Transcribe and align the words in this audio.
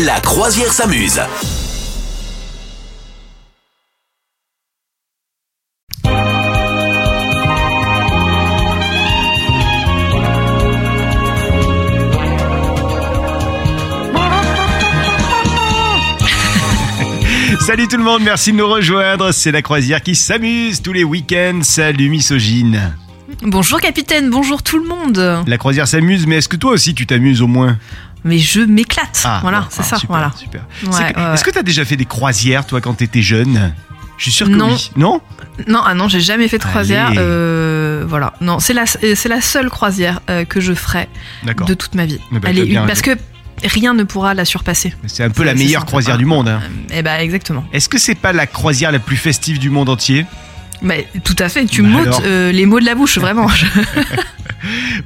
La 0.00 0.18
croisière 0.20 0.72
s'amuse. 0.72 1.20
Salut 17.60 17.86
tout 17.86 17.98
le 17.98 18.02
monde, 18.02 18.22
merci 18.22 18.52
de 18.52 18.56
nous 18.56 18.66
rejoindre. 18.66 19.30
C'est 19.32 19.52
la 19.52 19.60
croisière 19.60 20.02
qui 20.02 20.14
s'amuse 20.14 20.80
tous 20.80 20.94
les 20.94 21.04
week-ends. 21.04 21.60
Salut 21.62 22.08
misogyne. 22.08 22.96
Bonjour 23.42 23.78
capitaine, 23.80 24.30
bonjour 24.30 24.62
tout 24.62 24.78
le 24.78 24.88
monde. 24.88 25.44
La 25.46 25.58
croisière 25.58 25.86
s'amuse, 25.86 26.26
mais 26.26 26.36
est-ce 26.36 26.48
que 26.48 26.56
toi 26.56 26.72
aussi 26.72 26.94
tu 26.94 27.06
t'amuses 27.06 27.42
au 27.42 27.46
moins? 27.46 27.76
Mais 28.24 28.38
je 28.38 28.60
m'éclate. 28.60 29.26
voilà, 29.42 29.60
bon, 29.60 29.66
c'est 29.70 29.80
ah, 29.80 29.84
ça. 29.84 29.96
super, 29.96 30.16
voilà. 30.16 30.32
Super. 30.36 30.62
Ouais, 30.86 31.12
que- 31.12 31.34
Est-ce 31.34 31.44
que 31.44 31.50
t'as 31.50 31.62
déjà 31.62 31.84
fait 31.84 31.96
des 31.96 32.04
croisières 32.04 32.66
toi 32.66 32.80
quand 32.80 32.94
t'étais 32.94 33.22
jeune? 33.22 33.74
Je 34.18 34.24
suis 34.24 34.32
sûr 34.32 34.46
que 34.46 34.52
Non. 34.52 34.68
oui. 34.72 34.90
Non? 34.96 35.20
Non, 35.66 35.80
ah 35.84 35.94
non, 35.94 36.06
j'ai 36.08 36.20
jamais 36.20 36.46
fait 36.46 36.58
de 36.58 36.62
croisière. 36.64 37.12
Euh, 37.16 38.04
voilà, 38.06 38.34
non, 38.40 38.60
c'est 38.60 38.72
la, 38.74 38.86
c'est 38.86 39.26
la 39.28 39.40
seule 39.40 39.68
croisière 39.68 40.20
euh, 40.30 40.44
que 40.44 40.60
je 40.60 40.72
ferai 40.74 41.08
de 41.66 41.74
toute 41.74 41.94
ma 41.94 42.06
vie. 42.06 42.20
Elle 42.44 42.58
est 42.58 42.66
une- 42.66 42.86
parce 42.86 43.02
que 43.02 43.16
rien 43.64 43.94
ne 43.94 44.04
pourra 44.04 44.34
la 44.34 44.44
surpasser. 44.44 44.94
C'est 45.06 45.24
un 45.24 45.30
peu 45.30 45.42
la 45.44 45.54
meilleure 45.54 45.84
croisière 45.86 46.14
voilà. 46.16 46.18
du 46.18 46.24
monde. 46.26 46.48
hein. 46.48 46.60
Eh 46.92 47.02
ben 47.02 47.18
exactement. 47.20 47.64
Est-ce 47.72 47.88
que 47.88 47.98
c'est 47.98 48.14
pas 48.14 48.32
la 48.32 48.46
croisière 48.46 48.92
la 48.92 48.98
plus 48.98 49.16
festive 49.16 49.58
du 49.58 49.70
monde 49.70 49.88
entier? 49.88 50.26
Mais 50.82 51.06
tout 51.24 51.36
à 51.38 51.48
fait. 51.48 51.64
Tu 51.66 51.82
Bah 51.82 51.88
m'ôtes 51.88 52.22
euh, 52.24 52.52
les 52.52 52.66
mots 52.66 52.80
de 52.80 52.84
la 52.84 52.94
bouche, 52.94 53.18
vraiment. 53.24 53.48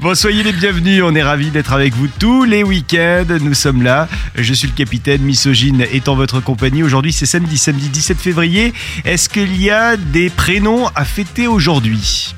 Bon, 0.01 0.15
soyez 0.15 0.43
les 0.43 0.53
bienvenus, 0.53 1.03
on 1.03 1.15
est 1.15 1.23
ravis 1.23 1.51
d'être 1.51 1.73
avec 1.73 1.95
vous 1.95 2.09
tous 2.19 2.45
les 2.45 2.63
week-ends. 2.63 3.25
Nous 3.41 3.55
sommes 3.55 3.83
là. 3.83 4.07
Je 4.35 4.53
suis 4.53 4.69
le 4.69 4.75
capitaine 4.75 5.23
Misogyne 5.23 5.81
est 5.81 6.09
en 6.09 6.15
votre 6.15 6.41
compagnie. 6.41 6.83
Aujourd'hui, 6.83 7.13
c'est 7.13 7.25
samedi, 7.25 7.57
samedi 7.57 7.89
17 7.89 8.19
février. 8.19 8.75
Est-ce 9.07 9.31
qu'il 9.31 9.61
y 9.61 9.71
a 9.71 9.97
des 9.97 10.29
prénoms 10.29 10.89
à 10.95 11.07
fêter 11.07 11.47
aujourd'hui? 11.47 12.35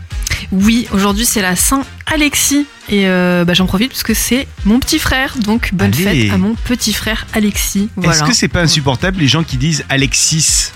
Oui, 0.52 0.86
aujourd'hui 0.92 1.26
c'est 1.26 1.42
la 1.42 1.56
Saint 1.56 1.82
Alexis 2.06 2.66
et 2.88 3.08
euh, 3.08 3.44
bah, 3.44 3.54
j'en 3.54 3.66
profite 3.66 3.90
parce 3.90 4.04
que 4.04 4.14
c'est 4.14 4.46
mon 4.64 4.78
petit 4.78 4.98
frère. 4.98 5.34
Donc 5.38 5.70
bonne 5.74 5.92
Allez. 5.92 6.22
fête 6.26 6.32
à 6.32 6.38
mon 6.38 6.54
petit 6.54 6.92
frère 6.92 7.26
Alexis. 7.34 7.88
Est-ce 8.02 8.22
que 8.22 8.32
c'est 8.32 8.48
pas 8.48 8.62
insupportable 8.62 9.18
les 9.18 9.28
gens 9.28 9.42
qui 9.42 9.56
disent 9.56 9.84
Alexis? 9.88 10.70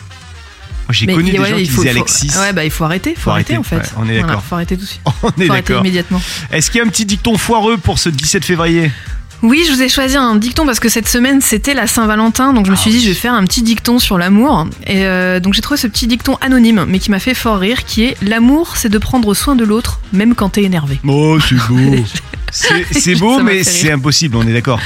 Moi, 0.93 0.99
j'ai 0.99 1.07
connu 1.07 1.31
des 1.33 1.39
ouais, 1.39 1.51
gens 1.51 1.57
qui 1.57 1.63
disaient 1.69 1.89
Alexis. 1.91 2.31
Ouais, 2.39 2.53
bah 2.53 2.65
il 2.65 2.71
faut 2.71 2.85
arrêter, 2.85 3.15
faut, 3.15 3.23
Faut 3.23 3.31
arrêter, 3.31 3.55
arrêter, 3.55 3.59
en 3.59 3.63
fait. 3.63 3.77
ouais, 3.77 3.93
on 3.97 4.03
est 4.09 4.19
Voilà, 4.19 4.27
d'accord. 4.27 4.43
faut 4.45 4.55
arrêter 4.57 4.77
tout 4.77 4.83
de 4.83 4.87
suite. 4.89 5.01
On 5.23 5.41
est 5.41 5.49
d'accord. 5.49 5.81
immédiatement. 5.81 6.21
Est-ce 6.51 6.71
qu'il 6.71 6.79
y 6.79 6.83
a 6.83 6.87
un 6.87 6.91
petit 6.91 7.07
dicton 7.07 7.39
foireux 7.39 7.79
pour 7.79 7.99
ce 7.99 8.09
17 8.11 8.45
février? 8.45 8.91
Oui, 9.43 9.65
je 9.67 9.73
vous 9.73 9.83
ai 9.83 9.89
choisi 9.89 10.17
un 10.17 10.37
dicton 10.37 10.65
parce 10.67 10.79
que 10.79 10.89
cette 10.89 11.09
semaine 11.09 11.41
c'était 11.41 11.75
la 11.75 11.89
Saint-Valentin, 11.89 12.53
donc 12.53 12.67
je 12.67 12.71
me 12.71 12.77
Ah 12.77 12.81
suis 12.81 12.93
dit 12.93 13.01
je 13.03 13.09
vais 13.09 13.15
faire 13.15 13.35
un 13.35 13.43
petit 13.45 13.63
dicton 13.63 13.99
sur 13.99 14.17
l'amour. 14.19 14.69
Et 14.87 15.05
euh, 15.05 15.41
donc 15.41 15.55
j'ai 15.55 15.61
trouvé 15.63 15.79
ce 15.79 15.89
petit 15.89 16.07
dicton 16.07 16.37
anonyme, 16.41 16.85
mais 16.87 17.01
qui 17.01 17.11
m'a 17.11 17.19
fait 17.19 17.35
fort 17.35 17.59
rire, 17.59 17.85
qui 17.85 18.05
est 18.05 18.17
l'amour, 18.23 18.77
c'est 18.77 18.89
de 18.89 18.99
prendre 18.99 19.35
soin 19.35 19.57
de 19.57 19.65
l'autre, 19.65 19.99
même 20.13 20.35
quand 20.37 20.51
t'es 20.51 20.63
énervé. 20.63 21.01
Oh, 21.09 21.39
c'est 21.41 21.57
beau. 21.69 21.97
C'est 22.53 23.15
beau, 23.15 23.41
mais 23.43 23.65
c'est 23.65 23.91
impossible, 23.91 24.37
on 24.37 24.47
est 24.47 24.53
d'accord. 24.53 24.79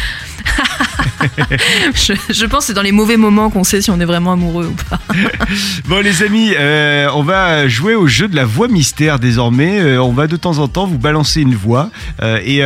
je, 1.94 2.12
je 2.32 2.46
pense 2.46 2.60
que 2.60 2.66
c'est 2.68 2.74
dans 2.74 2.82
les 2.82 2.92
mauvais 2.92 3.16
moments 3.16 3.50
qu'on 3.50 3.64
sait 3.64 3.80
si 3.80 3.90
on 3.90 4.00
est 4.00 4.04
vraiment 4.04 4.32
amoureux 4.32 4.66
ou 4.66 4.76
pas. 4.88 4.98
Bon 5.88 6.02
les 6.02 6.22
amis, 6.22 6.52
euh, 6.56 7.08
on 7.14 7.22
va 7.22 7.68
jouer 7.68 7.94
au 7.94 8.06
jeu 8.06 8.28
de 8.28 8.36
la 8.36 8.44
voix 8.44 8.68
mystère 8.68 9.18
désormais. 9.18 9.80
Euh, 9.80 10.02
on 10.02 10.12
va 10.12 10.26
de 10.26 10.36
temps 10.36 10.58
en 10.58 10.68
temps 10.68 10.86
vous 10.86 10.98
balancer 10.98 11.40
une 11.40 11.54
voix 11.54 11.90
euh, 12.22 12.38
et 12.44 12.60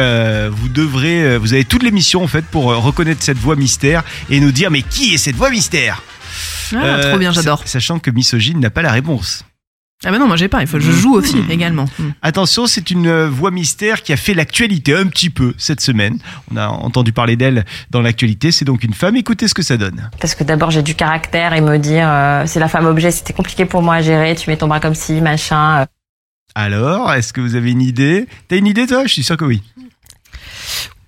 vous 0.51 0.69
devrez, 0.69 1.39
vous 1.39 1.53
avez 1.53 1.65
toute 1.65 1.83
l'émission 1.83 2.23
en 2.23 2.29
fait 2.29 2.45
pour 2.45 2.65
reconnaître 2.65 3.23
cette 3.23 3.39
voix 3.39 3.57
mystère 3.57 4.03
et 4.31 4.41
nous 4.41 4.53
dire 4.53 4.71
mais 4.71 4.83
qui 4.83 5.15
est 5.15 5.19
cette 5.19 5.37
voix 5.37 5.51
mystère? 5.51 6.03
Ah, 6.77 6.99
trop 7.01 7.19
bien, 7.19 7.33
j'adore. 7.33 7.61
sa- 7.61 7.67
Sachant 7.81 7.99
que 7.99 8.11
Misogyne 8.11 8.61
n'a 8.61 8.71
pas 8.71 8.83
la 8.83 8.93
réponse. 8.93 9.45
Ah 10.03 10.11
bah 10.11 10.19
non, 10.19 10.27
moi 10.27 10.37
j'ai 10.37 10.49
pas, 10.49 10.63
il 10.63 10.67
faut 10.67 10.79
que 10.79 10.83
je 10.83 10.93
joue 10.93 11.15
aussi 11.15 11.45
également. 11.51 11.85
Mm. 11.99 12.09
Attention, 12.23 12.67
c'est 12.67 12.91
une 12.91 13.07
euh, 13.07 13.29
voix 13.29 13.51
mystère 13.51 14.03
qui 14.03 14.15
a 14.15 14.17
fait 14.17 14.33
l'actualité 14.33 14.95
un 14.97 15.07
petit 15.07 15.29
peu 15.29 15.53
cette 15.59 15.83
semaine. 15.83 16.19
On 16.51 16.57
a 16.57 16.69
entendu 16.69 17.13
parler 17.13 17.37
d'elle 17.37 17.67
dans 17.91 18.01
l'actualité. 18.01 18.51
C'est 18.51 18.65
donc 18.65 18.83
une 18.83 18.95
femme. 18.95 19.17
Écoutez 19.17 19.47
ce 19.47 19.53
que 19.53 19.63
ça 19.63 19.77
donne. 19.77 20.09
Parce 20.19 20.35
que 20.35 20.43
d'abord 20.43 20.71
j'ai 20.71 20.83
du 20.83 20.95
caractère 20.95 21.53
et 21.53 21.61
me 21.61 21.77
dire 21.77 22.09
euh, 22.09 22.45
c'est 22.47 22.61
la 22.61 22.69
femme 22.69 22.87
objet, 22.87 23.11
c'était 23.11 23.35
compliqué 23.35 23.67
pour 23.67 23.83
moi 23.83 23.97
à 23.97 24.03
gérer, 24.03 24.35
tu 24.37 24.49
mets 24.49 24.57
ton 24.57 24.69
bras 24.69 24.81
comme 24.81 24.95
ci, 24.95 25.21
machin. 25.21 25.81
euh. 25.83 25.87
Alors, 26.55 27.13
est-ce 27.13 27.35
que 27.35 27.43
vous 27.43 27.55
avez 27.55 27.71
une 27.71 27.83
idée? 27.83 28.27
T'as 28.49 28.57
une 28.57 28.67
idée 28.67 28.87
toi? 28.87 29.03
Je 29.07 29.13
suis 29.13 29.23
sûr 29.23 29.37
que 29.37 29.45
oui. 29.45 29.63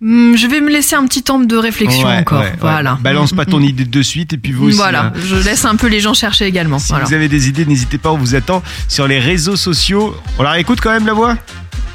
Mm, 0.05 0.35
je 0.35 0.47
vais 0.49 0.61
me 0.61 0.69
laisser 0.69 0.97
un 0.97 1.07
petit 1.07 1.23
temps 1.23 1.39
de 1.39 1.57
réflexion 1.57 2.09
Ouais, 2.09 2.19
encore. 2.19 2.41
ouais, 2.41 2.47
ouais. 2.47 2.57
Voilà. 2.59 2.99
Balance 3.01 3.33
pas 3.33 3.45
ton 3.45 3.61
mm. 3.61 3.65
idée 3.65 3.85
de 3.85 4.03
suite 4.03 4.33
et 4.33 4.37
puis 4.37 4.51
vous 4.51 4.67
aussi. 4.67 4.77
Voilà, 4.77 5.05
hein. 5.07 5.13
je 5.25 5.37
laisse 5.37 5.65
un 5.65 5.77
peu 5.77 5.87
les 5.87 6.01
gens 6.01 6.13
chercher 6.13 6.45
également. 6.47 6.81
Si 6.81 6.89
voilà. 6.89 7.05
vous 7.05 7.15
avez 7.15 7.29
des 7.29 7.49
idées, 7.49 7.65
n'hésitez 7.65 7.99
pas, 7.99 8.11
on 8.11 8.17
vous 8.19 8.35
attend 8.35 8.65
sur 8.89 9.07
les 9.07 9.21
réseaux 9.21 9.55
sociaux. 9.57 10.17
On 10.39 10.43
la 10.43 10.51
réécoute 10.51 10.81
quand 10.81 10.91
même 10.91 11.07
la 11.07 11.13
voix? 11.13 11.37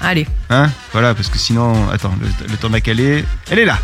Allez. 0.02 0.26
Hein? 0.50 0.70
Voilà, 0.94 1.14
parce 1.16 1.28
que 1.28 1.38
sinon, 1.38 1.74
attends, 1.92 2.14
le, 2.22 2.28
le 2.50 2.56
temps 2.56 2.70
m'a 2.70 2.80
calé. 2.80 3.26
Elle 3.52 3.60
est 3.60 3.66
là 3.66 3.78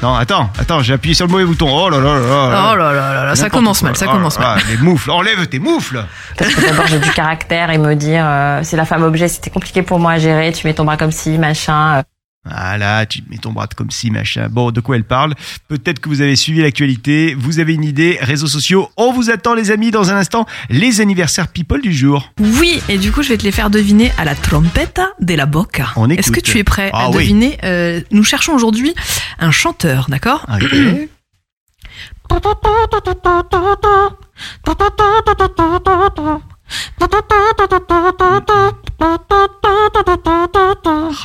Non, 0.00 0.14
attends, 0.14 0.52
attends, 0.56 0.80
j'ai 0.82 0.92
appuyé 0.94 1.14
sur 1.14 1.26
le 1.26 1.32
mauvais 1.32 1.46
bouton. 1.46 1.68
Oh 1.68 1.88
là 1.90 1.98
là 1.98 2.14
là 2.20 2.28
là. 2.28 2.70
Oh 2.72 2.76
là 2.76 2.92
là 2.92 3.14
là 3.14 3.24
là, 3.24 3.34
ça 3.34 3.50
commence 3.50 3.80
quoi. 3.80 3.88
mal, 3.88 3.96
ça 3.96 4.06
Oh 4.08 4.12
commence 4.12 4.38
là 4.38 4.54
mal. 4.54 4.58
là, 4.58 4.64
Les 4.70 4.76
moufles, 4.76 5.10
enlève 5.10 5.44
tes 5.48 5.58
moufles 5.58 6.04
Parce 6.38 6.54
que 6.54 6.60
d'abord 6.60 6.86
j'ai 6.86 7.00
du 7.00 7.10
caractère 7.16 7.70
et 7.70 7.78
me 7.78 7.94
dire 7.96 8.22
euh, 8.24 8.60
c'est 8.62 8.76
la 8.76 8.84
femme 8.84 9.02
objet, 9.02 9.26
c'était 9.26 9.50
compliqué 9.50 9.82
pour 9.82 9.98
moi 9.98 10.12
à 10.12 10.18
gérer, 10.18 10.52
tu 10.52 10.64
mets 10.66 10.74
ton 10.74 10.84
bras 10.84 10.96
comme 10.96 11.10
ci, 11.10 11.38
machin. 11.38 12.02
Euh. 12.46 12.50
Voilà, 12.50 13.06
tu 13.06 13.22
mets 13.30 13.38
ton 13.38 13.52
bras 13.52 13.66
comme 13.74 13.90
si, 13.90 14.10
machin. 14.10 14.48
Bon, 14.50 14.70
de 14.70 14.80
quoi 14.80 14.96
elle 14.96 15.04
parle 15.04 15.34
Peut-être 15.68 15.98
que 16.00 16.08
vous 16.08 16.20
avez 16.20 16.36
suivi 16.36 16.60
l'actualité, 16.62 17.34
vous 17.34 17.58
avez 17.58 17.74
une 17.74 17.84
idée, 17.84 18.18
réseaux 18.20 18.46
sociaux. 18.46 18.90
On 18.96 19.12
vous 19.12 19.30
attend 19.30 19.54
les 19.54 19.70
amis 19.70 19.90
dans 19.90 20.10
un 20.10 20.16
instant, 20.16 20.46
les 20.68 21.00
anniversaires 21.00 21.48
people 21.48 21.80
du 21.80 21.92
jour. 21.92 22.32
Oui, 22.38 22.82
et 22.88 22.98
du 22.98 23.12
coup, 23.12 23.22
je 23.22 23.30
vais 23.30 23.38
te 23.38 23.44
les 23.44 23.52
faire 23.52 23.70
deviner 23.70 24.12
à 24.18 24.24
la 24.24 24.34
trompetta 24.34 25.08
de 25.20 25.34
la 25.34 25.46
bocca. 25.46 25.88
On 25.96 26.08
Est-ce 26.10 26.32
que 26.32 26.40
tu 26.40 26.58
es 26.58 26.64
prêt 26.64 26.90
Ah 26.92 27.04
à 27.06 27.10
oui. 27.10 27.22
deviner 27.24 27.58
euh, 27.64 28.00
Nous 28.10 28.24
cherchons 28.24 28.54
aujourd'hui 28.54 28.94
un 29.38 29.50
chanteur, 29.50 30.06
d'accord 30.08 30.46
Ok. 30.52 30.74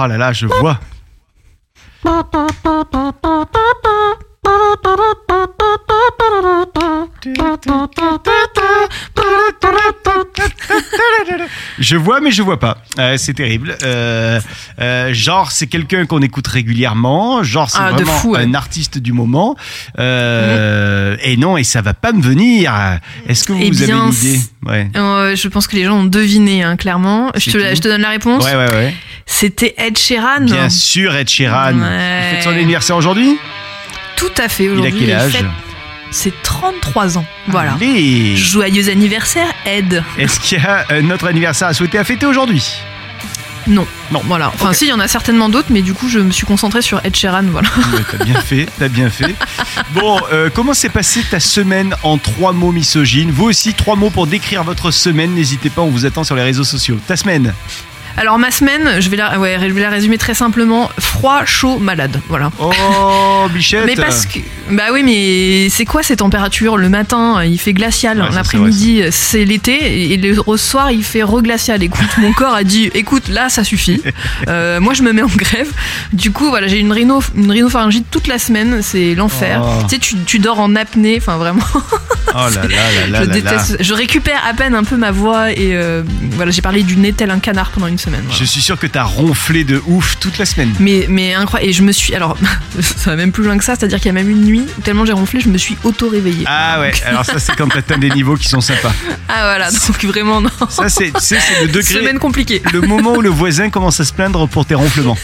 Oh 0.02 0.08
là 0.08 0.18
là, 0.18 0.34
je 0.34 0.46
vois. 0.46 0.80
Je 11.80 11.96
vois, 11.96 12.20
mais 12.22 12.32
je 12.32 12.42
vois 12.42 12.60
pas. 12.60 12.78
Euh, 12.98 13.16
c'est 13.18 13.34
terrible. 13.34 13.76
Euh, 13.84 14.40
euh, 14.82 15.14
genre, 15.14 15.52
c'est 15.52 15.68
quelqu'un 15.68 16.06
qu'on 16.06 16.22
écoute 16.22 16.48
régulièrement. 16.48 17.44
Genre, 17.44 17.70
c'est 17.70 17.78
Ah, 17.82 17.92
vraiment 17.92 18.12
fou, 18.14 18.32
ouais. 18.34 18.44
un 18.44 18.54
artiste 18.54 18.98
du 18.98 19.14
moment. 19.14 19.56
Et 19.98 21.38
non, 21.38 21.58
et 21.58 21.64
ça 21.64 21.82
va 21.82 21.94
pas 21.94 22.12
me 22.12 22.22
venir. 22.22 22.74
Est-ce 23.28 23.44
que 23.46 23.54
vous 23.54 23.60
Eh 23.62 23.68
avez 23.68 23.86
bien, 23.86 24.08
une 24.08 24.14
idée 24.14 24.40
Ouais. 24.66 24.90
Je 25.36 25.48
pense 25.48 25.68
que 25.68 25.76
les 25.76 25.86
gens 25.86 25.98
ont 26.00 26.06
deviné, 26.06 26.64
hein, 26.64 26.76
clairement. 26.76 27.32
Je 27.36 27.52
te, 27.52 27.58
je 27.76 27.82
te 27.82 27.88
donne 27.88 28.02
la 28.02 28.10
réponse. 28.10 28.44
Ouais, 28.46 28.56
ouais, 28.56 28.72
ouais. 28.72 28.94
C'était 29.32 29.76
Ed 29.78 29.98
Sheeran. 29.98 30.42
Bien 30.42 30.70
sûr, 30.70 31.16
Ed 31.16 31.30
Sheeran. 31.30 31.74
Ouais. 31.80 32.32
Il 32.32 32.36
fête 32.36 32.44
son 32.44 32.50
anniversaire 32.50 32.98
aujourd'hui 32.98 33.38
Tout 34.18 34.32
à 34.38 34.50
fait. 34.50 34.64
Il 34.66 34.70
a 34.70 34.74
Aujourd'hui, 34.74 35.00
quel 35.06 35.12
âge 35.16 35.32
fête 35.32 35.46
ses 36.12 36.34
33 36.42 37.20
ans. 37.20 37.26
Voilà. 37.48 37.74
Allez. 37.74 38.36
Joyeux 38.36 38.90
anniversaire, 38.90 39.48
Ed. 39.68 40.04
Est-ce 40.18 40.40
qu'il 40.40 40.58
y 40.58 40.62
a 40.66 40.84
un 40.90 41.12
autre 41.12 41.28
anniversaire 41.28 41.68
à 41.68 41.74
souhaiter 41.76 42.00
à 42.00 42.04
fêter 42.04 42.26
aujourd'hui? 42.26 42.66
Non. 43.68 43.86
Non. 44.12 44.24
Voilà. 44.26 44.48
Enfin, 44.56 44.70
Ok. 44.70 44.76
si, 44.76 44.86
il 44.86 44.90
y 44.90 44.94
en 44.94 45.00
a 45.00 45.08
certainement 45.08 45.50
d'autres, 45.50 45.68
mais 45.70 45.84
du 45.84 45.94
coup, 45.94 46.10
je 46.10 46.18
me 46.18 46.32
suis 46.32 46.48
concentrée 46.48 46.82
sur 46.82 47.00
Ed 47.06 47.16
Sheeran. 47.16 47.44
Voilà. 47.52 47.70
Ouais, 47.94 48.02
T'as 48.18 48.26
bien 48.26 48.42
fait, 48.42 48.66
t'as 48.80 48.88
bien 48.88 49.12
fait. 49.12 49.36
Bon, 49.94 50.20
euh, 50.34 50.50
comment 50.52 50.74
s'est 50.74 50.90
passée 50.90 51.22
ta 51.30 51.40
semaine 51.40 51.94
en 52.02 52.18
trois 52.18 52.52
mots 52.54 52.72
misogynes? 52.72 53.30
Vous 53.30 53.46
aussi, 53.46 53.76
trois 53.76 53.96
mots 53.96 54.10
pour 54.10 54.26
décrire 54.26 54.64
votre 54.64 54.90
semaine. 54.90 55.36
N'hésitez 55.36 55.70
pas, 55.70 55.84
on 55.84 55.90
vous 55.92 56.08
attend 56.08 56.24
sur 56.24 56.36
les 56.36 56.44
réseaux 56.44 56.64
sociaux. 56.64 56.98
Ta 57.08 57.16
semaine? 57.18 57.54
Alors, 58.18 58.38
ma 58.38 58.52
semaine, 58.52 59.00
je 59.00 59.10
vais 59.10 59.18
la, 59.18 59.40
ouais, 59.40 59.58
je 59.62 59.74
vais 59.74 59.82
la 59.82 59.90
résumer 59.90 60.18
très 60.18 60.34
simplement 60.34 60.90
froid, 61.00 61.46
chaud, 61.46 61.78
malade. 61.80 62.20
Voilà. 62.28 62.52
Oh, 62.60 63.48
Bichette 63.54 63.86
Mais 63.86 63.96
parce 63.96 64.26
que. 64.26 64.40
Bah 64.72 64.84
oui, 64.94 65.04
mais 65.04 65.70
c'est 65.70 65.86
quoi 65.86 66.04
ces 66.04 66.18
températures 66.18 66.78
Le 66.78 66.90
matin, 66.90 67.44
il 67.44 67.58
fait 67.60 67.74
glacial. 67.74 68.22
Ouais, 68.22 68.30
L'après-midi, 68.34 69.04
c'est 69.12 69.46
l'été. 69.46 70.12
Et 70.12 70.18
le 70.18 70.36
soir, 70.58 70.92
il 70.92 71.04
fait 71.04 71.24
reglacial. 71.24 71.82
Écoute, 71.82 72.10
mon 72.18 72.34
corps 72.34 72.54
a 72.54 72.64
dit 72.64 72.92
écoute, 72.94 73.30
là, 73.30 73.50
ça 73.50 73.64
suffit. 73.64 74.02
Euh, 74.48 74.80
moi, 74.80 74.94
je 74.94 75.04
me 75.04 75.12
mets 75.12 75.22
en 75.22 75.28
grève. 75.28 75.70
Du 76.14 76.32
coup, 76.32 76.50
voilà, 76.50 76.68
j'ai 76.68 76.80
une, 76.80 76.92
rhino, 76.92 77.22
une 77.36 77.52
rhinopharyngite 77.52 78.08
toute 78.10 78.28
la 78.28 78.40
semaine. 78.40 78.80
C'est 78.82 79.14
l'enfer. 79.16 79.62
Oh. 79.64 79.84
Tu 79.84 79.96
sais, 79.96 80.00
tu, 80.00 80.16
tu 80.26 80.40
dors 80.40 80.60
en 80.60 80.76
apnée. 80.76 81.18
Enfin, 81.18 81.38
vraiment. 81.38 81.62
Oh 82.32 82.38
là 82.38 82.50
là 82.50 82.62
là 82.62 82.68
là 82.68 83.24
je 83.24 83.28
là 83.28 83.34
déteste. 83.34 83.72
là. 83.72 83.78
Je 83.80 83.94
récupère 83.96 84.40
à 84.48 84.54
peine 84.54 84.76
un 84.76 84.84
peu 84.84 84.98
ma 84.98 85.10
voix 85.10 85.52
et 85.52 85.72
euh, 85.74 86.04
voilà, 86.34 86.52
j'ai 86.52 86.62
parlé 86.62 86.84
du 86.84 86.96
nez 86.96 87.12
tel 87.12 87.32
un 87.32 87.40
canard 87.40 87.72
pendant 87.72 87.88
une 87.88 87.98
semaine. 88.00 88.22
voilà. 88.24 88.40
Je 88.40 88.46
suis 88.46 88.62
sûr 88.62 88.78
que 88.80 88.88
t'as 88.88 89.04
ronflé 89.04 89.64
de 89.64 89.82
ouf 89.88 90.18
toute 90.20 90.38
la 90.38 90.46
semaine. 90.46 90.74
Mais, 90.80 91.06
mais 91.10 91.34
incroyable. 91.34 91.70
Et 91.70 91.74
je 91.74 91.82
me 91.84 91.92
suis. 91.92 92.16
Alors, 92.16 92.38
ça 92.80 93.12
va 93.12 93.16
même 93.16 93.32
plus 93.32 93.44
loin 93.44 93.58
que 93.58 93.64
ça, 93.64 93.76
c'est-à-dire 93.76 93.98
qu'il 93.98 94.08
y 94.08 94.10
a 94.10 94.14
même 94.14 94.30
une 94.30 94.42
nuit 94.44 94.64
où 94.78 94.82
tellement 94.82 95.06
j'ai 95.06 95.14
ronflé, 95.14 95.40
je 95.42 95.50
me 95.50 95.58
suis 95.58 95.78
auto-réveillée. 95.84 96.46
Ah 96.48 96.80
ouais, 96.80 96.92
alors 97.06 97.26
ça 97.26 97.40
c'est 97.40 97.56
quand 97.56 97.68
t'atteins 97.68 97.98
des 97.98 98.10
niveaux 98.10 98.36
qui 98.36 98.48
sont 98.48 98.62
sympas. 98.62 98.92
Ah 99.32 99.42
voilà, 99.44 99.70
donc 99.70 100.04
vraiment, 100.06 100.42
non. 100.42 100.50
Ça 100.70 100.90
c'est 100.90 101.12
le 101.62 101.68
degré. 101.68 101.84
Semaine 101.84 102.18
compliquée. 102.18 102.64
Le 102.74 102.82
moment 102.82 103.14
où 103.14 103.22
le 103.22 103.30
voisin 103.30 103.70
commence 103.70 104.00
à 104.00 104.06
se 104.06 104.12
plaindre 104.12 104.48
pour 104.48 104.66
tes 104.66 104.74
ronflements. 104.74 105.18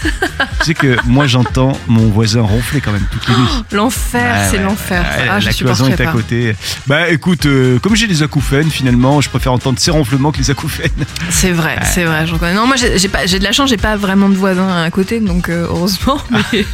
tu 0.59 0.65
sais 0.65 0.73
que 0.75 0.95
moi 1.05 1.25
j'entends 1.25 1.75
mon 1.87 2.07
voisin 2.09 2.41
ronfler 2.41 2.81
quand 2.81 2.91
même 2.91 3.05
toutes 3.11 3.27
les 3.27 3.33
nuits. 3.35 3.49
L'enfer, 3.71 4.21
Ouais, 4.35 4.47
c'est 4.51 4.57
ouais, 4.57 4.63
l'enfer. 4.63 5.01
ouais, 5.01 5.27
ah, 5.27 5.39
je 5.39 5.47
la 5.47 5.53
cloison 5.53 5.87
est 5.87 5.93
à 5.99 6.05
pas. 6.05 6.11
côté. 6.11 6.55
Bah 6.85 7.09
écoute, 7.09 7.47
euh, 7.47 7.79
comme 7.79 7.95
j'ai 7.95 8.05
des 8.05 8.21
acouphènes, 8.21 8.69
finalement, 8.69 9.21
je 9.21 9.29
préfère 9.29 9.53
entendre 9.53 9.79
ces 9.79 9.89
ronflements 9.89 10.31
que 10.31 10.37
les 10.37 10.51
acouphènes. 10.51 10.91
C'est 11.31 11.51
vrai, 11.51 11.79
c'est 11.83 12.03
vrai, 12.03 12.27
j'en 12.27 12.37
connais. 12.37 12.53
Non, 12.53 12.64
moi 12.65 12.75
j'ai 12.75 12.97
j'ai 12.97 13.07
pas, 13.07 13.25
j'ai 13.25 13.39
de 13.39 13.43
la 13.43 13.51
chance, 13.51 13.69
j'ai 13.69 13.77
pas 13.77 13.95
vraiment 13.97 14.29
de 14.29 14.35
voisins 14.35 14.83
à 14.83 14.89
côté, 14.91 15.19
donc 15.19 15.49
euh, 15.49 15.65
heureusement. 15.69 16.17
Mais, 16.31 16.65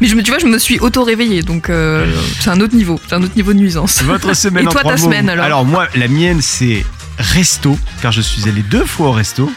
mais 0.00 0.06
je 0.08 0.14
me, 0.16 0.22
tu 0.22 0.30
vois, 0.30 0.38
je 0.40 0.46
me 0.46 0.58
suis 0.58 0.78
auto-réveillée, 0.80 1.42
donc 1.42 1.70
euh, 1.70 2.06
c'est 2.40 2.50
un 2.50 2.60
autre 2.60 2.74
niveau, 2.74 3.00
c'est 3.08 3.14
un 3.14 3.22
autre 3.22 3.36
niveau 3.36 3.52
de 3.52 3.58
nuisance. 3.58 4.02
Votre 4.02 4.34
semaine 4.44 4.64
Et 4.64 4.68
en 4.68 4.70
toi, 4.70 4.80
trois 4.80 4.94
ta 4.94 4.98
mots. 5.00 5.04
semaine, 5.04 5.28
alors 5.28 5.64
moi, 5.64 5.88
la 5.94 6.08
mienne 6.08 6.40
c'est 6.42 6.84
resto, 7.18 7.78
car 8.02 8.12
je 8.12 8.20
suis 8.20 8.48
allé 8.48 8.62
deux 8.62 8.84
fois 8.84 9.08
au 9.08 9.12
resto. 9.12 9.50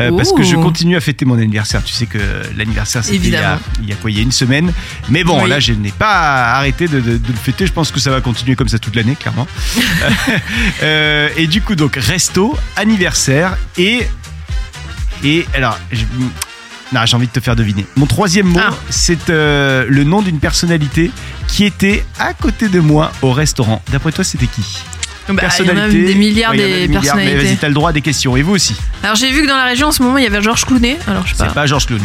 euh, 0.00 0.10
parce 0.16 0.32
que 0.32 0.42
je 0.42 0.56
Oh. 0.56 0.60
continue 0.62 0.96
à 0.96 1.00
fêter 1.00 1.24
mon 1.24 1.38
anniversaire. 1.38 1.80
Tu 1.84 1.92
sais 1.92 2.06
que 2.06 2.18
l'anniversaire 2.56 3.04
c'était 3.04 3.16
il 3.18 3.28
y, 3.30 3.36
a, 3.36 3.60
il 3.80 3.88
y 3.88 3.92
a 3.92 3.94
quoi 3.94 4.10
Il 4.10 4.16
y 4.16 4.18
a 4.18 4.22
une 4.24 4.32
semaine. 4.32 4.72
Mais 5.08 5.22
bon, 5.22 5.40
Oui. 5.44 5.48
là 5.48 5.60
je 5.60 5.72
n'ai 5.72 5.92
pas 5.92 6.54
arrêté 6.56 6.88
de, 6.88 6.98
de- 6.98 7.16
de 7.18 7.28
le 7.28 7.36
fêter. 7.40 7.64
Je 7.64 7.72
pense 7.72 7.92
que 7.92 8.00
ça 8.00 8.10
va 8.10 8.20
continuer 8.20 8.56
comme 8.56 8.66
ça 8.66 8.80
toute 8.80 8.96
l'année, 8.96 9.14
clairement. 9.14 9.46
Euh, 10.82 11.28
et 11.36 11.46
du 11.46 11.60
coup, 11.62 11.76
donc 11.76 11.94
resto, 11.96 12.56
anniversaire 12.76 13.56
et 13.78 14.06
et 15.22 15.46
alors. 15.54 15.78
je- 15.92 16.04
non, 16.92 17.00
j'ai 17.06 17.16
envie 17.16 17.26
de 17.26 17.32
te 17.32 17.40
faire 17.40 17.56
deviner. 17.56 17.84
Mon 17.96 18.06
troisième 18.06 18.46
mot, 18.46 18.60
Ah. 18.62 18.70
c'est 18.88 19.28
euh, 19.30 19.84
le 19.88 20.04
nom 20.04 20.22
d'une 20.22 20.38
personnalité 20.38 21.10
qui 21.48 21.64
était 21.64 22.04
à 22.20 22.34
côté 22.34 22.68
de 22.68 22.78
moi 22.78 23.10
au 23.22 23.32
restaurant. 23.32 23.82
D'après 23.90 24.12
toi, 24.12 24.22
c'était 24.22 24.46
qui? 24.46 24.62
Bah, 25.28 25.42
il 25.58 25.66
y 25.66 25.70
en 25.70 25.76
a 25.78 25.88
des 25.88 26.14
milliards 26.14 26.50
Ouais, 26.52 26.58
des 26.58 26.86
des 26.86 26.88
milliards, 26.88 27.16
Mais 27.16 27.24
vas-y, 27.24 27.32
personnalités. 27.32 27.58
t'as 27.60 27.68
le 27.68 27.74
droit 27.74 27.90
à 27.90 27.92
des 27.94 28.02
questions. 28.02 28.36
Et 28.36 28.42
vous 28.42 28.52
aussi? 28.52 28.76
Alors 29.02 29.16
j'ai 29.16 29.32
vu 29.32 29.42
que 29.42 29.48
dans 29.48 29.56
la 29.56 29.64
région 29.64 29.88
en 29.88 29.92
ce 29.92 30.02
moment 30.02 30.18
il 30.18 30.24
y 30.24 30.26
avait 30.26 30.42
Georges 30.42 30.66
Clooney, 30.66 30.98
alors 31.08 31.26
je 31.26 31.30
sais 31.32 31.38
C'est 31.40 31.46
pas. 31.46 31.52
pas 31.52 31.66
Georges 31.66 31.86
Clooney. 31.86 32.04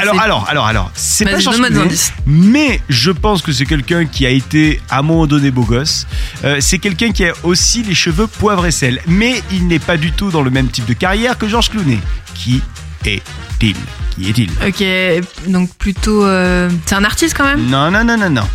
Alors, 0.00 0.20
alors, 0.20 0.46
alors, 0.48 0.66
alors, 0.66 0.90
c'est 0.94 1.24
pas 1.24 1.38
Georges 1.40 1.56
Clooney, 1.60 1.94
mais 2.26 2.80
je 2.88 3.10
pense 3.10 3.42
que 3.42 3.52
c'est 3.52 3.66
quelqu'un 3.66 4.06
qui 4.06 4.24
a 4.26 4.30
été 4.30 4.80
à 4.88 4.98
un 4.98 5.02
moment 5.02 5.26
donné 5.26 5.50
beau 5.50 5.62
gosse. 5.64 6.06
Euh, 6.44 6.58
c'est 6.60 6.78
quelqu'un 6.78 7.12
qui 7.12 7.24
a 7.24 7.32
aussi 7.42 7.82
les 7.82 7.94
cheveux 7.94 8.26
poivre 8.26 8.66
et 8.66 8.70
sel, 8.70 9.00
mais 9.06 9.42
il 9.50 9.66
n'est 9.66 9.78
pas 9.78 9.96
du 9.96 10.12
tout 10.12 10.30
dans 10.30 10.42
le 10.42 10.50
même 10.50 10.68
type 10.68 10.86
de 10.86 10.94
carrière 10.94 11.36
que 11.38 11.48
Georges 11.48 11.70
Clooney. 11.70 11.98
Qui 12.34 12.62
est-il? 13.04 13.76
Qui 14.16 14.28
est-il? 14.30 14.50
Ok, 14.66 15.50
donc 15.50 15.70
plutôt. 15.76 16.24
euh, 16.24 16.70
c'est 16.86 16.94
un 16.94 17.04
artiste 17.04 17.34
quand 17.36 17.44
même? 17.44 17.66
Non, 17.68 17.90
non, 17.90 18.04
non, 18.04 18.16
non, 18.16 18.30
non. 18.30 18.48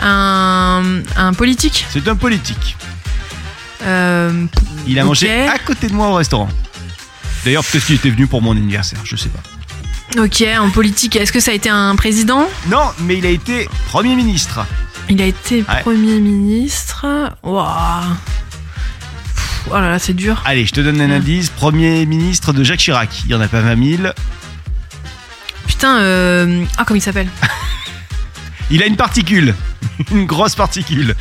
un, 0.00 1.02
un 1.16 1.32
politique? 1.32 1.86
C'est 1.90 2.06
un 2.08 2.16
politique. 2.16 2.76
Euh, 3.82 4.46
Il 4.86 4.98
a 4.98 5.04
mangé 5.04 5.30
à 5.48 5.58
côté 5.58 5.88
de 5.88 5.94
moi 5.94 6.08
au 6.08 6.14
restaurant. 6.14 6.48
D'ailleurs, 7.44 7.64
peut-être 7.64 7.84
qu'il 7.84 7.96
était 7.96 8.10
venu 8.10 8.26
pour 8.26 8.40
mon 8.40 8.52
anniversaire, 8.52 8.98
je 9.04 9.16
sais 9.16 9.28
pas. 9.28 9.40
Ok, 10.18 10.44
en 10.60 10.70
politique, 10.70 11.16
est-ce 11.16 11.32
que 11.32 11.40
ça 11.40 11.50
a 11.50 11.54
été 11.54 11.68
un 11.68 11.96
président? 11.96 12.46
Non, 12.68 12.84
mais 13.00 13.18
il 13.18 13.26
a 13.26 13.30
été 13.30 13.68
Premier 13.88 14.14
ministre. 14.14 14.64
Il 15.08 15.20
a 15.20 15.26
été 15.26 15.64
Ouais. 15.68 15.80
Premier 15.82 16.20
ministre. 16.20 17.04
Waouh. 17.42 18.14
Oh 19.70 19.74
là 19.74 19.90
là, 19.90 19.98
c'est 19.98 20.12
dur. 20.14 20.40
Allez, 20.44 20.66
je 20.66 20.72
te 20.72 20.80
donne 20.80 21.00
un 21.00 21.10
Ah. 21.10 21.14
indice. 21.16 21.48
Premier 21.50 22.06
ministre 22.06 22.52
de 22.52 22.62
Jacques 22.62 22.78
Chirac. 22.78 23.22
Il 23.24 23.32
y 23.32 23.34
en 23.34 23.40
a 23.40 23.48
pas 23.48 23.60
20 23.60 23.96
000. 24.02 24.12
Putain, 25.66 25.98
euh... 25.98 26.64
ah, 26.78 26.84
comment 26.86 26.96
il 26.98 27.02
s'appelle? 27.02 27.28
Il 28.70 28.82
a 28.82 28.86
une 28.86 28.96
particule. 28.96 29.54
une 30.12 30.26
grosse 30.26 30.54
particule. 30.54 31.16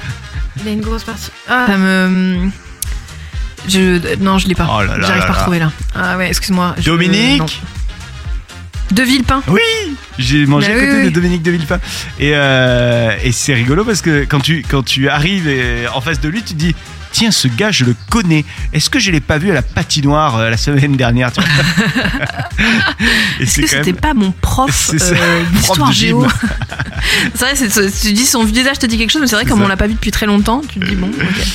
Il 0.61 0.67
a 0.67 0.71
une 0.71 0.81
grosse 0.81 1.03
partie. 1.03 1.31
Ah, 1.49 1.65
ça 1.67 1.77
me. 1.77 2.49
Je... 3.67 4.17
Non, 4.17 4.37
je 4.37 4.47
l'ai 4.47 4.55
pas. 4.55 4.67
Oh 4.69 4.81
J'arrive 5.01 5.23
pas 5.23 5.29
à 5.29 5.31
retrouver 5.33 5.59
là. 5.59 5.71
Ah 5.95 6.17
ouais, 6.17 6.27
excuse-moi. 6.27 6.75
Dominique. 6.85 7.61
De 8.93 9.03
Villepin. 9.03 9.41
Oui 9.47 9.59
J'ai 10.19 10.45
mangé 10.45 10.67
Bah 10.67 10.77
à 10.77 10.79
côté 10.79 10.97
oui, 10.97 11.03
de. 11.05 11.09
Dominique 11.09 11.41
de 11.43 11.51
Villepin. 11.51 11.79
Et, 12.19 12.31
euh, 12.35 13.11
et 13.23 13.31
c'est 13.31 13.53
rigolo 13.53 13.83
parce 13.83 14.01
que 14.01 14.23
quand 14.25 14.39
tu, 14.39 14.63
quand 14.69 14.83
tu 14.83 15.09
arrives 15.09 15.47
et- 15.47 15.87
en 15.93 15.99
face 16.01 16.19
de 16.19 16.29
lui, 16.29 16.43
tu 16.43 16.53
te 16.53 16.59
dis 16.59 16.75
Tiens, 17.13 17.31
ce 17.31 17.47
gars, 17.47 17.71
je 17.71 17.85
le 17.85 17.95
connais. 18.09 18.43
Est-ce 18.73 18.89
que 18.89 18.99
je 18.99 19.11
l'ai 19.11 19.21
pas 19.21 19.37
vu 19.37 19.51
à 19.51 19.53
la 19.53 19.61
patinoire 19.61 20.35
euh, 20.37 20.49
la 20.49 20.57
semaine 20.57 20.95
dernière 20.97 21.31
Est-ce 23.39 23.61
que 23.61 23.67
c'était 23.67 23.83
même. 23.91 23.95
pas 23.95 24.13
mon 24.13 24.31
prof 24.31 24.89
euh, 24.93 25.43
d'histoire 25.53 25.89
de 25.89 25.93
géo 25.93 26.27
C'est 27.35 27.67
vrai, 27.69 27.91
tu 28.01 28.13
dis 28.13 28.25
son 28.25 28.43
visage 28.43 28.79
te 28.79 28.85
dit 28.85 28.97
quelque 28.97 29.11
chose, 29.11 29.21
mais 29.21 29.27
c'est 29.27 29.35
vrai 29.35 29.45
comme 29.45 29.59
ça. 29.59 29.65
on 29.65 29.67
l'a 29.67 29.77
pas 29.77 29.87
vu 29.87 29.93
depuis 29.93 30.11
très 30.11 30.25
longtemps, 30.25 30.61
tu 30.67 30.79
te 30.79 30.85
dis 30.85 30.95
bon, 30.95 31.07
ok. 31.09 31.45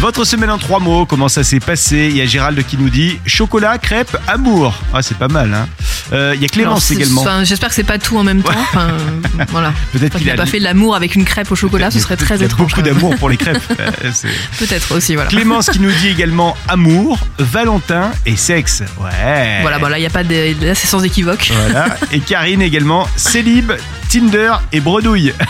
Votre 0.00 0.24
semaine 0.24 0.50
en 0.50 0.58
trois 0.58 0.80
mots, 0.80 1.06
comment 1.06 1.28
ça 1.28 1.42
s'est 1.44 1.60
passé? 1.60 2.08
Il 2.10 2.16
y 2.16 2.20
a 2.20 2.26
Gérald 2.26 2.62
qui 2.66 2.76
nous 2.76 2.90
dit 2.90 3.18
chocolat, 3.26 3.78
crêpe, 3.78 4.16
amour. 4.26 4.74
Ah, 4.92 5.02
c'est 5.02 5.16
pas 5.16 5.28
mal, 5.28 5.54
hein. 5.54 5.68
Euh, 6.12 6.32
Il 6.36 6.42
y 6.42 6.44
a 6.44 6.48
Clémence 6.48 6.90
également. 6.90 7.22
enfin, 7.22 7.44
J'espère 7.44 7.70
que 7.70 7.74
c'est 7.74 7.82
pas 7.82 7.98
tout 7.98 8.16
en 8.18 8.24
même 8.24 8.42
temps. 8.42 8.52
Enfin, 8.54 8.88
euh, 8.90 9.44
voilà. 9.48 9.72
Peut-être 9.92 10.16
Enfin, 10.16 10.18
qu'il 10.18 10.28
qu'il 10.28 10.30
a 10.30 10.36
pas 10.36 10.46
fait 10.46 10.58
l'amour 10.58 10.94
avec 10.94 11.14
une 11.14 11.24
crêpe 11.24 11.50
au 11.50 11.56
chocolat, 11.56 11.90
ce 11.90 11.98
serait 11.98 12.16
très 12.16 12.42
étrange. 12.42 12.68
Beaucoup 12.70 12.82
d'amour 12.82 13.16
pour 13.16 13.28
les 13.30 13.36
crêpes. 13.36 13.62
Euh, 13.80 13.90
Peut-être 14.58 14.95
aussi, 14.96 15.14
voilà. 15.14 15.30
Clémence 15.30 15.68
qui 15.70 15.80
nous 15.80 15.92
dit 15.92 16.08
également 16.08 16.56
amour, 16.68 17.18
Valentin 17.38 18.10
et 18.24 18.36
sexe. 18.36 18.82
Ouais. 19.00 19.58
Voilà, 19.62 19.78
bon 19.78 19.88
là, 19.88 19.98
il 19.98 20.02
y 20.02 20.06
a 20.06 20.10
pas 20.10 20.24
de. 20.24 20.64
Là, 20.64 20.74
c'est 20.74 20.86
sans 20.86 21.02
équivoque. 21.04 21.50
Voilà. 21.54 21.96
Et 22.12 22.20
Karine 22.20 22.62
également, 22.62 23.08
Célib, 23.16 23.72
Tinder 24.10 24.52
et 24.72 24.80
Bredouille. 24.80 25.32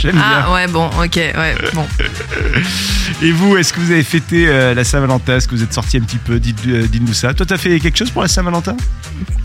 J'aime 0.00 0.22
Ah 0.22 0.50
ouais, 0.52 0.66
bon, 0.66 0.86
ok, 0.86 1.16
ouais, 1.16 1.54
bon. 1.74 1.86
bien. 1.98 2.06
Et 3.22 3.32
vous, 3.32 3.56
est-ce 3.58 3.72
que 3.74 3.80
vous 3.80 3.90
avez 3.90 4.02
fêté 4.04 4.46
euh, 4.48 4.72
la 4.72 4.82
Saint-Valentin? 4.82 5.36
Est-ce 5.36 5.46
que 5.48 5.54
vous 5.54 5.62
êtes 5.62 5.74
sorti 5.74 5.98
un 5.98 6.00
petit 6.00 6.16
peu? 6.16 6.34
Euh, 6.34 6.38
Dites-nous 6.86 7.12
ça. 7.12 7.34
Toi, 7.34 7.44
t'as 7.44 7.58
fait 7.58 7.78
quelque 7.80 7.98
chose 7.98 8.10
pour 8.10 8.22
la 8.22 8.28
Saint-Valentin? 8.28 8.76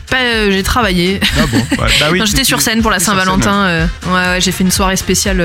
Pas, 0.10 0.18
euh, 0.22 0.52
j'ai 0.52 0.64
travaillé. 0.64 1.20
Ah 1.38 1.46
bon? 1.52 1.58
Ouais. 1.58 1.90
Bah 2.00 2.06
oui, 2.10 2.22
j'étais 2.26 2.46
sur 2.46 2.62
scène 2.62 2.82
pour 2.82 2.92
la 2.92 3.00
Saint-Valentin. 3.00 3.66
euh, 3.66 3.88
ouais, 4.06 4.12
ouais, 4.14 4.40
j'ai 4.40 4.54
fait 4.54 4.64
une 4.64 4.72
soirée 4.72 4.96
spéciale 4.96 5.44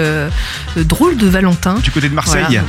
drôle 0.76 1.17
de 1.17 1.26
Valentin. 1.26 1.75
Du 1.82 1.91
côté 1.91 2.08
de 2.08 2.14
Marseille 2.14 2.44
Voilà. 2.46 2.62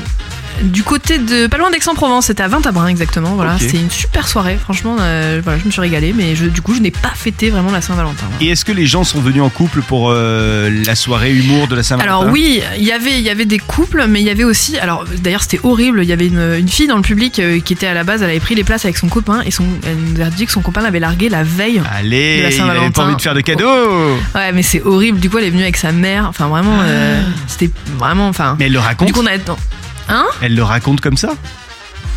Du 0.64 0.84
côté 0.84 1.18
de. 1.18 1.48
Pas 1.48 1.58
loin 1.58 1.72
d'Aix-en-Provence, 1.72 2.28
c'était 2.28 2.44
à 2.44 2.48
Vintabrin 2.48 2.88
exactement. 2.88 3.36
Voilà, 3.36 3.56
Ok. 3.56 3.62
c'était 3.62 3.78
une 3.80 3.90
super 3.90 4.28
soirée, 4.28 4.58
franchement. 4.62 4.98
euh, 5.00 5.42
voilà, 5.44 5.60
je 5.60 5.66
me 5.66 5.72
suis 5.72 5.82
régalée, 5.82 6.14
mais 6.16 6.36
je, 6.36 6.46
du 6.46 6.62
coup, 6.62 6.74
je 6.76 6.80
n'ai 6.82 6.92
pas 6.92 7.12
fêté 7.16 7.50
vraiment 7.50 7.72
la 7.72 7.82
Saint-Valentin. 7.82 8.26
voilà. 8.30 8.44
Et 8.46 8.50
est-ce 8.50 8.64
que 8.66 8.72
les 8.72 8.86
gens 8.86 9.04
sont 9.04 9.20
venus 9.22 9.42
en 9.42 9.50
couple 9.50 9.82
pour 9.82 10.10
euh, 10.12 10.70
la 10.86 10.96
soirée 10.96 11.34
humour 11.34 11.68
de 11.68 11.76
la 11.76 11.84
Saint-Valentin? 11.84 12.20
Alors 12.20 12.32
oui, 12.32 12.62
il 12.78 12.84
y 12.84 12.92
avait 12.92 13.18
il 13.18 13.22
y 13.24 13.30
avait 13.30 13.46
des 13.46 13.60
couples, 13.60 14.06
mais 14.08 14.22
il 14.22 14.26
y 14.26 14.30
avait 14.30 14.44
aussi 14.44 14.78
alors 14.78 15.06
d'ailleurs 15.20 15.42
c'était 15.44 15.60
horrible. 15.64 16.02
Il 16.04 16.10
y 16.10 16.14
avait 16.14 16.28
une, 16.28 16.56
une 16.60 16.68
fille 16.70 16.88
dans 16.88 16.96
le 16.98 17.02
public 17.02 17.40
euh, 17.40 17.60
qui 17.60 17.74
était 17.74 17.88
à 17.88 17.94
la 17.94 18.04
base, 18.04 18.22
elle 18.22 18.30
avait 18.30 18.40
pris 18.40 18.56
les 18.56 18.64
places 18.64 18.86
avec 18.86 18.98
son 18.98 19.08
copain 19.10 19.42
et 19.46 19.52
son 19.52 19.64
elle 19.88 19.98
nous 19.98 20.22
a 20.22 20.30
dit 20.30 20.46
que 20.46 20.52
son 20.52 20.62
copain 20.62 20.82
l'avait 20.82 21.00
largué 21.00 21.30
la 21.30 21.44
veille. 21.44 21.80
de 21.80 21.84
Allez, 21.92 22.42
la 22.44 22.50
il 22.50 22.52
avait 22.52 22.52
pas 22.52 22.58
Saint-Valentin. 22.58 23.04
envie 23.06 23.16
de 23.16 23.22
faire 23.22 23.34
de 23.36 23.42
cadeaux. 23.42 24.18
Ouais, 24.36 24.52
mais 24.54 24.64
c'est 24.64 24.82
horrible. 24.84 25.20
Du 25.20 25.30
coup, 25.30 25.38
elle 25.40 25.46
est 25.46 25.50
venue 25.50 25.64
avec 25.64 25.78
sa 25.78 25.92
mère. 25.92 26.26
Enfin 26.30 26.48
vraiment, 26.48 26.80
euh, 26.84 27.22
c'était 27.48 27.72
vraiment 27.98 28.28
enfin. 28.28 28.56
Mais 28.60 28.66
elle 28.68 28.74
le 28.74 28.80
raconte. 28.80 29.08
Du 29.08 29.14
coup, 29.14 29.22
on 29.24 29.26
a 29.28 29.32
Hein 30.12 30.28
Elle 30.42 30.56
le 30.56 30.64
raconte 30.64 31.00
comme 31.00 31.16
ça? 31.16 31.30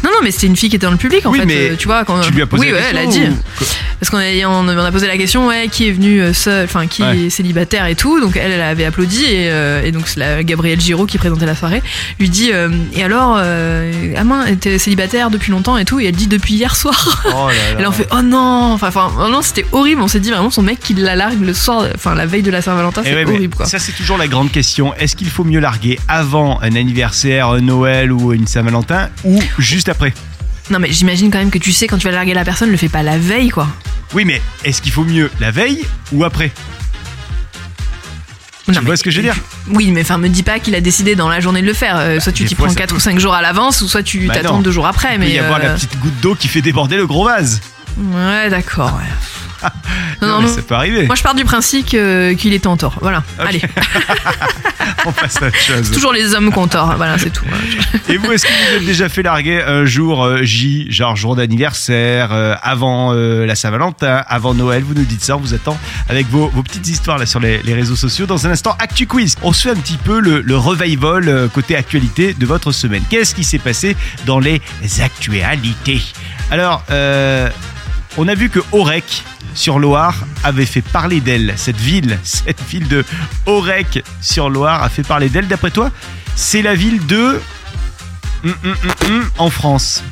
Non, 0.05 0.11
non, 0.11 0.19
mais 0.23 0.31
c'était 0.31 0.47
une 0.47 0.57
fille 0.57 0.69
qui 0.71 0.77
était 0.77 0.87
dans 0.87 0.93
le 0.93 0.99
public 0.99 1.25
en 1.27 1.31
Oui, 1.33 1.39
fait. 1.41 1.47
mais 1.47 1.71
euh, 1.71 1.77
tu 1.77 1.87
vois, 1.87 2.05
quand 2.05 2.21
Tu 2.21 2.31
lui 2.33 2.43
as 2.43 2.47
posé 2.47 2.61
oui, 2.67 2.71
la 2.73 2.77
ouais, 2.79 2.85
elle 2.91 2.99
a 2.99 3.03
question 3.05 3.23
dit. 3.25 3.31
ou- 3.31 3.65
Parce 4.01 4.11
qu'on 4.11 4.19
a, 4.19 4.49
on, 4.49 4.69
a 4.85 4.93
posé 4.93 5.07
la 5.07 5.17
question, 5.17 5.47
ouais, 5.47 5.69
qui 5.73 5.89
est 5.89 5.93
venu 5.93 6.21
euh, 6.21 6.33
seul, 6.35 6.65
enfin, 6.67 6.87
qui 6.87 7.03
Ouais. 7.03 7.19
est 7.25 7.31
célibataire 7.31 7.87
et 7.87 7.95
tout. 7.95 8.21
Donc 8.21 8.37
elle, 8.37 8.53
elle 8.53 8.61
avait 8.63 8.85
applaudi 8.85 9.25
et, 9.25 9.51
euh, 9.51 9.83
et 9.83 9.93
donc 9.93 10.07
c'est 10.07 10.21
la 10.21 10.43
Gabrielle 10.45 10.81
Giraud 10.81 11.07
qui 11.07 11.17
présentait 11.19 11.47
la 11.47 11.55
soirée 11.57 11.83
lui 12.21 12.29
dit, 12.29 12.51
euh, 12.53 12.69
et 12.95 13.03
alors, 13.03 13.37
euh, 13.39 13.93
mince, 14.25 14.51
t'es 14.61 14.79
célibataire 14.79 15.31
depuis 15.31 15.51
longtemps 15.53 15.77
et 15.79 15.85
tout? 15.85 16.01
Et 16.01 16.05
elle 16.07 16.15
dit 16.15 16.27
depuis 16.27 16.55
hier 16.55 16.77
soir. 16.77 17.23
Oh 17.27 17.49
là 17.49 17.55
là. 17.55 17.55
Elle 17.79 17.87
en 17.87 17.93
fait, 17.93 18.09
oh 18.13 18.21
non, 18.23 18.73
enfin, 18.75 18.91
oh 19.19 19.29
non, 19.31 19.41
c'était 19.43 19.65
horrible. 19.73 20.03
On 20.03 20.09
s'est 20.09 20.21
dit 20.21 20.31
vraiment 20.31 20.51
son 20.51 20.63
mec 20.63 20.81
qui 20.81 20.93
la 20.95 21.17
largue 21.17 21.41
le 21.43 21.55
soir, 21.55 21.87
enfin 21.95 22.15
la 22.15 22.27
veille 22.27 22.43
de 22.43 22.51
la 22.51 22.61
Saint-Valentin, 22.63 23.03
Eh 23.05 23.09
c'est 23.09 23.15
ouais, 23.15 23.25
horrible 23.25 23.57
quoi. 23.57 23.65
Ça, 23.67 23.79
c'est 23.79 23.93
toujours 23.93 24.19
la 24.19 24.29
grande 24.29 24.53
question. 24.53 24.95
Est-ce 24.95 25.17
qu'il 25.17 25.29
faut 25.31 25.45
mieux 25.45 25.61
larguer 25.61 25.99
avant 26.09 26.61
un 26.61 26.75
anniversaire, 26.77 27.49
un 27.49 27.61
Noël 27.61 28.13
ou 28.13 28.33
une 28.33 28.47
Saint-Valentin 28.47 29.09
ou 29.25 29.41
juste 29.59 29.89
après 29.89 29.94
Non 30.71 30.79
mais 30.79 30.91
j'imagine 30.91 31.31
quand 31.31 31.39
même 31.39 31.51
que 31.51 31.59
tu 31.59 31.73
sais 31.73 31.87
quand 31.87 31.99
tu 31.99 32.07
vas 32.07 32.13
larguer 32.13 32.33
la 32.35 32.45
personne, 32.45 32.71
le 32.71 32.77
fais 32.77 32.89
pas 32.89 33.03
la 33.03 33.19
veille 33.19 33.51
quoi. 33.51 33.69
Oui, 34.15 34.25
mais 34.25 34.41
est-ce 34.65 34.81
qu'il 34.81 34.93
faut 34.93 35.05
mieux 35.05 35.31
la 35.41 35.51
veille 35.51 35.85
ou 36.13 36.25
après? 36.25 36.53
Non, 38.69 38.75
Tu 38.81 38.87
vois 38.87 38.97
ce 38.97 39.03
que 39.05 39.11
je 39.11 39.19
veux 39.19 39.23
dire? 39.25 39.37
Oui, 39.69 39.91
mais 39.91 40.01
enfin, 40.01 40.17
me 40.17 40.29
dis 40.29 40.43
pas 40.43 40.59
qu'il 40.59 40.75
a 40.75 40.81
décidé 40.81 41.15
dans 41.17 41.29
la 41.29 41.41
journée 41.41 41.61
de 41.61 41.67
le 41.67 41.75
faire. 41.75 41.97
Euh, 41.99 42.19
soit 42.19 42.33
tu 42.33 42.45
t'y 42.47 42.55
prends 42.55 42.69
ça 42.71 42.75
4 42.77 42.91
peut- 42.91 42.97
ou 42.97 43.01
5 43.01 43.19
jours 43.19 43.35
à 43.35 43.43
l'avance, 43.43 43.83
ou 43.83 43.89
soit 43.89 44.03
tu 44.03 44.27
Bah 44.27 44.35
t'attends 44.35 44.55
non. 44.55 44.61
deux 44.63 44.71
jours 44.71 44.87
après. 44.87 45.15
Il 45.15 45.19
peut 45.19 45.25
Mais 45.27 45.33
y 45.33 45.39
avoir 45.39 45.59
euh, 45.59 45.65
la 45.65 45.75
petite 45.75 45.99
goutte 45.99 46.19
d'eau 46.23 46.35
qui 46.35 46.49
fait 46.49 46.63
déborder 46.63 46.97
le 46.97 47.07
gros 47.07 47.27
vase. 47.27 47.61
Ouais, 47.99 48.49
d'accord. 48.49 48.95
ouais. 48.95 49.44
Non, 50.23 50.29
Non, 50.29 50.43
mais 50.43 50.49
ça 50.49 50.63
peut 50.63 50.75
arriver. 50.75 51.07
Moi, 51.07 51.17
je 51.17 51.23
pars 51.23 51.35
du 51.35 51.45
principe 51.45 51.91
que- 51.91 52.33
qu'il 52.35 52.53
était 52.55 52.67
en 52.67 52.77
tort. 52.77 52.97
Voilà. 53.01 53.23
Allez, 53.39 53.61
On 55.07 55.13
passe 55.13 55.43
à 55.43 55.47
autre 55.49 55.57
chose. 55.59 55.91
toujours 55.91 56.13
les 56.15 56.35
hommes 56.35 56.51
qui 56.51 56.59
ont 56.59 56.67
tort. 56.67 56.95
Voilà, 56.97 57.19
c'est 57.19 57.31
tout. 57.31 57.45
Et 58.09 58.17
vous, 58.17 58.33
est-ce 58.33 58.47
que 58.47 58.51
vous 58.53 58.77
êtes 58.77 58.87
déjà 58.87 59.09
fait 59.11 59.23
larguer 59.23 59.61
un 59.63 59.85
jour 59.85 60.25
euh, 60.25 60.43
J, 60.45 60.87
genre 60.91 61.15
jour 61.17 61.37
d'anniversaire, 61.37 62.29
euh, 62.33 62.55
avant 62.63 63.13
euh, 63.13 63.45
la 63.45 63.55
Saint-Valentin, 63.55 64.23
avant 64.27 64.55
Noël? 64.55 64.83
Vous 64.83 64.95
nous 64.95 65.05
dites 65.05 65.23
ça, 65.23 65.37
on 65.37 65.41
vous 65.41 65.53
attend 65.53 65.79
avec 66.09 66.29
vos, 66.31 66.49
vos 66.49 66.63
petites 66.63 66.89
histoires 66.89 67.19
là 67.19 67.27
sur 67.27 67.41
les, 67.41 67.61
les 67.63 67.75
réseaux 67.75 67.97
sociaux. 67.97 68.25
Dans 68.27 68.47
un 68.47 68.51
instant, 68.51 68.77
Actu 68.79 69.07
Quiz. 69.07 69.37
On 69.43 69.53
se 69.53 69.63
fait 69.69 69.71
un 69.71 69.81
petit 69.81 69.99
peu 69.99 70.21
le, 70.21 70.41
le 70.41 70.57
revival 70.57 71.29
euh, 71.29 71.49
côté 71.49 71.77
actualité 71.77 72.33
de 72.33 72.47
votre 72.47 72.73
semaine. 72.73 73.03
Qu'est-ce 73.11 73.35
qui 73.35 73.45
s'est 73.45 73.59
passé 73.59 73.97
dans 74.27 74.39
les 74.39 74.63
actualités? 75.03 76.01
Alors, 76.51 76.83
euh, 76.91 77.49
on 78.17 78.27
a 78.29 78.35
vu 78.35 78.49
que 78.49 78.61
Aurec 78.73 79.23
sur 79.55 79.79
Loire 79.79 80.15
avait 80.43 80.67
fait 80.67 80.83
parler 80.83 81.21
d'elle. 81.21 81.55
Cette 81.57 81.77
ville, 81.79 82.19
cette 82.25 82.61
ville 82.69 82.89
de 82.89 83.05
Aurec 83.47 84.05
sur 84.21 84.51
Loire 84.51 84.83
a 84.83 84.89
fait 84.89 85.03
parler 85.03 85.29
d'elle. 85.29 85.49
D'après 85.49 85.71
toi, 85.71 85.91
c'est 86.37 86.63
la 86.63 86.75
ville 86.75 87.05
de 87.07 87.41
Hum, 88.45 88.55
hum, 88.63 88.75
hum, 89.07 89.31
en 89.39 89.49
France. 89.49 90.03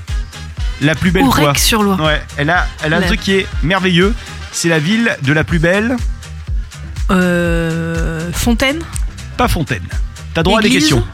La 0.81 0.95
plus 0.95 1.11
belle 1.11 1.25
quoi 1.25 1.45
Ourec 1.45 1.59
sur 1.59 1.83
Loire. 1.83 2.01
Ouais, 2.01 2.23
elle 2.39 2.49
a, 2.49 2.67
elle 2.83 2.95
a 2.95 2.97
un 2.97 3.03
truc 3.03 3.21
qui 3.21 3.33
est 3.33 3.47
merveilleux. 3.63 4.15
C'est 4.53 4.71
la 4.71 4.79
ville 4.79 5.15
de 5.23 5.33
la 5.35 5.45
plus 5.45 5.59
belle, 5.59 5.97
Euh, 7.11 8.31
Fontaine? 8.33 8.79
Pas 9.37 9.49
Fontaine. 9.49 9.85
T'as 10.35 10.43
droit 10.43 10.61
à 10.61 10.63
des 10.63 10.71
questions. 10.71 11.05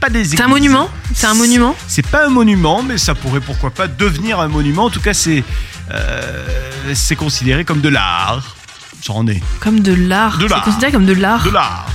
Pas 0.00 0.08
des 0.10 0.24
C'est 0.24 0.40
un 0.40 0.48
monument 0.48 0.88
C'est 1.14 1.26
un 1.26 1.34
monument 1.34 1.76
C'est 1.86 2.06
pas 2.06 2.26
un 2.26 2.30
monument, 2.30 2.82
mais 2.82 2.96
ça 2.98 3.14
pourrait 3.14 3.40
pourquoi 3.40 3.70
pas 3.70 3.86
devenir 3.86 4.40
un 4.40 4.48
monument. 4.48 4.84
En 4.86 4.90
tout 4.90 5.00
cas, 5.00 5.12
c'est 5.14 5.44
euh, 5.92 6.46
c'est 6.94 7.16
considéré 7.16 7.64
comme 7.64 7.80
de 7.80 7.88
l'art. 7.88 8.56
J'en 9.04 9.26
ai. 9.26 9.42
Comme 9.60 9.80
de 9.80 9.92
l'art. 9.92 10.38
De 10.38 10.42
C'est 10.44 10.48
l'art. 10.54 10.64
considéré 10.64 10.92
comme 10.92 11.06
de 11.06 11.12
l'art. 11.12 11.44
De 11.44 11.50
l'art. 11.50 11.86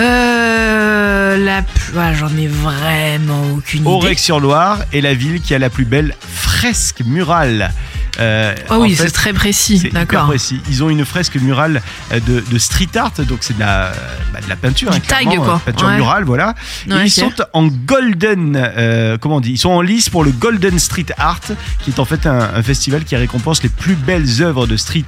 Euh, 0.00 1.36
la 1.36 1.62
plus... 1.62 1.92
ouais, 1.98 2.14
j'en 2.14 2.34
ai 2.36 2.46
vraiment 2.48 3.42
aucune 3.54 3.80
idée. 3.82 3.90
Aurec-sur-Loire 3.90 4.78
est 4.92 5.00
la 5.00 5.14
ville 5.14 5.40
qui 5.40 5.54
a 5.54 5.58
la 5.58 5.70
plus 5.70 5.84
belle 5.84 6.14
fresque 6.34 7.02
murale. 7.04 7.72
Euh, 8.20 8.54
Ah 8.68 8.78
en 8.78 8.82
oui, 8.82 8.94
c'est 8.96 9.10
très 9.10 9.32
précis. 9.32 9.90
D'accord. 9.92 10.26
précis. 10.26 10.60
Ils 10.68 10.82
ont 10.84 10.90
une 10.90 11.04
fresque 11.04 11.36
murale 11.36 11.80
euh, 12.12 12.20
de, 12.20 12.44
de 12.46 12.58
street 12.58 12.88
art, 12.96 13.12
donc 13.26 13.38
c'est 13.40 13.54
de 13.54 13.60
la, 13.60 13.92
bah, 14.32 14.40
de 14.44 14.48
la 14.48 14.56
peinture, 14.56 14.90
Du 14.90 14.98
hein, 14.98 15.00
tag, 15.06 15.36
quoi. 15.36 15.54
euh, 15.54 15.70
peinture 15.70 15.88
Ouais. 15.88 15.96
murale, 15.96 16.24
voilà. 16.24 16.54
Ils 16.86 17.10
sont 17.10 17.32
en 17.54 17.66
golden, 17.68 18.56
euh, 18.76 19.16
comment 19.18 19.36
on 19.36 19.40
dit 19.40 19.52
Ils 19.52 19.58
sont 19.58 19.70
en 19.70 19.80
lice 19.80 20.10
pour 20.10 20.24
le 20.24 20.30
Golden 20.30 20.78
Street 20.78 21.06
Art, 21.18 21.40
qui 21.80 21.90
est 21.90 21.98
en 21.98 22.04
fait 22.04 22.26
un, 22.26 22.50
un 22.54 22.62
festival 22.62 23.04
qui 23.04 23.16
récompense 23.16 23.62
les 23.62 23.68
plus 23.68 23.94
belles 23.94 24.42
œuvres 24.42 24.66
de 24.66 24.76
street 24.76 25.04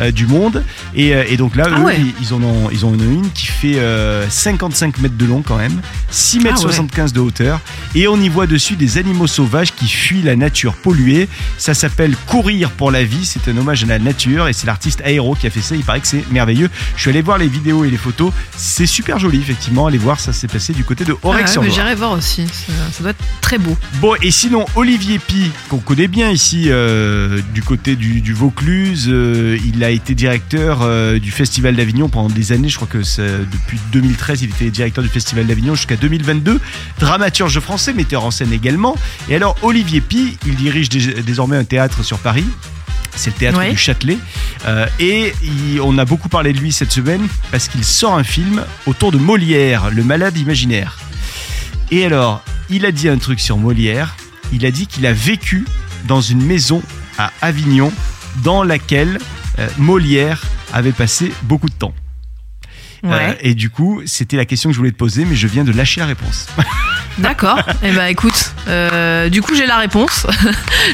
euh, 0.00 0.10
du 0.10 0.26
monde. 0.26 0.64
Et, 0.94 1.10
et 1.10 1.36
donc 1.36 1.56
là, 1.56 1.64
Ah 1.70 1.78
eux, 1.80 1.82
ouais. 1.84 1.96
ils, 2.00 2.14
ils 2.22 2.34
en 2.34 2.42
ont, 2.42 2.70
ils 2.70 2.84
en 2.84 2.88
ont 2.88 2.94
une 2.94 3.30
qui 3.32 3.46
fait 3.46 3.78
euh, 3.78 4.26
55 4.28 4.98
mètres 4.98 5.16
de 5.16 5.26
long 5.26 5.42
quand 5.42 5.56
même, 5.58 5.80
6 6.10 6.38
mètres 6.40 6.54
Ah 6.58 6.66
ouais. 6.66 6.72
75 6.72 7.12
de 7.12 7.20
hauteur, 7.20 7.60
et 7.94 8.08
on 8.08 8.16
y 8.20 8.28
voit 8.28 8.46
dessus 8.46 8.76
des 8.76 8.98
animaux 8.98 9.26
sauvages 9.26 9.74
qui 9.74 9.88
fuient 9.88 10.22
la 10.22 10.36
nature 10.36 10.74
polluée. 10.74 11.28
Ça 11.58 11.74
s'appelle 11.74 12.16
Courir 12.46 12.70
pour 12.70 12.92
la 12.92 13.02
vie. 13.02 13.24
C'est 13.24 13.48
un 13.48 13.56
hommage 13.56 13.82
à 13.82 13.86
la 13.88 13.98
nature 13.98 14.46
et 14.46 14.52
c'est 14.52 14.68
l'artiste 14.68 15.00
Aéro 15.04 15.34
qui 15.34 15.48
a 15.48 15.50
fait 15.50 15.60
ça. 15.60 15.74
Il 15.74 15.82
paraît 15.82 15.98
que 16.00 16.06
c'est 16.06 16.24
merveilleux. 16.30 16.70
Je 16.94 17.00
suis 17.00 17.10
allé 17.10 17.20
voir 17.20 17.38
les 17.38 17.48
vidéos 17.48 17.84
et 17.84 17.90
les 17.90 17.96
photos. 17.96 18.32
C'est 18.56 18.86
super 18.86 19.18
joli, 19.18 19.38
effectivement. 19.38 19.88
Allez 19.88 19.98
voir, 19.98 20.20
ça 20.20 20.32
s'est 20.32 20.46
passé 20.46 20.72
du 20.72 20.84
côté 20.84 21.04
de 21.04 21.10
Ah 21.10 21.14
ouais, 21.14 21.20
mais 21.24 21.28
Aurec-sur-Loire. 21.40 21.74
J'irai 21.74 21.96
voir 21.96 22.12
aussi. 22.12 22.46
Ça, 22.46 22.72
ça 22.92 23.02
doit 23.02 23.10
être 23.10 23.24
très 23.40 23.58
beau. 23.58 23.76
Bon, 23.94 24.14
et 24.22 24.30
sinon, 24.30 24.64
Olivier 24.76 25.18
Pi, 25.18 25.50
qu'on 25.68 25.78
connaît 25.78 26.06
bien 26.06 26.30
ici, 26.30 26.66
euh, 26.68 27.40
du 27.52 27.62
côté 27.64 27.96
du, 27.96 28.20
du 28.20 28.32
Vaucluse, 28.32 29.06
euh, 29.08 29.58
il 29.66 29.82
a 29.82 29.90
été 29.90 30.14
directeur 30.14 30.82
euh, 30.82 31.18
du 31.18 31.32
Festival 31.32 31.74
d'Avignon 31.74 32.08
pendant 32.08 32.32
des 32.32 32.52
années. 32.52 32.68
Je 32.68 32.76
crois 32.76 32.86
que 32.86 32.98
depuis 32.98 33.80
2013, 33.90 34.42
il 34.42 34.50
était 34.50 34.70
directeur 34.70 35.02
du 35.02 35.10
Festival 35.10 35.48
d'Avignon 35.48 35.74
jusqu'à 35.74 35.96
2022. 35.96 36.60
Dramaturge 37.00 37.58
français, 37.58 37.92
metteur 37.92 38.24
en 38.24 38.30
scène 38.30 38.52
également. 38.52 38.94
Et 39.28 39.34
alors, 39.34 39.56
Olivier 39.62 40.00
Pi, 40.00 40.38
il 40.46 40.54
dirige 40.54 40.88
dé- 40.90 41.22
désormais 41.26 41.56
un 41.56 41.64
théâtre 41.64 42.04
sur 42.04 42.18
Paris. 42.20 42.35
C'est 43.14 43.30
le 43.30 43.36
théâtre 43.36 43.58
Ouais. 43.58 43.70
du 43.70 43.76
Châtelet. 43.76 44.18
Euh, 44.66 44.86
et 44.98 45.32
il- 45.42 45.80
on 45.80 45.96
a 45.98 46.04
beaucoup 46.04 46.28
parlé 46.28 46.52
de 46.52 46.58
lui 46.58 46.72
cette 46.72 46.92
semaine 46.92 47.26
parce 47.50 47.68
qu'il 47.68 47.84
sort 47.84 48.14
un 48.14 48.24
film 48.24 48.64
autour 48.86 49.10
de 49.12 49.18
Molière, 49.18 49.90
le 49.90 50.04
malade 50.04 50.36
imaginaire. 50.36 50.98
Et 51.90 52.04
alors, 52.04 52.42
il 52.68 52.84
a 52.84 52.92
dit 52.92 53.08
un 53.08 53.16
truc 53.18 53.40
sur 53.40 53.56
Molière. 53.58 54.16
Il 54.52 54.66
a 54.66 54.70
dit 54.70 54.86
qu'il 54.86 55.06
a 55.06 55.12
vécu 55.12 55.64
dans 56.06 56.20
une 56.20 56.42
maison 56.44 56.82
à 57.18 57.32
Avignon 57.40 57.92
dans 58.42 58.62
laquelle 58.62 59.18
euh, 59.58 59.68
Molière 59.78 60.42
avait 60.72 60.92
passé 60.92 61.32
beaucoup 61.44 61.68
de 61.68 61.74
temps. 61.74 61.94
Euh, 63.04 63.34
et 63.40 63.54
du 63.54 63.70
coup, 63.70 64.02
c'était 64.04 64.36
la 64.36 64.44
question 64.44 64.68
que 64.70 64.74
je 64.74 64.78
voulais 64.78 64.90
te 64.90 64.96
poser, 64.96 65.24
mais 65.24 65.36
je 65.36 65.46
viens 65.46 65.62
de 65.64 65.70
lâcher 65.72 66.00
la 66.00 66.06
réponse. 66.06 66.48
D'accord. 67.18 67.60
Eh 67.82 67.92
ben 67.92 68.06
écoute, 68.06 68.52
euh, 68.68 69.28
du 69.28 69.40
coup 69.42 69.54
j'ai 69.54 69.66
la 69.66 69.78
réponse. 69.78 70.26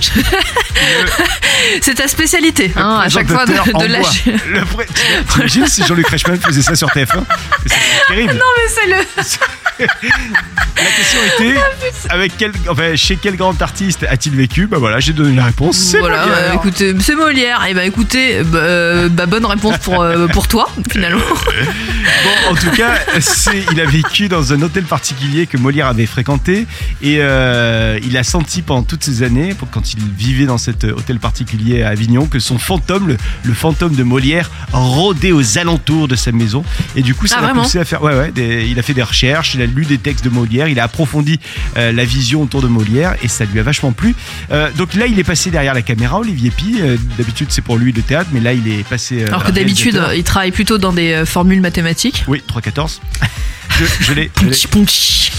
c'est 1.82 1.94
ta 1.94 2.06
spécialité, 2.08 2.72
hein, 2.76 3.00
à 3.04 3.08
chaque 3.08 3.28
fois 3.28 3.44
de, 3.44 3.86
lâcher. 3.86 4.34
Le 4.46 4.62
T'imagines 5.32 5.66
si 5.68 5.84
Jean-Luc 5.84 6.06
Reichmann 6.08 6.40
faisait 6.40 6.62
ça 6.62 6.74
sur 6.76 6.88
TF1 6.88 7.24
C'est 7.66 7.76
terrible. 8.08 8.34
Mais 8.34 8.68
c'est 8.68 8.86
le. 8.86 8.96
La 9.78 10.90
question 10.96 11.18
était 11.38 11.56
avec 12.10 12.32
quel, 12.36 12.52
enfin, 12.68 12.96
chez 12.96 13.16
quel 13.16 13.36
grand 13.36 13.60
artiste 13.62 14.04
a-t-il 14.08 14.34
vécu? 14.34 14.66
Bah 14.66 14.78
voilà, 14.78 15.00
j'ai 15.00 15.12
donné 15.12 15.34
la 15.36 15.44
réponse. 15.46 15.76
C'est 15.76 15.98
Voilà, 15.98 16.26
Molière. 16.26 16.38
euh, 16.38 16.54
écoutez, 16.54 16.94
c'est 17.00 17.14
Molière. 17.14 17.64
Et 17.68 17.74
ben 17.74 17.82
écoutez, 17.86 18.42
bah, 18.42 18.58
euh, 18.58 19.08
bah, 19.08 19.26
bonne 19.26 19.46
réponse 19.46 19.78
pour, 19.78 20.00
euh, 20.02 20.26
pour 20.28 20.48
toi, 20.48 20.68
finalement. 20.90 21.20
Bon, 21.24 22.50
en 22.50 22.54
tout 22.54 22.70
cas, 22.70 22.94
c'est, 23.20 23.64
il 23.72 23.80
a 23.80 23.86
vécu 23.86 24.28
dans 24.28 24.52
un 24.52 24.60
hôtel 24.62 24.84
particulier 24.84 25.46
que 25.46 25.56
Molière 25.56 25.86
avait 25.86 26.06
fréquenté 26.06 26.66
et 27.00 27.18
euh, 27.20 27.98
il 28.02 28.16
a 28.16 28.24
senti 28.24 28.62
pendant 28.62 28.82
toutes 28.82 29.04
ces 29.04 29.22
années, 29.22 29.54
pour- 29.54 29.70
quand 29.70 29.92
il 29.94 30.00
vivait 30.16 30.46
dans 30.46 30.58
cet 30.58 30.84
hôtel 30.84 31.18
particulier 31.18 31.82
à 31.82 31.88
Avignon, 31.90 32.26
que 32.26 32.38
son 32.40 32.58
fantôme, 32.58 33.08
le, 33.08 33.16
le 33.44 33.54
fantôme 33.54 33.94
de 33.94 34.02
Molière, 34.02 34.50
rôdait 34.72 35.32
aux 35.32 35.58
alentours 35.58 36.08
de 36.08 36.16
sa 36.16 36.32
maison. 36.32 36.64
Et 36.96 37.02
du 37.02 37.14
coup, 37.14 37.26
ça 37.26 37.36
Ah, 37.38 37.40
l'a 37.40 37.46
vraiment? 37.48 37.62
poussé 37.62 37.78
à 37.78 37.84
faire. 37.84 38.02
Ouais, 38.02 38.14
ouais. 38.14 38.32
des- 38.32 38.66
il 38.68 38.78
a 38.78 38.82
fait 38.82 38.94
des 38.94 39.02
recherches, 39.02 39.54
il 39.54 39.61
a 39.62 39.66
lu 39.66 39.84
des 39.84 39.98
textes 39.98 40.24
de 40.24 40.30
Molière, 40.30 40.68
il 40.68 40.78
a 40.80 40.84
approfondi 40.84 41.40
euh, 41.76 41.92
la 41.92 42.04
vision 42.04 42.42
autour 42.42 42.62
de 42.62 42.68
Molière 42.68 43.14
et 43.22 43.28
ça 43.28 43.44
lui 43.44 43.60
a 43.60 43.62
vachement 43.62 43.92
plu. 43.92 44.14
Euh, 44.50 44.70
donc 44.76 44.94
là, 44.94 45.06
il 45.06 45.18
est 45.18 45.24
passé 45.24 45.50
derrière 45.50 45.74
la 45.74 45.82
caméra, 45.82 46.18
Olivier 46.18 46.50
Pi. 46.50 46.78
Euh, 46.80 46.96
d'habitude, 47.16 47.48
c'est 47.50 47.62
pour 47.62 47.76
lui 47.76 47.92
le 47.92 48.02
théâtre, 48.02 48.30
mais 48.32 48.40
là, 48.40 48.52
il 48.52 48.68
est 48.68 48.86
passé. 48.86 49.24
Alors 49.24 49.44
que 49.44 49.52
d'habitude, 49.52 50.00
il 50.14 50.24
travaille 50.24 50.52
plutôt 50.52 50.78
dans 50.78 50.92
des 50.92 51.24
formules 51.24 51.60
mathématiques. 51.60 52.24
Oui, 52.28 52.42
3-14. 52.48 52.98
Je, 53.78 53.86
je 54.04 54.12
l'ai. 54.12 54.26
Ponchi, 54.28 54.66
ponchi. 54.66 55.32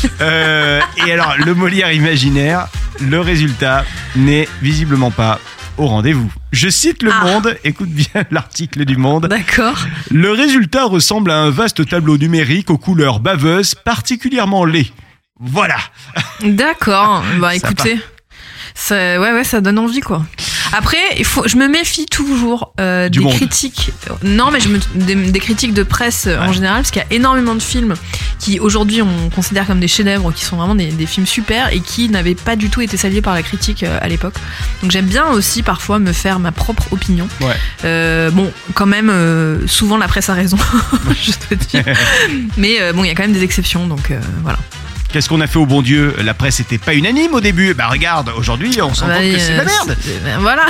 Et 1.06 1.12
alors, 1.12 1.36
le 1.38 1.54
Molière 1.54 1.92
imaginaire, 1.92 2.68
le 3.00 3.22
résultat 3.22 3.86
n'est 4.16 4.48
visiblement 4.60 5.12
pas 5.12 5.40
au 5.78 5.88
rendez-vous. 5.88 6.32
Je 6.52 6.70
cite 6.70 7.04
Le 7.04 7.12
Ah. 7.14 7.26
Monde, 7.26 7.58
écoute 7.64 7.90
bien 7.90 8.24
l'article 8.32 8.86
du 8.86 8.98
Monde. 8.98 9.28
D'accord. 9.28 9.86
Le 10.12 10.32
résultat 10.32 10.86
ressemble 10.86 11.32
à 11.32 11.38
un 11.40 11.50
vaste 11.50 11.88
tableau 11.88 12.18
numérique 12.18 12.70
aux 12.70 12.78
couleurs 12.78 13.20
baveuses, 13.20 13.76
particulièrement 13.76 14.66
laid. 14.66 14.88
Voilà. 15.40 15.78
D'accord. 16.42 17.24
Bah 17.40 17.56
écoutez, 17.56 18.00
ça, 18.76 18.96
ouais, 19.20 19.32
ouais, 19.34 19.44
ça 19.44 19.62
donne 19.62 19.80
envie 19.80 20.00
quoi. 20.02 20.24
Après, 20.76 20.98
il 21.18 21.24
faut, 21.26 21.48
je 21.48 21.56
me 21.56 21.68
méfie 21.68 22.08
toujours 22.08 22.74
euh, 22.80 23.08
des 23.08 23.20
monde. 23.20 23.36
critiques. 23.36 23.92
Non, 24.24 24.50
mais 24.52 24.60
je 24.60 24.70
me, 24.70 24.80
des, 24.96 25.14
des 25.14 25.40
critiques 25.40 25.76
de 25.76 25.84
presse 25.84 26.26
euh, 26.26 26.40
en 26.40 26.52
général, 26.52 26.78
parce 26.78 26.90
qu'il 26.90 27.02
y 27.02 27.06
a 27.06 27.16
énormément 27.16 27.54
de 27.54 27.62
films 27.62 27.94
qui 28.40 28.60
aujourd'hui 28.60 29.04
on 29.04 29.30
considère 29.30 29.68
comme 29.68 29.80
des 29.80 29.88
chefs-d'œuvre, 29.88 30.32
qui 30.32 30.44
sont 30.44 30.58
vraiment 30.58 30.74
des, 30.74 30.88
des 30.88 31.06
films 31.06 31.28
super 31.28 31.72
et 31.72 31.80
qui 31.80 32.10
n'avaient 32.10 32.34
pas 32.34 32.56
du 32.56 32.72
tout 32.72 32.82
été 32.82 32.98
salués 32.98 33.22
par 33.22 33.36
la 33.36 33.44
critique 33.44 33.84
euh, 33.84 34.00
à 34.02 34.08
l'époque. 34.08 34.34
Donc 34.82 34.90
j'aime 34.90 35.06
bien 35.06 35.28
aussi 35.28 35.62
parfois 35.62 36.00
me 36.00 36.12
faire 36.12 36.40
ma 36.40 36.52
propre 36.52 36.92
opinion. 36.92 37.28
Ouais. 37.40 38.32
Bon, 38.32 38.52
quand 38.74 38.88
même, 38.88 39.12
souvent 39.68 39.98
la 39.98 40.08
presse 40.08 40.30
a 40.30 40.34
raison, 40.34 40.58
je 41.22 41.32
te 41.32 41.54
dis. 41.54 41.78
Mais 42.58 42.92
bon, 42.94 43.04
il 43.04 43.08
y 43.08 43.12
a 43.12 43.16
quand 43.16 43.24
même 43.24 43.34
des 43.34 43.44
exceptions, 43.44 43.86
donc 43.86 44.12
voilà. 44.42 44.58
Qu'est-ce 45.14 45.30
qu'on 45.30 45.42
a 45.42 45.48
fait 45.48 45.60
au 45.60 45.68
bon 45.68 45.84
Dieu? 45.84 46.16
La 46.24 46.34
presse 46.34 46.58
n'était 46.58 46.80
pas 46.80 46.96
unanime 46.96 47.36
au 47.36 47.40
début. 47.40 47.76
Bah 47.76 47.88
regarde, 47.88 48.32
aujourd'hui, 48.36 48.82
on 48.82 48.96
s'en 48.96 49.06
Bah, 49.06 49.18
compte 49.22 49.32
que 49.34 49.38
c'est 49.38 49.52
de 49.52 49.58
la 49.58 49.62
euh, 49.62 49.66
merde. 49.66 49.98
ben 50.26 50.38
voilà. 50.40 50.64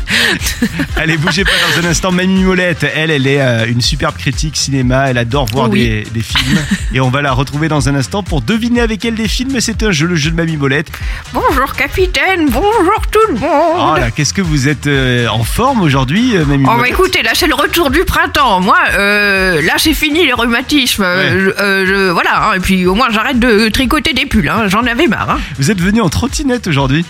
Allez, 0.96 1.18
bougez 1.18 1.44
pas 1.44 1.50
dans 1.76 1.86
un 1.86 1.90
instant. 1.90 2.10
Mamie 2.10 2.44
Molette, 2.44 2.86
elle, 2.96 3.10
elle 3.10 3.26
est 3.26 3.42
euh, 3.42 3.66
une 3.68 3.82
superbe 3.82 4.16
critique 4.16 4.56
cinéma. 4.56 5.10
Elle 5.10 5.18
adore 5.18 5.46
voir 5.52 5.66
Oh 5.68 5.72
oui. 5.72 5.80
des, 5.86 6.04
des 6.12 6.22
films. 6.22 6.58
Et 6.94 7.00
on 7.00 7.10
va 7.10 7.20
la 7.20 7.32
retrouver 7.32 7.68
dans 7.68 7.90
un 7.90 7.94
instant 7.94 8.22
pour 8.22 8.40
deviner 8.40 8.80
avec 8.80 9.04
elle 9.04 9.14
des 9.16 9.28
films. 9.28 9.60
C'est 9.60 9.82
un 9.82 9.92
jeu, 9.92 10.06
le 10.06 10.16
jeu 10.16 10.30
de 10.30 10.36
Mamie 10.36 10.56
Molette. 10.56 10.88
Bonjour 11.34 11.74
capitaine, 11.74 12.48
bonjour 12.48 13.02
tout 13.12 13.18
le 13.28 13.34
monde. 13.38 13.50
Oh 13.94 13.96
là, 14.00 14.10
qu'est-ce 14.10 14.32
que 14.32 14.40
vous 14.40 14.66
êtes 14.68 14.86
euh, 14.86 15.28
en 15.28 15.44
forme 15.44 15.82
aujourd'hui, 15.82 16.32
Mamie 16.46 16.64
Oh 16.66 16.70
bah 16.70 16.76
Molette? 16.78 16.92
écoutez, 16.92 17.22
là 17.22 17.32
c'est 17.34 17.46
le 17.46 17.54
retour 17.54 17.90
du 17.90 18.04
printemps. 18.04 18.60
Moi, 18.62 18.78
euh, 18.96 19.60
là 19.60 19.74
c'est 19.76 19.92
fini 19.94 20.24
les 20.24 20.32
rhumatismes. 20.32 21.04
Je- 21.04 21.62
euh, 21.62 21.86
je- 21.86 22.10
voilà, 22.10 22.48
hein, 22.48 22.52
et 22.56 22.60
puis 22.60 22.86
au 22.86 22.94
moins 22.94 23.08
j'arrête 23.10 23.38
de 23.38 23.57
tricoter 23.68 24.12
des 24.12 24.26
pulls. 24.26 24.48
hein, 24.48 24.68
J'en 24.68 24.84
avais 24.86 25.06
marre. 25.06 25.30
hein. 25.30 25.40
Vous 25.58 25.70
êtes 25.70 25.80
venu 25.80 26.00
en 26.00 26.08
trottinette 26.08 26.66
aujourd'hui 26.68 27.04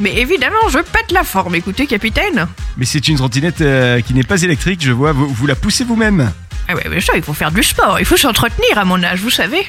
Mais 0.00 0.18
évidemment, 0.18 0.68
je 0.70 0.78
pète 0.78 1.12
la 1.12 1.22
forme, 1.24 1.54
écoutez, 1.54 1.86
capitaine. 1.86 2.46
Mais 2.76 2.84
c'est 2.84 3.06
une 3.08 3.16
trottinette 3.16 3.60
euh, 3.60 4.00
qui 4.00 4.12
n'est 4.14 4.22
pas 4.24 4.42
électrique, 4.42 4.80
je 4.82 4.90
vois. 4.92 5.12
Vous, 5.12 5.28
vous 5.28 5.46
la 5.46 5.54
poussez 5.54 5.84
vous-même. 5.84 6.32
Ah 6.66 6.74
ouais, 6.74 6.86
mais 6.88 6.98
ça, 7.02 7.12
il 7.14 7.22
faut 7.22 7.34
faire 7.34 7.52
du 7.52 7.62
sport, 7.62 8.00
il 8.00 8.06
faut 8.06 8.16
s'entretenir 8.16 8.78
à 8.78 8.86
mon 8.86 9.02
âge, 9.02 9.20
vous 9.20 9.30
savez. 9.30 9.58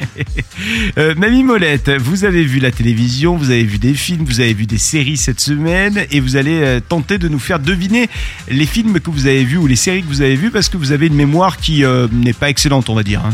Euh, 0.98 1.14
Mamie 1.18 1.44
Molette, 1.44 1.90
vous 2.00 2.24
avez 2.24 2.44
vu 2.46 2.60
la 2.60 2.72
télévision, 2.72 3.36
vous 3.36 3.50
avez 3.52 3.66
vu 3.66 3.78
des 3.78 3.94
films, 3.94 4.24
vous 4.24 4.40
avez 4.40 4.54
vu 4.54 4.66
des 4.66 4.78
séries 4.78 5.18
cette 5.18 5.42
semaine 5.42 6.06
et 6.10 6.22
vous 6.22 6.38
allez 6.38 6.62
euh, 6.62 6.80
tenter 6.80 7.18
de 7.18 7.28
nous 7.28 7.40
faire 7.40 7.60
deviner 7.60 8.10
les 8.50 8.66
films 8.66 9.02
que 9.02 9.10
vous 9.12 9.28
avez 9.28 9.44
vus 9.44 9.58
ou 9.58 9.68
les 9.68 9.76
séries 9.76 10.02
que 10.02 10.08
vous 10.08 10.22
avez 10.22 10.38
vues 10.38 10.52
parce 10.52 10.70
que 10.70 10.78
vous 10.78 10.94
avez 10.94 11.08
une 11.08 11.14
mémoire 11.16 11.58
qui 11.58 11.84
euh, 11.84 12.08
n'est 12.14 12.32
pas 12.32 12.50
excellente, 12.50 12.90
on 12.90 12.96
va 12.96 13.04
dire. 13.04 13.22
hein. 13.26 13.34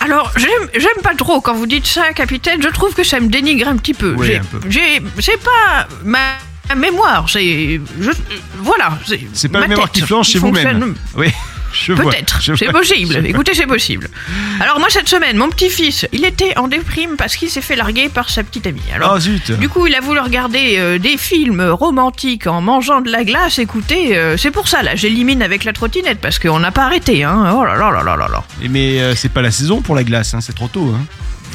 Alors, 0.00 0.32
j'aime 0.36 1.02
pas 1.02 1.14
trop 1.14 1.40
quand 1.40 1.54
vous 1.54 1.66
dites 1.66 1.86
ça, 1.86 2.12
capitaine, 2.12 2.62
je 2.62 2.68
trouve 2.68 2.94
que 2.94 3.04
ça 3.04 3.20
me 3.20 3.28
dénigre 3.28 3.68
un 3.68 3.76
petit 3.76 3.94
peu. 3.94 4.14
Oui, 4.16 4.38
J'ai- 4.68 5.36
pas 5.38 5.88
ma, 6.04 6.36
mémoire, 6.76 7.28
c'est. 7.28 7.80
Voilà. 8.58 8.98
C'est 9.32 9.48
pas 9.48 9.58
ma 9.58 9.64
la 9.64 9.68
mémoire 9.68 9.90
qui 9.90 10.02
flanche 10.02 10.30
chez 10.30 10.38
vous-même. 10.38 10.94
Oui. 11.16 11.28
Peut-être, 11.86 12.40
c'est 12.56 12.72
possible. 12.72 13.24
Écoutez, 13.26 13.54
c'est 13.54 13.66
possible. 13.66 14.08
Alors 14.60 14.78
moi 14.78 14.88
cette 14.90 15.08
semaine, 15.08 15.36
mon 15.36 15.48
petit-fils, 15.48 16.06
il 16.12 16.24
était 16.24 16.56
en 16.58 16.68
déprime 16.68 17.16
parce 17.16 17.36
qu'il 17.36 17.50
s'est 17.50 17.60
fait 17.60 17.76
larguer 17.76 18.08
par 18.08 18.30
sa 18.30 18.42
petite 18.42 18.66
amie. 18.66 18.80
Alors 18.94 19.14
Oh 19.14 19.20
zut 19.20 19.52
du 19.52 19.68
coup, 19.68 19.86
il 19.86 19.94
a 19.94 20.00
voulu 20.00 20.20
regarder 20.20 20.76
euh, 20.78 20.98
des 20.98 21.16
films 21.16 21.60
romantiques 21.62 22.46
en 22.46 22.60
mangeant 22.60 23.00
de 23.00 23.10
la 23.10 23.24
glace. 23.24 23.58
Écoutez, 23.58 24.16
euh, 24.16 24.36
c'est 24.36 24.50
pour 24.50 24.68
ça 24.68 24.82
là, 24.82 24.94
j'élimine 24.96 25.42
avec 25.42 25.64
la 25.64 25.72
trottinette 25.72 26.18
parce 26.20 26.38
qu'on 26.38 26.58
n'a 26.60 26.72
pas 26.72 26.84
arrêté. 26.84 27.24
Hein. 27.24 27.52
Oh 27.54 27.64
là 27.64 27.76
là 27.76 27.90
là 27.90 28.02
là 28.02 28.16
là 28.16 28.28
là. 28.28 28.44
Et 28.62 28.68
Mais 28.68 29.00
euh, 29.00 29.14
c'est 29.14 29.28
pas 29.28 29.42
la 29.42 29.50
saison 29.50 29.80
pour 29.80 29.94
la 29.94 30.04
glace, 30.04 30.34
hein, 30.34 30.40
c'est 30.40 30.54
trop 30.54 30.68
tôt. 30.68 30.92
Hein. 30.94 31.04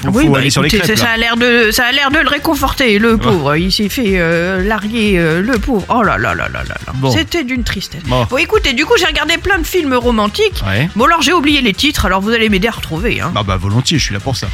Oui, 0.10 0.26
faut 0.26 0.32
bah, 0.32 0.40
aller 0.40 0.50
sur 0.50 0.62
les 0.62 0.68
écoutez, 0.68 0.84
crêpes. 0.84 0.98
ça, 0.98 1.12
a 1.12 1.18
l'air 1.18 1.38
de, 1.38 1.72
ça 1.72 1.86
a 1.86 1.92
l'air 1.92 2.12
de 2.12 2.20
le 2.20 2.28
réconforter, 2.28 3.00
le 3.00 3.18
pauvre. 3.18 3.56
Il 3.56 3.72
s'est 3.72 3.90
fait 3.90 4.14
euh, 4.20 4.64
larguer, 4.64 5.18
euh, 5.18 5.42
le 5.42 5.58
pauvre. 5.60 5.86
Oh 5.90 6.02
là 6.02 6.18
là 6.18 6.34
là 6.34 6.48
là 6.48 6.64
là 6.64 6.76
là. 6.86 6.94
Bon. 6.96 7.12
C'était 7.12 7.44
d'une 7.44 7.64
tristesse. 7.64 8.04
Bon. 8.06 8.26
Bon, 8.30 8.38
écoutez, 8.38 8.74
du 8.74 8.86
coup, 8.86 8.94
j'ai 8.98 9.06
regardé 9.06 9.38
plein 9.38 9.60
de 9.60 9.66
films 9.66 9.94
romantiques. 9.94 10.62
Ouais. 10.66 10.90
Bon, 10.96 11.06
alors 11.06 11.22
j'ai 11.22 11.34
oublié 11.34 11.62
les 11.62 11.74
titres, 11.74 12.06
alors 12.06 12.22
vous 12.22 12.32
allez 12.32 12.50
m'aider 12.50 12.68
à 12.68 12.72
retrouver. 12.72 13.22
Hein. 13.22 13.32
Bah, 13.34 13.44
bah 13.46 13.58
volontiers, 13.58 13.98
je 13.98 14.04
suis 14.04 14.14
là 14.14 14.20
pour 14.20 14.36
ça. 14.36 14.48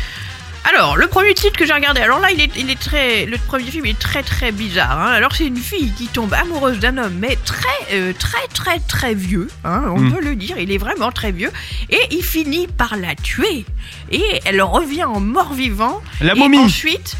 Alors, 0.69 0.97
le 0.97 1.07
premier 1.07 1.33
titre 1.33 1.57
que 1.57 1.65
j'ai 1.65 1.71
regardé, 1.73 2.01
alors 2.01 2.19
là, 2.19 2.29
il 2.31 2.41
est, 2.41 2.49
il 2.57 2.69
est 2.69 2.79
très, 2.79 3.25
le 3.25 3.37
premier 3.37 3.63
film 3.71 3.85
est 3.85 3.97
très 3.97 4.21
très 4.21 4.51
bizarre. 4.51 4.99
hein. 4.99 5.11
Alors, 5.13 5.33
c'est 5.33 5.45
une 5.45 5.55
fille 5.57 5.91
qui 5.93 6.07
tombe 6.07 6.33
amoureuse 6.33 6.79
d'un 6.79 6.97
homme, 6.97 7.13
mais 7.19 7.37
très 7.45 7.67
euh, 7.93 8.11
très 8.17 8.45
très 8.53 8.79
très 8.79 9.13
vieux. 9.13 9.47
hein, 9.63 9.83
on 9.95 9.99
Mm. 9.99 10.13
peut 10.13 10.21
le 10.21 10.35
dire, 10.35 10.57
il 10.59 10.71
est 10.71 10.77
vraiment 10.77 11.11
très 11.11 11.31
vieux. 11.31 11.51
Et 11.89 11.99
il 12.11 12.23
finit 12.23 12.67
par 12.67 12.97
la 12.97 13.15
tuer. 13.15 13.65
Et 14.11 14.23
elle 14.45 14.61
revient 14.61 15.05
en 15.05 15.19
mort-vivant. 15.21 16.01
La 16.21 16.33
Et 16.33 16.37
momie. 16.39 16.57
ensuite. 16.59 17.15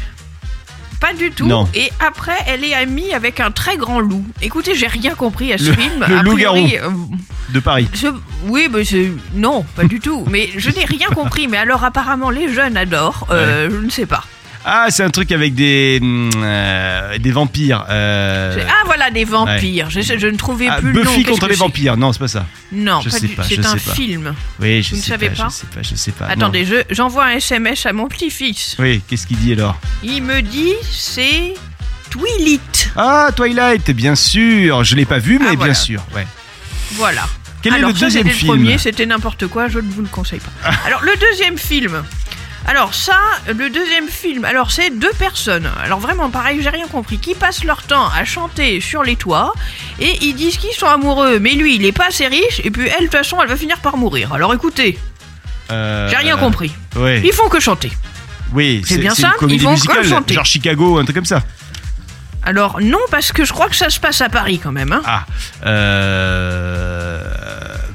Pas 1.00 1.12
du 1.14 1.30
tout. 1.30 1.46
Non. 1.46 1.68
Et 1.74 1.90
après, 2.04 2.36
elle 2.46 2.64
est 2.64 2.74
amie 2.74 3.12
avec 3.14 3.38
un 3.40 3.50
très 3.52 3.76
grand 3.76 4.00
loup. 4.00 4.24
Écoutez, 4.42 4.74
j'ai 4.74 4.88
rien 4.88 5.14
compris 5.14 5.52
à 5.52 5.58
ce 5.58 5.66
Le- 5.68 5.72
film. 5.74 6.04
le 6.08 6.22
loup-garou. 6.22 6.56
euh, 6.58 6.90
De 7.50 7.60
Paris. 7.60 7.88
je- 7.94 8.08
oui, 8.46 8.68
mais 8.70 8.84
c'est 8.84 9.12
non, 9.34 9.64
pas 9.76 9.84
du 9.84 10.00
tout. 10.00 10.24
Mais 10.28 10.50
je 10.56 10.70
n'ai 10.70 10.84
rien 10.84 11.08
compris. 11.08 11.46
Mais 11.46 11.56
alors 11.58 11.84
apparemment 11.84 12.30
les 12.30 12.52
jeunes 12.52 12.76
adorent. 12.76 13.26
Euh, 13.30 13.70
Je 13.70 13.76
ne 13.76 13.90
sais 13.90 14.06
pas. 14.06 14.24
Ah, 14.70 14.86
c'est 14.90 15.02
un 15.02 15.10
truc 15.10 15.32
avec 15.32 15.54
des 15.54 15.98
hum, 16.02 16.30
euh, 16.36 17.16
des 17.18 17.30
vampires. 17.30 17.84
Euh... 17.88 18.56
Ah 18.68 18.82
voilà 18.84 19.10
des 19.10 19.24
vampires. 19.24 19.88
Je, 19.90 20.00
je 20.02 20.26
ne 20.26 20.36
trouvais 20.36 20.68
ah, 20.68 20.76
plus 20.78 20.92
le 20.92 21.02
nom. 21.04 21.10
Buffy 21.10 21.22
Qu'est-ce 21.24 21.30
contre 21.32 21.46
que 21.46 21.50
les 21.50 21.56
c'est 21.56 21.60
vampires. 21.60 21.96
Non, 21.96 22.12
c'est 22.12 22.18
pas 22.18 22.28
ça. 22.28 22.46
Non, 22.72 23.00
Je 23.00 23.08
pas 23.10 23.16
sais 23.18 23.26
du- 23.26 23.34
pas, 23.34 23.42
je 23.44 23.54
C'est 23.54 23.66
un 23.66 23.78
sais 23.78 23.84
pas. 23.88 23.94
film. 23.94 24.34
Oui, 24.60 24.82
je 24.82 24.90
Vous 24.90 24.96
ne 24.96 25.00
sais 25.02 25.08
savez 25.10 25.30
pas, 25.30 25.44
pas 25.44 25.48
Je 25.48 25.54
sais 25.54 25.66
pas, 25.74 25.82
je 25.82 25.94
sais 25.94 26.12
pas. 26.12 26.26
non. 26.26 26.32
Attendez, 26.32 26.64
je- 26.66 26.84
j'envoie 26.90 27.24
un 27.26 27.30
SMS 27.36 27.86
à 27.86 27.92
mon 27.92 28.08
petit-fils. 28.08 28.76
Oui, 28.78 29.00
qu'est-ce 29.08 29.26
qu'il 29.26 29.38
dit 29.38 29.52
alors? 29.54 29.78
Il 30.02 30.22
me 30.22 30.42
dit 30.42 30.74
c'est 30.90 31.54
Twilight. 32.10 32.90
Ah, 32.96 33.30
Twilight, 33.34 33.90
bien 33.92 34.14
sûr. 34.14 34.84
Je 34.84 34.96
l'ai 34.96 35.04
pas 35.04 35.18
vu, 35.18 35.38
mais 35.38 35.46
Ah, 35.46 35.50
bien 35.50 35.56
voilà. 35.58 35.74
sûr. 35.74 36.02
Ouais. 36.14 36.26
Voilà. 36.92 37.26
Quel 37.62 37.74
Alors 37.74 37.90
est 37.90 37.92
le 37.94 37.98
ça, 37.98 38.04
deuxième 38.06 38.24
c'était 38.24 38.36
film? 38.36 38.52
le 38.52 38.58
premier, 38.58 38.78
c'était 38.78 39.06
n'importe 39.06 39.46
quoi, 39.48 39.68
je 39.68 39.78
ne 39.80 39.90
vous 39.90 40.02
le 40.02 40.08
conseille 40.08 40.40
pas. 40.40 40.70
Alors 40.86 41.02
le 41.02 41.12
deuxième 41.20 41.58
film. 41.58 42.02
Alors 42.70 42.92
ça, 42.92 43.16
le 43.46 43.70
deuxième 43.70 44.08
film, 44.08 44.44
alors 44.44 44.70
c'est 44.70 44.90
deux 44.90 45.12
personnes, 45.18 45.66
alors 45.82 46.00
vraiment 46.00 46.28
pareil, 46.28 46.60
j'ai 46.62 46.68
rien 46.68 46.86
compris, 46.86 47.18
qui 47.18 47.34
passent 47.34 47.64
leur 47.64 47.82
temps 47.82 48.08
à 48.14 48.26
chanter 48.26 48.82
sur 48.82 49.02
les 49.02 49.16
toits 49.16 49.54
et 49.98 50.18
ils 50.20 50.34
disent 50.34 50.58
qu'ils 50.58 50.74
sont 50.74 50.86
amoureux, 50.86 51.38
mais 51.38 51.52
lui 51.52 51.76
il 51.76 51.84
est 51.86 51.92
pas 51.92 52.08
assez 52.08 52.26
riche 52.26 52.60
et 52.62 52.70
puis 52.70 52.86
elle 52.88 53.06
de 53.06 53.10
toute 53.10 53.12
façon 53.12 53.38
elle 53.40 53.48
va 53.48 53.56
finir 53.56 53.78
par 53.78 53.96
mourir. 53.96 54.34
Alors 54.34 54.52
écoutez, 54.52 54.98
Euh, 55.70 56.08
j'ai 56.10 56.16
rien 56.16 56.36
euh, 56.36 56.40
compris. 56.40 56.70
Ouais. 56.96 57.22
Ils 57.24 57.32
font 57.32 57.48
que 57.48 57.58
chanter. 57.58 57.90
Oui, 58.52 58.82
C'est 58.86 58.98
bien 58.98 59.14
ça, 59.14 59.28
une 59.28 59.32
comédie 59.38 59.56
ils 59.58 59.62
vont 59.64 59.70
musicale, 59.72 59.96
que 60.02 60.08
chanter. 60.08 60.34
genre 60.34 60.44
Chicago, 60.46 60.98
un 60.98 61.04
truc 61.04 61.16
comme 61.16 61.24
ça. 61.24 61.40
Alors 62.42 62.80
non 62.82 62.98
parce 63.10 63.32
que 63.32 63.44
je 63.46 63.52
crois 63.54 63.68
que 63.70 63.76
ça 63.76 63.88
se 63.88 63.98
passe 63.98 64.20
à 64.20 64.28
Paris 64.28 64.58
quand 64.62 64.72
même. 64.72 64.92
Hein. 64.92 65.02
Ah, 65.06 65.24
euh... 65.66 67.22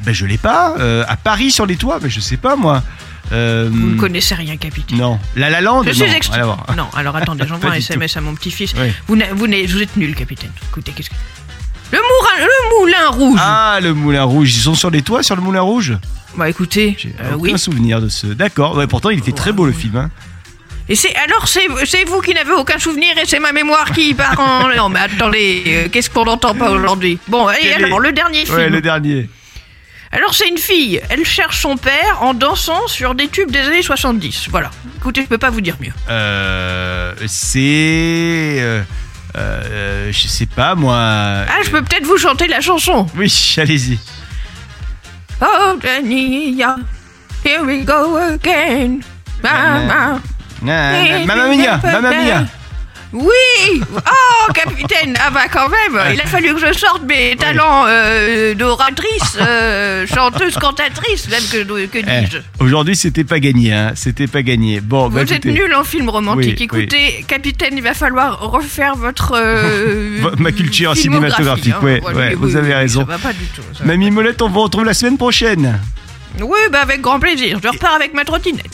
ben 0.03 0.13
je 0.13 0.25
l'ai 0.25 0.37
pas. 0.39 0.75
Euh, 0.79 1.03
à 1.07 1.15
Paris 1.15 1.51
sur 1.51 1.65
les 1.67 1.75
toits, 1.77 1.99
mais 2.01 2.09
je 2.09 2.19
sais 2.19 2.37
pas 2.37 2.55
moi. 2.55 2.81
Euh, 3.31 3.69
Vous 3.71 3.91
ne 3.91 3.99
connaissez 3.99 4.35
rien 4.35 4.57
capitaine. 4.57 4.97
Non, 4.97 5.19
La 5.35 5.49
La 5.49 5.61
Land. 5.61 5.83
Je 5.87 5.91
suis 5.93 6.05
voir. 6.29 6.65
Non, 6.77 6.87
alors 6.95 7.15
attendez, 7.15 7.45
j'envoie 7.47 7.71
un 7.71 7.75
SMS 7.75 8.15
à 8.17 8.21
mon 8.21 8.35
petit-fils. 8.35 8.73
Oui. 8.77 8.89
Vous, 9.07 9.15
vous, 9.35 9.47
vous 9.67 9.81
êtes 9.81 9.95
nul, 9.97 10.13
capitaine. 10.15 10.51
Écoutez, 10.69 10.91
qu'est-ce 10.91 11.09
que. 11.09 11.15
Le, 11.91 11.99
moulin, 11.99 12.47
le 12.47 12.79
moulin 12.79 13.07
rouge 13.09 13.39
Ah, 13.41 13.79
le 13.81 13.93
Moulin 13.93 14.23
Rouge. 14.23 14.55
Ils 14.55 14.61
sont 14.61 14.73
sur 14.75 14.89
les 14.89 15.03
toits, 15.03 15.21
sur 15.23 15.35
le 15.35 15.41
Moulin 15.43 15.61
Rouge? 15.61 15.93
Bah 16.35 16.49
écoutez, 16.49 16.95
J'ai 16.97 17.09
euh, 17.21 17.35
aucun 17.35 17.53
oui. 17.53 17.59
souvenir 17.59 18.01
de 18.01 18.09
ce. 18.09 18.25
D'accord. 18.25 18.75
Ouais, 18.75 18.87
pourtant, 18.87 19.11
il 19.11 19.19
était 19.19 19.31
très 19.31 19.51
beau 19.51 19.65
le 19.67 19.71
film. 19.73 19.95
hein. 19.97 20.09
Et 20.89 20.95
c'est 20.95 21.15
alors 21.15 21.47
c'est 21.47 21.67
vous 22.07 22.19
qui 22.21 22.33
n'avez 22.33 22.51
aucun 22.51 22.77
souvenir 22.77 23.17
et 23.17 23.25
c'est 23.25 23.39
ma 23.39 23.51
mémoire 23.53 23.91
qui 23.93 24.13
part 24.13 24.37
en. 24.39 24.67
Non 24.75 24.89
mais 24.89 24.99
attendez, 24.99 25.63
euh, 25.67 25.87
qu'est-ce 25.89 26.09
qu'on 26.09 26.25
n'entend 26.25 26.55
pas 26.55 26.71
aujourd'hui? 26.71 27.19
Bon, 27.27 27.47
et 27.51 27.73
alors 27.73 27.99
le 27.99 28.11
dernier 28.11 28.43
film. 28.45 28.57
Ouais, 28.57 28.69
le 28.69 28.81
dernier. 28.81 29.29
Alors 30.13 30.35
c'est 30.35 30.47
une 30.47 30.59
fille, 30.59 31.01
elle 31.09 31.25
cherche 31.25 31.59
son 31.59 31.75
père 31.75 32.21
en 32.21 32.35
dansant 32.35 32.87
sur 32.87 33.15
des 33.15 33.27
tubes 33.29 33.49
des 33.49 33.61
années 33.61 33.81
70. 33.81 34.47
Voilà. 34.51 34.69
Écoutez, 34.97 35.23
je 35.23 35.27
peux 35.27 35.39
pas 35.39 35.49
vous 35.49 35.61
dire 35.61 35.75
mieux. 35.81 35.91
Euh, 36.07 37.13
c'est. 37.25 37.59
euh, 38.59 38.83
euh, 39.35 40.11
je 40.11 40.27
sais 40.27 40.45
pas 40.45 40.75
moi. 40.75 40.95
Ah, 40.99 41.63
je 41.65 41.71
peux 41.71 41.81
peut-être 41.81 42.05
vous 42.05 42.17
chanter 42.17 42.47
la 42.47 42.61
chanson. 42.61 43.07
Oui, 43.17 43.55
allez-y. 43.57 43.97
Oh, 45.41 45.73
Dania, 45.81 46.75
here 47.43 47.63
we 47.65 47.83
go 47.83 48.15
again. 48.17 48.99
Mama. 49.41 50.21
Mamma 50.61 51.47
mia, 51.55 51.79
mamma 51.83 52.09
mia. 52.11 52.45
Oui 53.11 53.81
Oh, 53.95 53.99
Ah 55.25 55.29
bah 55.31 55.47
quand 55.51 55.69
même 55.69 56.01
Il 56.13 56.21
a 56.21 56.25
fallu 56.25 56.53
que 56.53 56.59
je 56.67 56.73
sorte 56.77 57.03
mes 57.03 57.35
talents 57.35 57.85
euh, 57.87 58.53
d'oratrice, 58.53 59.37
euh, 59.39 60.05
chanteuse, 60.07 60.55
cantatrice, 60.55 61.27
même 61.29 61.43
que, 61.51 61.63
que 61.87 61.97
Eh, 61.99 62.01
dis-je. 62.25 62.37
Aujourd'hui, 62.59 62.95
c'était 62.95 63.23
pas 63.23 63.39
gagné, 63.39 63.73
hein. 63.73 63.91
C'était 63.95 64.27
pas 64.27 64.41
gagné. 64.41 64.81
Bon, 64.81 65.09
Vous 65.09 65.15
bah, 65.15 65.21
êtes 65.23 65.31
écoutez, 65.31 65.51
nul 65.53 65.73
en 65.75 65.83
film 65.83 66.09
romantique. 66.09 66.69
Oui, 66.73 66.81
Écoutez, 66.83 67.25
capitaine, 67.27 67.73
il 67.77 67.83
va 67.83 67.93
falloir 67.93 68.39
refaire 68.51 68.95
votre... 68.95 69.33
euh, 69.35 70.19
ma 70.37 70.51
culture 70.51 70.95
cinématographique, 70.95 71.73
hein. 71.73 71.83
ouais, 71.83 72.01
ouais, 72.13 72.35
vous 72.35 72.49
oui, 72.51 72.57
avez 72.57 72.73
raison. 72.73 73.01
Ça 73.01 73.05
va 73.05 73.17
pas 73.17 73.33
du 73.33 73.45
tout. 73.45 73.61
ça 73.73 73.79
va 73.83 73.85
Mamie 73.85 74.11
Molette, 74.11 74.41
on 74.41 74.49
vous 74.49 74.61
retrouve 74.61 74.85
la 74.85 74.93
semaine 74.93 75.17
prochaine. 75.17 75.79
Oui, 76.41 76.57
bah 76.71 76.79
avec 76.81 77.01
grand 77.01 77.19
plaisir. 77.19 77.59
Je 77.63 77.67
repars 77.67 77.93
avec 77.95 78.13
ma 78.13 78.25
trottinette. 78.25 78.65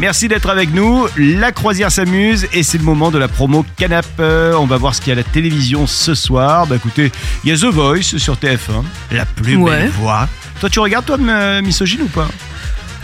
Merci 0.00 0.26
d'être 0.28 0.50
avec 0.50 0.74
nous. 0.74 1.06
La 1.16 1.52
croisière 1.52 1.90
s'amuse 1.92 2.46
et 2.52 2.62
c'est 2.62 2.78
le 2.78 2.84
moment 2.84 3.10
de 3.10 3.18
la 3.18 3.28
promo 3.28 3.64
Canap. 3.76 4.04
Euh, 4.18 4.52
On 4.54 4.66
va 4.66 4.76
voir 4.76 4.94
ce 4.94 5.00
qu'il 5.00 5.08
y 5.08 5.12
a 5.12 5.14
à 5.14 5.16
la 5.16 5.22
télévision 5.22 5.86
ce 5.86 6.14
soir. 6.14 6.66
Bah 6.66 6.76
écoutez, 6.76 7.12
il 7.44 7.50
y 7.50 7.52
a 7.52 7.56
The 7.56 7.72
Voice 7.72 8.02
sur 8.18 8.34
TF1, 8.36 8.82
la 9.12 9.24
plus 9.24 9.56
Ouais. 9.56 9.70
belle 9.82 9.90
voix. 9.90 10.28
Toi, 10.60 10.68
tu 10.68 10.80
regardes 10.80 11.06
toi, 11.06 11.16
misogyne 11.62 12.02
ou 12.02 12.08
pas? 12.08 12.28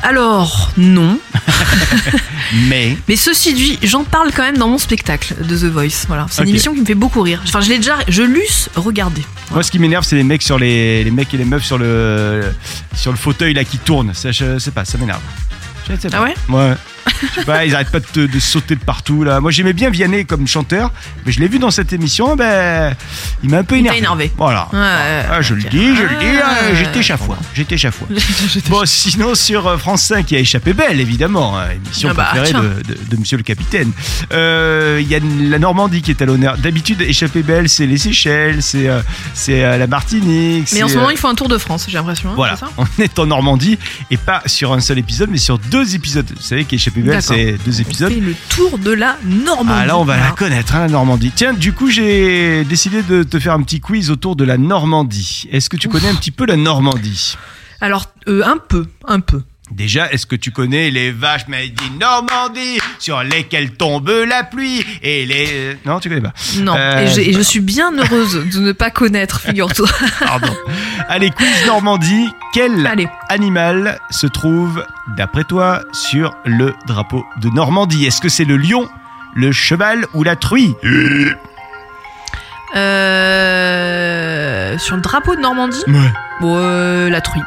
Alors, 0.02 0.72
non. 0.78 1.18
Mais 2.68 2.96
Mais 3.08 3.16
ceci 3.16 3.52
dit, 3.54 3.78
j'en 3.82 4.02
parle 4.02 4.30
quand 4.34 4.42
même 4.42 4.56
dans 4.58 4.68
mon 4.68 4.78
spectacle 4.78 5.34
de 5.44 5.56
The 5.56 5.64
Voice. 5.70 6.06
Voilà, 6.08 6.26
c'est 6.30 6.42
une 6.42 6.48
émission 6.48 6.74
qui 6.74 6.80
me 6.80 6.86
fait 6.86 6.94
beaucoup 6.94 7.20
rire. 7.22 7.40
Enfin, 7.46 7.60
je 7.60 7.68
l'ai 7.68 7.76
déjà, 7.76 7.98
je 8.08 8.22
l'eusse 8.22 8.68
regardé. 8.74 9.22
moi, 9.52 9.62
ce 9.62 9.70
qui 9.70 9.78
m'énerve, 9.78 10.04
c'est 10.04 10.16
les 10.16 10.24
mecs 10.24 10.42
sur 10.42 10.58
les, 10.58 11.04
les 11.04 11.10
mecs 11.10 11.32
et 11.34 11.36
les 11.36 11.44
meufs 11.44 11.64
sur 11.64 11.78
le 11.78 12.42
sur 12.96 13.12
le 13.12 13.18
fauteuil 13.18 13.54
là 13.54 13.62
qui 13.64 13.78
tournent. 13.78 14.12
Ça, 14.14 14.32
je 14.32 14.58
sais 14.58 14.70
pas, 14.72 14.84
ça 14.84 14.98
m'énerve. 14.98 15.20
Je 15.90 15.96
sais 15.96 16.08
pas. 16.08 16.18
Ah 16.18 16.22
ouais? 16.22 16.34
Ouais. 16.48 16.74
Je 17.34 17.40
sais 17.40 17.44
pas, 17.44 17.64
ils 17.64 17.74
arrêtent 17.74 17.90
pas 17.90 18.00
de, 18.00 18.06
te- 18.06 18.26
de 18.26 18.38
sauter 18.40 18.74
de 18.76 18.80
partout 18.80 19.24
là. 19.24 19.40
Moi, 19.40 19.50
j'aimais 19.50 19.72
bien 19.72 19.90
Vianney 19.90 20.24
comme 20.24 20.46
chanteur, 20.46 20.92
mais 21.26 21.32
je 21.32 21.40
l'ai 21.40 21.48
vu 21.48 21.58
dans 21.58 21.70
cette 21.70 21.92
émission. 21.92 22.36
Ben, 22.36 22.94
il 23.42 23.50
m'a 23.50 23.58
un 23.58 23.64
peu 23.64 23.76
Il 23.78 23.84
t'a 23.84 23.96
énervé. 23.96 24.24
énervé. 24.26 24.32
Voilà. 24.36 24.68
Ouais, 24.72 24.78
ouais, 24.78 25.24
Ah, 25.30 25.42
je 25.42 25.54
le 25.54 25.62
dis, 25.62 25.94
je 25.96 26.02
le 26.02 26.08
dis, 26.20 26.38
Ah, 26.42 26.56
euh, 26.64 26.74
j'étais 26.76 27.02
chafouin. 27.02 27.36
J'étais 27.54 27.76
chafouin. 27.76 28.08
Bon, 28.68 28.82
sinon 28.84 29.34
sur 29.34 29.66
euh, 29.66 29.78
France 29.78 30.02
5, 30.04 30.30
il 30.30 30.34
y 30.34 30.36
a 30.36 30.40
Échappé 30.40 30.72
Belle, 30.72 31.00
évidemment, 31.00 31.58
hein, 31.58 31.64
émission 31.84 32.08
Ah 32.12 32.14
bah, 32.14 32.24
préférée 32.30 32.50
tiens. 32.50 32.62
de, 32.62 32.68
de- 32.94 32.98
de 33.10 33.16
Monsieur 33.16 33.36
le 33.36 33.42
Capitaine. 33.42 33.90
Euh, 34.32 34.98
Il 35.02 35.08
y 35.08 35.14
a 35.14 35.18
la 35.48 35.58
Normandie 35.58 36.02
qui 36.02 36.10
est 36.10 36.22
à 36.22 36.24
l'honneur. 36.26 36.56
D'habitude, 36.58 37.00
Échappé 37.02 37.42
Belle, 37.42 37.68
c'est 37.68 37.86
les 37.86 37.98
Seychelles, 37.98 38.62
c'est 38.62 38.88
euh, 38.88 39.00
c'est 39.34 39.64
euh, 39.64 39.76
la 39.76 39.86
Martinique. 39.86 40.68
Mais 40.72 40.82
en 40.82 40.86
c'est, 40.86 40.92
ce 40.94 40.96
moment, 40.98 41.08
euh, 41.08 41.12
il 41.12 41.18
faut 41.18 41.28
un 41.28 41.34
tour 41.34 41.48
de 41.48 41.58
France, 41.58 41.86
j'ai 41.88 41.96
l'impression. 41.96 42.30
hein, 42.30 42.34
voilà, 42.36 42.54
c'est 42.56 42.60
ça 42.66 42.70
on 42.76 43.02
est 43.02 43.18
en 43.18 43.26
Normandie 43.26 43.78
et 44.10 44.16
pas 44.16 44.42
sur 44.46 44.72
un 44.72 44.80
seul 44.80 44.98
épisode, 44.98 45.30
mais 45.30 45.38
sur 45.38 45.58
deux 45.58 45.94
épisodes. 45.94 46.26
Vous 46.34 46.42
savez 46.42 46.64
qu'Échappé 46.64 46.99
c'est 47.20 47.52
deux 47.64 47.78
On 47.78 47.80
épisodes. 47.82 48.12
fait 48.12 48.20
le 48.20 48.34
tour 48.48 48.78
de 48.78 48.90
la 48.92 49.16
Normandie. 49.24 49.70
Ah 49.74 49.86
là, 49.86 49.98
on 49.98 50.04
va 50.04 50.16
la 50.18 50.30
connaître, 50.30 50.74
hein, 50.74 50.80
la 50.80 50.88
Normandie. 50.88 51.32
Tiens, 51.34 51.52
du 51.52 51.72
coup, 51.72 51.88
j'ai 51.90 52.64
décidé 52.64 53.02
de 53.02 53.22
te 53.22 53.38
faire 53.38 53.52
un 53.54 53.62
petit 53.62 53.80
quiz 53.80 54.10
autour 54.10 54.36
de 54.36 54.44
la 54.44 54.58
Normandie. 54.58 55.48
Est-ce 55.50 55.68
que 55.68 55.76
tu 55.76 55.88
connais 55.88 56.08
un 56.08 56.14
petit 56.14 56.30
peu 56.30 56.46
la 56.46 56.56
Normandie? 56.56 57.36
Alors, 57.80 58.06
euh, 58.28 58.42
un 58.44 58.58
peu, 58.58 58.86
un 59.06 59.20
peu. 59.20 59.42
Déjà, 59.70 60.10
est-ce 60.12 60.26
que 60.26 60.34
tu 60.36 60.50
connais 60.50 60.90
les 60.90 61.12
vaches 61.12 61.46
in 61.48 61.98
Normandie 62.00 62.80
sur 62.98 63.22
lesquelles 63.22 63.72
tombe 63.72 64.10
la 64.28 64.42
pluie 64.42 64.84
et 65.02 65.24
les... 65.26 65.76
Non, 65.86 66.00
tu 66.00 66.08
connais 66.08 66.20
pas. 66.20 66.32
Non, 66.58 66.74
Euh, 66.76 67.04
et, 67.04 67.08
c'est 67.08 67.32
je 67.32 67.40
suis 67.40 67.60
bien 67.60 67.92
heureuse 67.96 68.44
de 68.52 68.60
ne 68.60 68.72
pas 68.72 68.90
connaître, 68.90 69.40
figure-toi. 69.46 69.88
Pardon. 70.20 70.52
Allez, 71.08 71.30
quiz 71.30 71.66
Normandie. 71.66 72.28
Quel 72.52 72.84
Allez, 72.86 73.06
animal 73.28 73.98
se 74.10 74.26
trouve, 74.26 74.84
d'après 75.16 75.44
toi, 75.44 75.82
sur 75.92 76.34
le 76.44 76.74
drapeau 76.88 77.24
de 77.40 77.48
Normandie? 77.50 78.06
Est-ce 78.06 78.20
que 78.20 78.28
c'est 78.28 78.44
le 78.44 78.56
lion, 78.56 78.88
le 79.34 79.52
cheval 79.52 80.04
ou 80.14 80.24
la 80.24 80.34
truie? 80.36 80.74
Euh, 83.10 84.78
sur 84.78 84.96
le 84.96 85.02
drapeau 85.02 85.34
de 85.36 85.40
Normandie, 85.40 85.82
Ouais. 85.86 86.12
bon, 86.40 86.56
euh, 86.58 87.08
la 87.10 87.20
truie. 87.20 87.42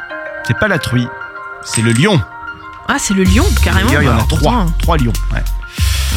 C'est 0.48 0.58
pas 0.58 0.68
la 0.68 0.80
truie, 0.80 1.08
c'est 1.66 1.82
le 1.82 1.92
lion. 1.94 2.22
Ah, 2.88 2.98
c'est 3.00 3.14
le 3.14 3.24
lion, 3.24 3.46
carrément. 3.64 3.90
Il 3.90 3.94
y 3.94 3.98
en 4.08 4.12
a 4.12 4.14
Alors, 4.16 4.28
trois. 4.28 4.40
pourtant, 4.40 4.72
Trois 4.80 4.98
lions. 4.98 5.14
ouais. 5.34 5.44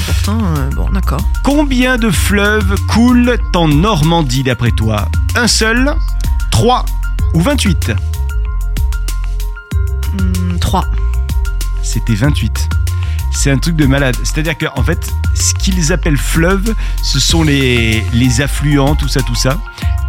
Pourtant, 0.07 0.39
euh, 0.57 0.71
bon, 0.75 0.89
d'accord. 0.91 1.21
Combien 1.43 1.97
de 1.97 2.11
fleuves 2.11 2.75
coulent 2.89 3.39
en 3.55 3.69
Normandie, 3.69 4.43
d'après 4.43 4.71
toi? 4.71 5.09
Un 5.37 5.47
seul, 5.49 5.95
trois 6.51 6.85
ou 7.35 7.41
28 7.41 7.93
Hmm, 10.13 10.59
3. 10.61 10.85
C'était 11.83 12.15
28. 12.15 12.69
C'est 13.33 13.51
un 13.51 13.59
truc 13.59 13.77
de 13.77 13.87
malade. 13.87 14.17
C'est-à-dire 14.25 14.57
qu'en 14.57 14.83
fait, 14.83 15.11
ce 15.35 15.55
qu'ils 15.55 15.93
appellent 15.93 16.17
fleuve, 16.17 16.75
ce 17.03 17.21
sont 17.21 17.43
les, 17.43 18.05
les 18.13 18.41
affluents, 18.41 18.95
tout 18.95 19.09
ça, 19.09 19.21
tout 19.23 19.35
ça, 19.35 19.59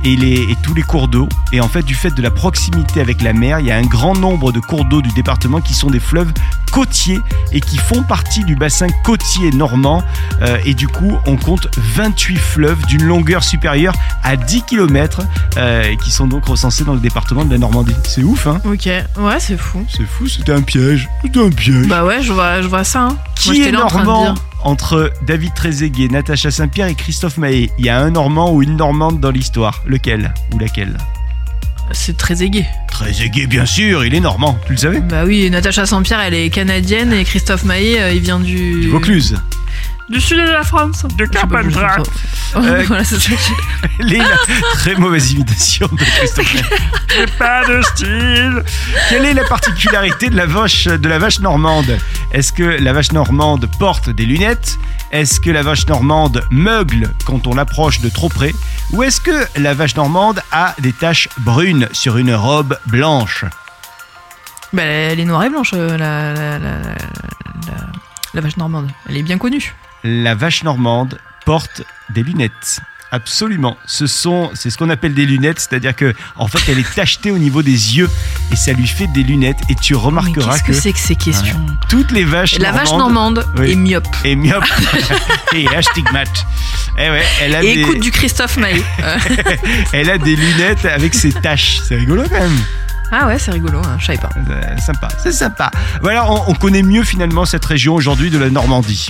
et, 0.07 0.15
les, 0.15 0.41
et 0.51 0.57
tous 0.63 0.73
les 0.73 0.83
cours 0.83 1.07
d'eau. 1.07 1.27
Et 1.51 1.59
en 1.61 1.67
fait, 1.67 1.83
du 1.83 1.93
fait 1.95 2.11
de 2.11 2.21
la 2.21 2.31
proximité 2.31 3.01
avec 3.01 3.21
la 3.21 3.33
mer, 3.33 3.59
il 3.59 3.65
y 3.65 3.71
a 3.71 3.75
un 3.75 3.85
grand 3.85 4.15
nombre 4.15 4.51
de 4.51 4.59
cours 4.59 4.85
d'eau 4.85 5.01
du 5.01 5.09
département 5.11 5.59
qui 5.59 5.73
sont 5.73 5.89
des 5.89 5.99
fleuves 5.99 6.31
côtiers 6.71 7.19
et 7.51 7.59
qui 7.59 7.77
font 7.77 8.03
partie 8.03 8.43
du 8.43 8.55
bassin 8.55 8.87
côtier 9.03 9.51
normand. 9.51 10.03
Euh, 10.41 10.57
et 10.65 10.73
du 10.73 10.87
coup, 10.87 11.17
on 11.25 11.35
compte 11.35 11.67
28 11.77 12.37
fleuves 12.37 12.85
d'une 12.85 13.03
longueur 13.03 13.43
supérieure 13.43 13.93
à 14.23 14.35
10 14.35 14.63
km 14.63 15.21
qui 16.03 16.11
sont 16.11 16.27
donc 16.27 16.45
recensés 16.45 16.83
dans 16.83 16.93
le 16.93 16.99
département 16.99 17.43
de 17.43 17.51
la 17.51 17.57
Normandie. 17.57 17.95
C'est 18.03 18.23
ouf, 18.23 18.47
hein? 18.47 18.61
Ok, 18.65 18.85
ouais, 18.85 19.39
c'est 19.39 19.57
fou. 19.57 19.85
C'est 19.89 20.05
fou, 20.05 20.27
c'était 20.27 20.51
un 20.51 20.61
piège. 20.61 21.09
C'était 21.23 21.39
un 21.39 21.49
piège. 21.49 21.87
Bah 21.87 22.05
ouais, 22.05 22.21
je 22.21 22.31
vois, 22.31 22.61
je 22.61 22.67
vois 22.67 22.83
ça. 22.83 23.03
Hein. 23.03 23.17
Qui 23.35 23.61
est 23.61 23.71
là 23.71 23.85
en 23.85 23.87
train 23.87 24.01
de 24.01 24.05
normand? 24.05 24.33
dire. 24.33 24.43
Entre 24.67 25.13
David 25.25 25.53
Trezeguet, 25.53 26.09
Natacha 26.09 26.51
Saint-Pierre 26.51 26.87
et 26.87 26.95
Christophe 26.95 27.37
Maé 27.37 27.71
Il 27.79 27.85
y 27.85 27.89
a 27.89 27.99
un 28.01 28.11
normand 28.11 28.53
ou 28.53 28.61
une 28.61 28.75
normande 28.75 29.21
dans 29.21 29.31
l'histoire. 29.31 29.81
Lequel 29.85 30.33
Ou 30.53 30.59
laquelle 30.59 30.97
C'est 31.93 32.17
aigué. 32.41 32.65
Trezeguet, 32.89 33.47
bien 33.47 33.65
sûr, 33.65 34.03
il 34.03 34.13
est 34.13 34.19
normand. 34.19 34.57
Tu 34.65 34.73
le 34.73 34.77
savais? 34.77 34.99
Bah 34.99 35.23
oui, 35.25 35.49
Natacha 35.49 35.85
Saint-Pierre, 35.85 36.19
elle 36.19 36.33
est 36.33 36.49
canadienne 36.49 37.13
et 37.13 37.23
Christophe 37.23 37.63
Maé, 37.63 38.01
euh, 38.01 38.11
il 38.11 38.19
vient 38.19 38.39
du. 38.41 38.81
Du 38.81 38.89
Vaucluse. 38.89 39.37
Du 40.09 40.21
sud 40.21 40.37
de 40.37 40.51
la 40.51 40.63
France. 40.63 41.03
De 41.03 41.25
pas. 41.25 41.97
Euh, 42.55 42.83
voilà, 42.87 43.03
c'est 43.03 43.19
ça. 43.19 43.31
Très 44.73 44.95
mauvaise 44.95 45.31
imitation 45.33 45.87
de 45.91 45.97
Christophe. 45.97 46.55
J'ai 47.15 47.27
pas 47.37 47.65
de 47.65 47.81
style. 47.81 48.63
Quelle 49.09 49.25
est 49.25 49.33
la 49.33 49.43
particularité 49.43 50.29
de 50.29 50.37
la 50.37 50.45
vache, 50.45 50.85
de 50.85 51.09
la 51.09 51.19
vache 51.19 51.39
normande? 51.39 51.97
Est-ce 52.31 52.53
que 52.53 52.63
la 52.63 52.93
vache 52.93 53.11
normande 53.11 53.69
porte 53.79 54.09
des 54.09 54.25
lunettes? 54.25 54.77
Est-ce 55.11 55.41
que 55.41 55.49
la 55.49 55.61
vache 55.61 55.85
normande 55.87 56.41
meugle 56.51 57.13
quand 57.25 57.45
on 57.47 57.53
l'approche 57.55 57.99
de 57.99 58.07
trop 58.09 58.29
près? 58.29 58.53
Ou 58.93 59.03
est-ce 59.03 59.19
que 59.19 59.45
la 59.59 59.73
vache 59.73 59.95
normande 59.95 60.41
a 60.53 60.73
des 60.79 60.93
taches 60.93 61.27
brunes 61.39 61.89
sur 61.91 62.17
une 62.17 62.33
robe 62.33 62.77
blanche? 62.85 63.43
Bah, 64.71 64.83
elle 64.83 65.19
est 65.19 65.25
noire 65.25 65.43
et 65.43 65.49
blanche, 65.49 65.71
euh, 65.73 65.97
la, 65.97 66.33
la, 66.33 66.59
la, 66.59 66.77
la- 66.79 67.87
la 68.33 68.41
vache 68.41 68.57
normande. 68.57 68.89
Elle 69.09 69.17
est 69.17 69.23
bien 69.23 69.37
connue. 69.37 69.73
La 70.03 70.35
vache 70.35 70.63
normande 70.63 71.17
porte 71.45 71.81
des 72.09 72.23
lunettes. 72.23 72.79
Absolument. 73.09 73.77
Ce 73.85 74.05
sont, 74.05 74.51
c'est 74.53 74.69
ce 74.69 74.77
qu'on 74.77 74.89
appelle 74.89 75.13
des 75.13 75.25
lunettes, 75.25 75.59
c'est-à-dire 75.61 75.95
que, 75.95 76.13
en 76.35 76.47
fait, 76.47 76.59
elle 76.69 76.77
est 76.79 76.93
tachetée 76.95 77.31
au 77.31 77.37
niveau 77.37 77.61
des 77.61 77.71
yeux 77.97 78.09
et 78.51 78.57
ça 78.57 78.73
lui 78.73 78.85
fait 78.85 79.07
des 79.07 79.23
lunettes. 79.23 79.59
Et 79.69 79.75
tu 79.75 79.93
Mais 79.93 79.99
remarqueras 79.99 80.51
qu'est-ce 80.59 80.63
que, 80.63 80.67
que, 80.73 80.73
c'est 80.73 80.91
que 80.91 80.99
ces 80.99 81.15
questions? 81.15 81.55
Toutes 81.87 82.11
les 82.11 82.25
vaches 82.25 82.59
La 82.59 82.73
vache 82.73 82.91
normande 82.91 83.45
Oui. 83.57 83.71
est 83.71 83.75
myope. 83.75 84.07
et 84.25 84.35
myope 84.35 84.65
et 85.55 85.67
astigmate. 85.73 86.45
Eh 86.97 87.09
ouais, 87.09 87.23
elle 87.41 87.55
a 87.55 87.63
Et 87.63 87.75
des, 87.75 87.81
écoute 87.81 87.99
du 88.01 88.11
Christophe 88.11 88.57
Maé. 88.57 88.83
Elle 89.93 90.09
a 90.09 90.17
des 90.17 90.35
lunettes 90.35 90.83
avec 90.85 91.13
ses 91.13 91.31
taches. 91.31 91.79
C'est 91.87 91.95
rigolo 91.95 92.23
quand 92.27 92.39
même. 92.39 92.57
ah 93.11 93.27
ouais, 93.27 93.39
c'est 93.39 93.51
rigolo, 93.51 93.79
hein, 93.85 93.97
je 93.99 94.07
savais 94.07 94.17
pas. 94.17 94.29
Euh, 94.49 94.77
sympa, 94.79 95.07
c'est 95.23 95.31
sympa. 95.31 95.71
Voilà, 96.01 96.29
on, 96.29 96.43
on 96.49 96.53
connaît 96.55 96.83
mieux 96.83 97.03
finalement 97.03 97.45
cette 97.45 97.63
région 97.65 97.93
aujourd'hui 97.95 98.31
de 98.31 98.37
la 98.39 98.49
Normandie. 98.49 99.09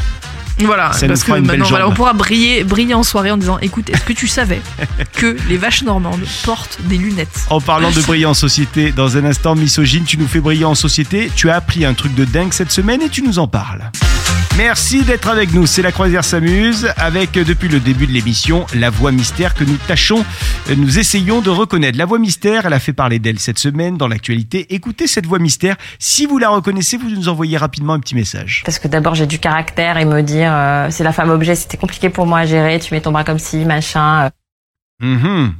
Voilà, 0.66 0.92
Ça 0.94 1.08
parce 1.08 1.24
que 1.24 1.32
maintenant, 1.32 1.66
voilà, 1.66 1.88
on 1.88 1.94
pourra 1.94 2.14
briller, 2.14 2.64
briller 2.64 2.94
en 2.94 3.04
soirée 3.04 3.32
en 3.32 3.38
disant 3.38 3.60
écoute, 3.60 3.90
est-ce 3.90 4.04
que 4.04 4.14
tu 4.14 4.28
savais 4.28 4.62
que 5.14 5.38
les 5.48 5.58
vaches 5.58 5.84
normandes 5.84 6.24
portent 6.44 6.80
des 6.84 6.98
lunettes? 6.98 7.46
En 7.50 7.62
parlant 7.62 7.92
de 7.92 8.02
briller 8.02 8.26
en 8.26 8.34
société, 8.34 8.92
dans 8.92 9.18
un 9.18 9.26
instant, 9.26 9.56
misogyne, 9.56 10.04
tu 10.04 10.18
nous 10.18 10.28
fais 10.28 10.40
briller 10.40 10.66
en 10.66 10.76
société. 10.76 11.32
Tu 11.36 11.50
as 11.50 11.56
appris 11.56 11.86
un 11.86 11.94
truc 11.94 12.14
de 12.16 12.26
dingue 12.26 12.54
cette 12.54 12.72
semaine 12.72 13.02
et 13.02 13.10
tu 13.10 13.22
nous 13.22 13.40
en 13.40 13.48
parles. 13.48 13.92
Merci 14.58 15.04
d'être 15.04 15.30
avec 15.30 15.54
nous. 15.54 15.68
C'est 15.68 15.84
la 15.84 15.92
croisière 15.92 16.26
s'amuse 16.26 16.92
avec 16.98 17.38
euh, 17.38 17.44
depuis 17.44 17.70
le 17.70 17.80
début 17.80 18.08
de 18.08 18.12
l'émission 18.12 18.66
la 18.74 18.90
voix 18.90 19.12
mystère 19.12 19.54
que 19.54 19.64
nous 19.64 19.78
tâchons, 19.78 20.26
euh, 20.70 20.76
nous 20.76 20.98
essayons 20.98 21.42
de 21.42 21.52
reconnaître. 21.52 21.96
La 21.96 22.08
voix 22.08 22.18
mystère, 22.18 22.66
elle 22.66 22.74
a 22.74 22.80
fait 22.80 22.92
parler 22.92 23.20
d'elle 23.20 23.38
cette 23.38 23.60
semaine 23.60 23.98
dans 23.98 24.08
l'actualité. 24.08 24.66
Écoutez 24.74 25.06
cette 25.06 25.28
voix 25.28 25.38
mystère. 25.38 25.76
Si 26.00 26.26
vous 26.26 26.40
la 26.40 26.50
reconnaissez, 26.50 26.98
vous 26.98 27.12
nous 27.12 27.30
envoyez 27.30 27.56
rapidement 27.56 27.94
un 27.94 28.00
petit 28.00 28.16
message. 28.16 28.64
Parce 28.66 28.80
que 28.80 28.88
d'abord 28.88 29.14
j'ai 29.14 29.28
du 29.28 29.38
caractère 29.38 30.00
et 30.00 30.06
me 30.06 30.24
dire 30.24 30.52
euh, 30.52 30.88
c'est 30.90 31.04
la 31.04 31.14
femme 31.14 31.30
objet, 31.30 31.54
c'était 31.54 31.78
compliqué 31.78 32.10
pour 32.10 32.26
moi 32.26 32.40
à 32.40 32.46
gérer, 32.48 32.80
tu 32.80 32.92
mets 32.96 33.02
ton 33.02 33.12
bras 33.12 33.24
comme 33.24 33.40
ci, 33.40 33.58
machin. 33.64 34.32
Mhm. 35.00 35.54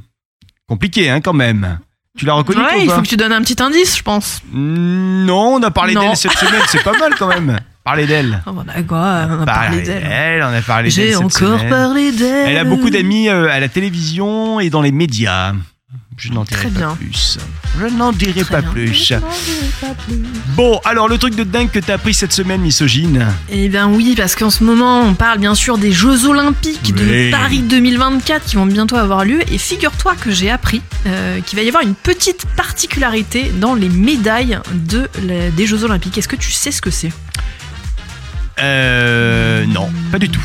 Compliqué, 0.68 1.08
hein, 1.08 1.20
quand 1.20 1.34
même. 1.34 1.78
Tu 2.16 2.24
l'as 2.24 2.32
reconnu 2.32 2.60
Ouais, 2.60 2.78
ou 2.78 2.82
il 2.82 2.90
faut 2.90 3.02
que 3.02 3.06
tu 3.06 3.16
donnes 3.16 3.32
un 3.32 3.42
petit 3.42 3.62
indice, 3.62 3.96
je 3.96 4.02
pense. 4.02 4.42
Non, 4.52 5.54
on 5.54 5.62
a 5.62 5.70
parlé 5.70 5.94
d'elle 5.94 6.16
cette 6.16 6.32
semaine. 6.32 6.62
C'est 6.66 6.82
pas 6.82 6.98
mal 6.98 7.14
quand 7.16 7.28
même. 7.28 7.60
Parler 7.88 8.06
d'elle. 8.06 8.42
Oh, 8.46 8.50
on 8.54 8.68
a 8.68 8.82
quoi? 8.82 9.26
On 9.30 9.42
a 9.42 9.46
parlé 9.46 9.80
d'elle. 9.80 10.42
on 10.42 10.52
a 10.54 10.60
parlé 10.60 10.90
d'elle 10.90 11.08
J'ai 11.08 11.16
encore 11.16 11.30
semaine. 11.58 11.70
parlé 11.70 12.12
d'elle. 12.12 12.48
Elle 12.50 12.58
a 12.58 12.64
beaucoup 12.64 12.90
d'amis 12.90 13.30
euh, 13.30 13.48
à 13.50 13.60
la 13.60 13.68
télévision 13.68 14.60
et 14.60 14.68
dans 14.68 14.82
les 14.82 14.92
médias. 14.92 15.54
Je 16.18 16.30
n'en 16.32 16.44
dirai 16.44 16.68
pas 16.68 16.92
plus. 16.96 17.38
Je 17.80 17.88
n'en 17.96 18.12
dirai 18.12 18.42
pas 18.44 18.60
plus. 18.60 19.14
Bon, 20.54 20.80
alors 20.84 21.08
le 21.08 21.16
truc 21.16 21.34
de 21.34 21.44
dingue 21.44 21.70
que 21.70 21.78
t'as 21.78 21.94
appris 21.94 22.12
cette 22.12 22.32
semaine, 22.34 22.60
misogyne? 22.60 23.24
Eh 23.50 23.68
bien 23.70 23.88
oui, 23.88 24.14
parce 24.16 24.34
qu'en 24.34 24.50
ce 24.50 24.64
moment, 24.64 25.00
on 25.00 25.14
parle 25.14 25.38
bien 25.38 25.54
sûr 25.54 25.78
des 25.78 25.92
Jeux 25.92 26.26
Olympiques 26.26 26.92
Oui. 26.98 27.28
de 27.28 27.30
Paris 27.30 27.60
2024 27.60 28.44
qui 28.44 28.56
vont 28.56 28.66
bientôt 28.66 28.96
avoir 28.96 29.24
lieu. 29.24 29.40
Et 29.50 29.56
figure-toi 29.56 30.14
que 30.20 30.30
j'ai 30.30 30.50
appris 30.50 30.82
euh, 31.06 31.40
qu'il 31.40 31.56
va 31.58 31.62
y 31.64 31.68
avoir 31.68 31.82
une 31.84 31.94
petite 31.94 32.44
particularité 32.54 33.50
dans 33.58 33.74
les 33.74 33.88
médailles 33.88 34.58
de 34.74 35.08
la- 35.26 35.50
des 35.50 35.66
Jeux 35.66 35.84
Olympiques. 35.84 36.18
Est-ce 36.18 36.28
que 36.28 36.36
tu 36.36 36.50
sais 36.52 36.70
ce 36.72 36.82
que 36.82 36.90
c'est? 36.90 37.12
Euh. 38.60 39.64
Non, 39.66 39.90
pas 40.12 40.18
du 40.18 40.28
tout. 40.28 40.44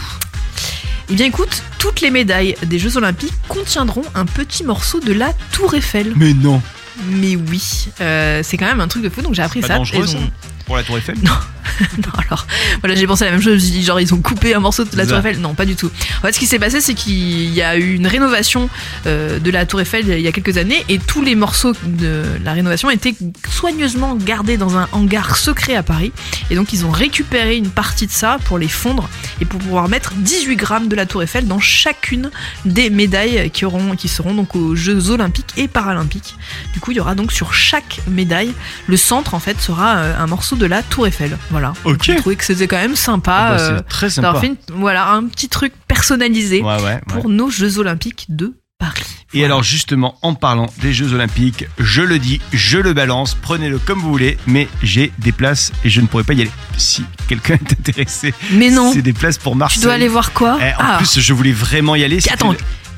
Eh 1.10 1.16
bien 1.16 1.26
écoute, 1.26 1.64
toutes 1.80 2.02
les 2.02 2.10
médailles 2.12 2.56
des 2.66 2.80
Jeux 2.80 2.98
Olympiques 2.98 3.34
contiendront 3.48 4.04
un 4.16 4.26
petit 4.26 4.64
morceau 4.64 5.00
de 5.00 5.12
la 5.14 5.32
Tour 5.52 5.74
Eiffel. 5.76 6.14
Mais 6.16 6.34
non. 6.34 6.62
Mais 7.10 7.36
oui, 7.36 7.88
euh, 8.02 8.42
c'est 8.44 8.56
quand 8.58 8.68
même 8.68 8.80
un 8.80 8.88
truc 8.88 9.04
de 9.04 9.10
fou, 9.10 9.22
donc 9.22 9.34
j'ai 9.34 9.42
appris 9.42 9.62
Pas 9.62 9.68
ça. 9.68 9.76
dangereux, 9.78 10.06
ça 10.08 10.18
ont- 10.18 10.32
Pour 10.66 10.78
la 10.78 10.84
Tour 10.84 10.98
Eiffel 10.98 11.16
Non, 11.24 11.32
alors, 12.28 12.48
voilà, 12.82 12.96
j'ai 12.96 13.08
pensé 13.08 13.24
à 13.24 13.26
la 13.28 13.32
même 13.34 13.42
chose. 13.42 13.64
J'ai 13.64 13.72
dit, 13.72 13.84
genre, 13.84 14.00
ils 14.00 14.14
ont 14.14 14.22
coupé 14.22 14.54
un 14.54 14.60
morceau 14.60 14.84
de 14.84 14.96
la. 14.96 15.06
Tour 15.06 15.18
Eiffel. 15.18 15.40
Non, 15.40 15.54
pas 15.54 15.66
du 15.66 15.76
tout. 15.76 15.92
En 16.20 16.22
fait, 16.22 16.34
ce 16.34 16.40
qui 16.40 16.46
s'est 16.46 16.60
passé, 16.60 16.82
c'est 16.82 16.94
qu'il 16.94 17.54
y 17.54 17.62
a 17.62 17.78
eu 17.78 17.94
une 17.96 18.08
rénovation 18.08 18.70
euh, 19.06 19.40
de 19.40 19.52
la 19.52 19.66
Tour 19.66 19.82
Eiffel 19.82 20.08
il 20.08 20.22
y 20.22 20.28
a 20.28 20.32
quelques 20.32 20.58
années 20.58 20.84
et 20.90 21.00
tous 21.00 21.22
les 21.22 21.36
morceaux 21.36 21.74
de 21.84 22.24
la 22.44 22.54
rénovation 22.54 22.90
étaient 22.90 23.16
soigneusement 23.50 24.16
gardés 24.16 24.58
dans 24.58 24.78
un 24.78 24.88
hangar 24.92 25.36
secret 25.38 25.76
à 25.76 25.84
Paris. 25.84 26.12
Et 26.50 26.56
donc, 26.56 26.74
ils 26.74 26.86
ont 26.86 26.92
récupéré 26.92 27.58
une 27.58 27.70
partie 27.70 28.08
de 28.08 28.12
ça 28.12 28.38
pour 28.46 28.58
les 28.58 28.68
fondre 28.68 29.10
et 29.42 29.46
pour 29.46 29.60
pouvoir 29.60 29.90
mettre 29.90 30.14
18 30.14 30.56
grammes 30.56 30.88
de 30.88 30.96
la 30.96 31.06
Tour 31.06 31.24
Eiffel 31.24 31.48
dans 31.48 31.60
chacune 31.60 32.32
des 32.66 32.90
médailles 32.90 33.50
qui, 33.52 33.66
auront, 33.66 33.96
qui 33.96 34.08
seront 34.08 34.34
donc 34.34 34.56
aux 34.56 34.76
Jeux 34.76 35.10
Olympiques 35.10 35.54
et 35.58 35.68
Paralympiques. 35.68 36.36
Du 36.74 36.80
coup, 36.80 36.92
il 36.92 36.98
y 36.98 37.00
aura 37.00 37.16
donc 37.16 37.32
sur 37.32 37.54
chaque 37.54 38.02
médaille, 38.08 38.54
le 38.88 38.98
centre 38.98 39.34
en 39.34 39.40
fait 39.40 39.60
sera 39.60 39.98
euh, 39.98 40.18
un 40.18 40.28
morceau 40.28 40.56
de 40.56 40.66
la 40.66 40.82
Tour 40.84 41.08
Eiffel. 41.08 41.38
Voilà. 41.54 41.74
Ok. 41.86 42.02
J'ai 42.04 42.16
trouvé 42.16 42.36
que 42.36 42.44
c'était 42.44 42.68
quand 42.68 42.78
même 42.82 42.96
sympa. 42.96 43.32
Ah 43.52 43.56
bah, 43.56 43.62
euh, 43.62 43.80
très 43.88 44.10
sympa. 44.10 44.42
une- 44.44 44.56
voilà, 44.74 45.12
un 45.12 45.24
petit 45.28 45.48
truc 45.50 45.72
personnalisé 45.88 46.62
Ouais, 46.62 46.76
ouais. 46.78 46.82
ouais. 46.84 47.02
pour 47.08 47.30
nos 47.30 47.50
Jeux 47.50 47.78
Olympiques 47.78 48.26
de 48.30 48.54
Paris. 48.80 49.04
Et 49.34 49.40
Voilà. 49.40 49.46
alors 49.54 49.64
justement, 49.64 50.16
en 50.24 50.34
parlant 50.34 50.68
des 50.82 50.94
Jeux 50.94 51.14
Olympiques, 51.14 51.66
je 51.80 52.02
le 52.02 52.20
dis, 52.20 52.42
je 52.52 52.78
le 52.80 52.94
balance, 52.94 53.36
prenez-le 53.40 53.78
comme 53.80 54.00
vous 54.00 54.10
voulez, 54.10 54.38
mais 54.48 54.68
j'ai 54.82 55.12
des 55.20 55.32
places 55.32 55.72
et 55.86 55.90
je 55.90 56.02
ne 56.02 56.08
pourrai 56.08 56.24
pas 56.24 56.34
y 56.34 56.42
aller. 56.42 56.52
Si 56.78 57.06
quelqu'un 57.28 57.54
est 57.70 57.72
intéressé, 57.80 58.34
Mais 58.52 58.70
non, 58.72 58.92
c'est 58.92 59.02
des 59.04 59.14
places 59.14 59.38
pour 59.38 59.54
tu 59.54 59.60
Marseille. 59.60 59.84
dois 59.84 59.94
aller 59.94 60.08
voir 60.08 60.34
quoi 60.34 60.58
Eh, 60.60 60.74
en 60.74 60.76
Ah, 60.80 60.98
plus, 60.98 61.20
je 61.20 61.34
voulais 61.34 61.52
vraiment 61.54 61.96
y 61.96 62.04
aller. 62.04 62.20
Attends, 62.32 62.54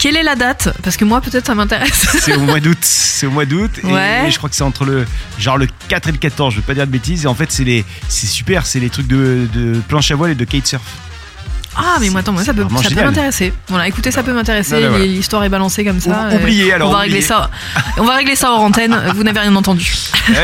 quelle 0.05 0.17
est 0.17 0.23
la 0.23 0.35
date? 0.35 0.69
Parce 0.83 0.97
que 0.97 1.03
moi, 1.03 1.19
peut-être, 1.19 1.47
ça 1.47 1.55
m'intéresse. 1.55 2.05
C'est 2.21 2.35
au 2.35 2.41
mois 2.41 2.59
d'août. 2.59 2.77
C'est 2.81 3.25
au 3.25 3.31
mois 3.31 3.45
d'août. 3.45 3.71
et- 3.83 3.87
Ouais. 3.87 4.27
Et, 4.27 4.31
je 4.31 4.37
crois 4.37 4.51
que 4.51 4.55
c'est 4.55 4.63
entre 4.63 4.85
le 4.85 5.03
genre 5.39 5.57
le 5.57 5.67
4 5.87 6.09
et 6.09 6.11
le 6.11 6.19
14. 6.19 6.53
Je 6.53 6.59
veux 6.59 6.63
pas 6.65 6.75
dire 6.75 6.85
de 6.85 6.91
bêtises. 6.91 7.23
Et 7.23 7.27
en 7.27 7.33
fait, 7.33 7.51
c'est 7.51 7.63
les, 7.63 7.83
c'est 8.07 8.27
super. 8.27 8.67
C'est 8.67 8.79
les 8.79 8.91
trucs 8.91 9.07
de, 9.07 9.47
de 9.51 9.81
planche 9.87 10.11
à 10.11 10.15
voile 10.15 10.29
et 10.29 10.35
de 10.35 10.45
kitesurf. 10.45 10.83
Ah, 11.77 11.97
mais 11.99 12.09
moi, 12.09 12.21
attends, 12.21 12.31
moi, 12.31 12.43
ça 12.43 12.53
peut, 12.53 12.65
ça 12.81 13.03
m'intéresser. 13.03 13.53
Voilà, 13.67 13.87
écoutez, 13.87 14.11
ça 14.11 14.23
peut 14.23 14.33
m'intéresser. 14.33 14.87
Voilà. 14.87 15.05
L'histoire 15.05 15.43
est 15.43 15.49
balancée 15.49 15.83
comme 15.83 15.99
ça. 15.99 16.29
Euh, 16.31 16.37
oubliez, 16.37 16.73
alors, 16.73 16.89
on 16.89 16.93
va 16.93 16.99
régler 16.99 17.21
ça. 17.21 17.49
On 17.97 18.03
va 18.03 18.15
régler 18.15 18.35
ça 18.35 18.51
hors 18.51 18.61
antenne. 18.61 18.95
Vous 19.15 19.23
n'avez 19.23 19.39
rien 19.39 19.55
entendu. 19.55 19.91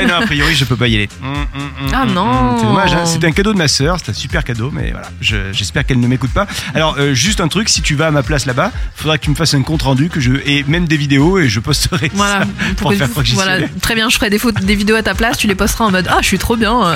Eh 0.02 0.06
non, 0.06 0.16
a 0.16 0.22
priori, 0.22 0.56
je 0.56 0.64
peux 0.66 0.76
pas 0.78 0.88
y 0.88 0.96
aller. 0.96 1.10
Hum, 1.22 1.34
hum, 1.34 1.62
hum, 1.82 1.92
Ah 1.94 2.04
hum, 2.04 2.14
non. 2.14 2.30
hum. 2.30 2.56
C'est 2.60 2.66
dommage. 2.66 2.94
hein. 2.94 3.06
C'était 3.06 3.28
un 3.28 3.32
cadeau 3.32 3.54
de 3.54 3.58
ma 3.58 3.68
sœur. 3.68 3.98
C'était 4.00 4.12
un 4.12 4.14
super 4.14 4.44
cadeau, 4.44 4.70
mais 4.72 4.92
voilà. 4.92 5.08
Je- 5.20 5.52
J'espère 5.52 5.86
qu'elle 5.86 6.00
ne 6.00 6.08
m'écoute 6.08 6.32
pas. 6.32 6.48
Alors, 6.76 6.96
euh, 6.98 7.14
juste 7.14 7.42
un 7.42 7.48
truc. 7.48 7.68
Si 7.70 7.82
tu 7.82 7.96
vas 7.96 8.08
à 8.08 8.12
ma 8.12 8.24
place 8.24 8.46
là-bas, 8.46 8.72
faudra 8.96 9.18
que 9.18 9.24
tu 9.24 9.30
me 9.30 9.36
fasses 9.36 9.54
un 9.54 9.62
compte 9.64 9.82
rendu 9.84 10.10
que 10.10 10.20
je 10.20 10.32
et 10.46 10.64
même 10.68 10.88
des 10.88 10.98
vidéos 10.98 11.40
et 11.40 11.50
je 11.50 11.60
posterai 11.60 12.12
Voilà, 12.14 12.40
ça 12.42 12.46
pour 12.78 12.94
faire 12.94 13.08
suis 13.24 13.34
voilà 13.36 13.58
très 13.82 13.96
bien. 13.96 14.10
Je 14.10 14.16
ferai 14.18 14.30
des, 14.30 14.40
des 14.62 14.76
vidéos 14.76 14.96
à 14.96 15.04
ta 15.04 15.14
place. 15.14 15.38
Tu 15.38 15.48
les 15.48 15.56
posteras 15.56 15.86
en 15.86 15.92
mode 15.92 16.08
Ah, 16.10 16.18
je 16.22 16.28
suis 16.28 16.40
trop 16.40 16.56
bien. 16.56 16.80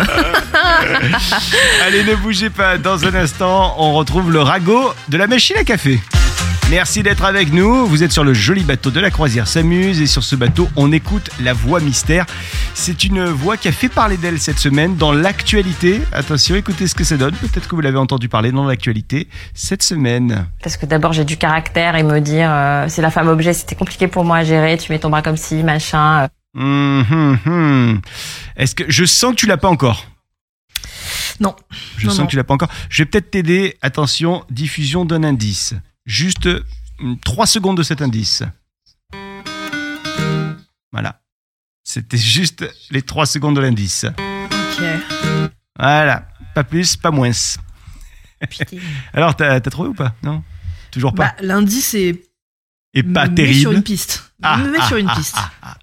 Allez, 1.86 2.04
ne 2.04 2.16
bougez 2.16 2.50
pas. 2.50 2.78
Dans 2.78 3.06
un 3.06 3.14
instant, 3.16 3.76
on 3.78 3.94
retrouve 3.94 4.25
le 4.30 4.40
ragot 4.40 4.94
de 5.10 5.18
la 5.18 5.28
machine 5.28 5.58
à 5.58 5.64
café. 5.64 6.00
Merci 6.72 7.04
d'être 7.04 7.24
avec 7.24 7.54
nous. 7.54 7.86
Vous 7.86 8.02
êtes 8.02 8.12
sur 8.12 8.24
le 8.24 8.34
joli 8.34 8.64
bateau 8.64 8.90
de 8.90 9.00
la 9.00 9.12
croisière 9.12 9.48
s'amuse 9.48 10.02
et 10.02 10.08
sur 10.08 10.24
ce 10.24 10.36
bateau, 10.36 10.68
on 10.76 10.92
écoute 10.92 11.30
la 11.40 11.54
voix 11.54 11.80
mystère. 11.80 12.26
C'est 12.74 13.04
une 13.04 13.24
voix 13.26 13.56
qui 13.56 13.68
a 13.68 13.72
fait 13.72 13.88
parler 13.88 14.18
d'elle 14.18 14.40
cette 14.40 14.58
semaine 14.58 14.96
dans 14.96 15.12
l'actualité. 15.12 16.02
Attention, 16.12 16.56
écoutez 16.56 16.88
ce 16.88 16.96
que 16.96 17.04
ça 17.04 17.18
donne. 17.18 17.36
Peut-être 17.36 17.68
que 17.68 17.76
vous 17.76 17.82
l'avez 17.82 18.00
entendu 18.00 18.30
parler 18.30 18.52
dans 18.52 18.66
l'actualité 18.66 19.28
cette 19.54 19.84
semaine. 19.84 20.48
Parce 20.64 20.76
que 20.76 20.88
d'abord 20.88 21.14
j'ai 21.14 21.24
du 21.24 21.38
caractère 21.38 21.96
et 21.96 22.04
me 22.04 22.20
dire 22.20 22.50
euh, 22.52 22.86
c'est 22.90 23.04
la 23.04 23.12
femme 23.12 23.28
objet, 23.28 23.54
c'était 23.54 23.76
compliqué 23.76 24.08
pour 24.08 24.26
moi 24.26 24.38
à 24.38 24.44
gérer, 24.44 24.78
tu 24.78 24.92
mets 24.92 25.00
ton 25.00 25.12
bras 25.12 25.22
comme 25.22 25.38
ci, 25.38 25.64
machin. 25.64 26.28
hum, 26.58 27.38
hum. 27.46 28.02
Est-ce 28.58 28.74
que 28.74 28.86
je 28.88 29.06
sens 29.06 29.32
que 29.32 29.36
tu 29.38 29.46
l'as 29.46 29.58
pas 29.58 29.70
encore? 29.70 30.08
Non. 31.40 31.56
Je 31.98 32.06
Non, 32.08 32.12
sens 32.12 32.20
non. 32.20 32.26
que 32.26 32.32
tu 32.32 32.36
l'as 32.38 32.44
pas 32.44 32.54
encore. 32.54 32.72
Je 32.90 33.04
vais 33.04 33.10
peut-être 33.10 33.32
t'aider. 33.32 33.78
Attention, 33.82 34.46
diffusion 34.50 35.06
d'un 35.06 35.24
indice. 35.24 35.74
Juste 36.06 36.48
3 37.24 37.46
secondes 37.48 37.78
de 37.78 37.84
cet 37.84 38.02
indice. 38.02 38.44
Voilà. 40.92 41.22
C'était 41.84 42.18
juste 42.18 42.66
les 42.90 43.02
3 43.02 43.26
secondes 43.26 43.56
de 43.56 43.62
l'indice. 43.62 44.06
Ok. 44.06 44.84
Voilà. 45.78 46.28
Pas 46.54 46.64
plus, 46.64 46.96
pas 46.96 47.12
moins. 47.12 47.32
Alors, 49.14 49.36
t'as 49.36 49.60
trouvé 49.62 49.90
ou 49.90 49.94
pas? 49.94 50.16
Non? 50.24 50.44
Toujours 50.92 51.14
pas? 51.14 51.28
Bah, 51.28 51.36
l'indice 51.42 51.94
est. 51.94 52.22
Et 52.94 53.04
pas 53.04 53.28
terrible. 53.28 53.60
sur 53.60 53.72
une 53.74 53.84
piste. 53.84 54.25
Ah, 54.44 54.58
me 54.58 54.70
met 54.70 54.78
ah, 54.82 54.88
sur 54.88 54.98
une 54.98 55.08
ah, 55.10 55.16
piste. 55.16 55.38
ah. 55.64 55.76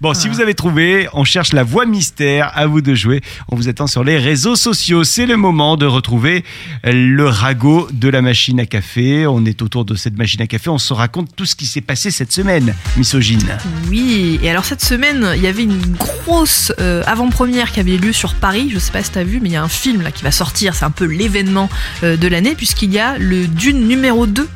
Bon, 0.00 0.14
si 0.14 0.28
vous 0.28 0.40
avez 0.40 0.54
trouvé, 0.54 1.08
on 1.14 1.24
cherche 1.24 1.52
la 1.52 1.64
voix 1.64 1.84
mystère. 1.84 2.52
À 2.54 2.66
vous 2.66 2.80
de 2.80 2.94
jouer. 2.94 3.20
On 3.48 3.56
vous 3.56 3.68
attend 3.68 3.88
sur 3.88 4.04
les 4.04 4.18
réseaux 4.18 4.54
sociaux. 4.54 5.02
C'est 5.02 5.26
le 5.26 5.36
moment 5.36 5.76
de 5.76 5.84
retrouver 5.84 6.44
le 6.84 7.28
ragot 7.28 7.88
de 7.92 8.08
la 8.08 8.22
machine 8.22 8.60
à 8.60 8.66
café. 8.66 9.26
On 9.26 9.44
est 9.44 9.62
autour 9.62 9.84
de 9.84 9.96
cette 9.96 10.16
machine 10.16 10.40
à 10.42 10.46
café. 10.46 10.70
On 10.70 10.78
se 10.78 10.92
raconte 10.92 11.34
tout 11.34 11.44
ce 11.44 11.56
qui 11.56 11.66
s'est 11.66 11.80
passé 11.80 12.12
cette 12.12 12.32
semaine, 12.32 12.74
misogyne. 12.96 13.58
Oui, 13.88 14.38
et 14.42 14.50
alors 14.50 14.64
cette 14.64 14.82
semaine, 14.82 15.32
il 15.34 15.42
y 15.42 15.48
avait 15.48 15.64
une 15.64 15.96
grosse 15.96 16.72
euh, 16.78 17.02
avant-première 17.06 17.72
qui 17.72 17.80
avait 17.80 17.96
lieu 17.96 18.12
sur 18.12 18.34
Paris. 18.34 18.70
Je 18.72 18.78
sais 18.78 18.92
pas 18.92 19.02
si 19.02 19.10
t'as 19.10 19.24
vu, 19.24 19.40
mais 19.40 19.48
il 19.48 19.52
y 19.52 19.56
a 19.56 19.62
un 19.62 19.68
film 19.68 20.02
là 20.02 20.12
qui 20.12 20.22
va 20.22 20.30
sortir. 20.30 20.74
C'est 20.76 20.84
un 20.84 20.90
peu 20.90 21.04
l'événement 21.04 21.68
euh, 22.04 22.16
de 22.16 22.28
l'année, 22.28 22.54
puisqu'il 22.54 22.92
y 22.92 23.00
a 23.00 23.18
le 23.18 23.48
Dune 23.48 23.88
numéro 23.88 24.26
2 24.26 24.48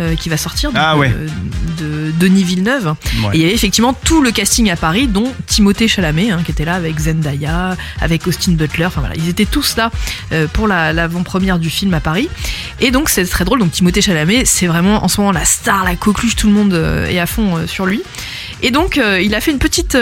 euh, 0.00 0.14
qui 0.16 0.28
va 0.28 0.36
sortir 0.36 0.70
donc, 0.70 0.80
Ah 0.82 0.96
ouais. 0.96 1.10
euh, 1.14 1.26
de 1.78 2.12
Denis 2.18 2.44
Villeneuve. 2.44 2.94
Ouais. 3.24 3.30
Et 3.34 3.36
il 3.38 3.40
y 3.40 3.44
avait 3.44 3.54
effectivement 3.54 3.92
tout 3.92 4.22
le 4.22 4.30
casting 4.30 4.70
à 4.70 4.76
Paris, 4.76 5.06
dont 5.06 5.32
Timothée 5.46 5.88
Chalamet, 5.88 6.30
hein, 6.30 6.42
qui 6.44 6.50
était 6.52 6.64
là 6.64 6.74
avec 6.74 6.98
Zendaya, 6.98 7.76
avec 8.00 8.26
Austin 8.26 8.52
Butler. 8.52 8.86
Enfin 8.86 9.00
voilà, 9.00 9.14
ils 9.16 9.28
étaient 9.28 9.44
tous 9.46 9.76
là 9.76 9.90
euh, 10.32 10.46
pour 10.52 10.66
la- 10.68 10.92
l'avant-première 10.92 11.58
du 11.58 11.70
film 11.70 11.94
à 11.94 12.00
Paris. 12.00 12.28
Et 12.80 12.90
donc 12.90 13.08
c'est 13.08 13.24
très 13.26 13.44
drôle. 13.44 13.58
Donc 13.60 13.72
Timothée 13.72 14.02
Chalamet, 14.02 14.44
c'est 14.44 14.66
vraiment 14.66 15.04
en 15.04 15.08
ce 15.08 15.20
moment 15.20 15.32
la 15.32 15.44
star, 15.44 15.84
la 15.84 15.94
coqueluche, 15.96 16.36
tout 16.36 16.46
le 16.48 16.52
monde 16.54 16.74
euh, 16.74 17.06
est 17.08 17.18
à 17.18 17.26
fond 17.26 17.66
sur 17.66 17.86
lui. 17.86 18.02
Et 18.62 18.70
donc 18.70 19.00
il 19.20 19.34
a 19.34 19.40
fait 19.40 19.50
une 19.52 19.58
petite 19.58 19.96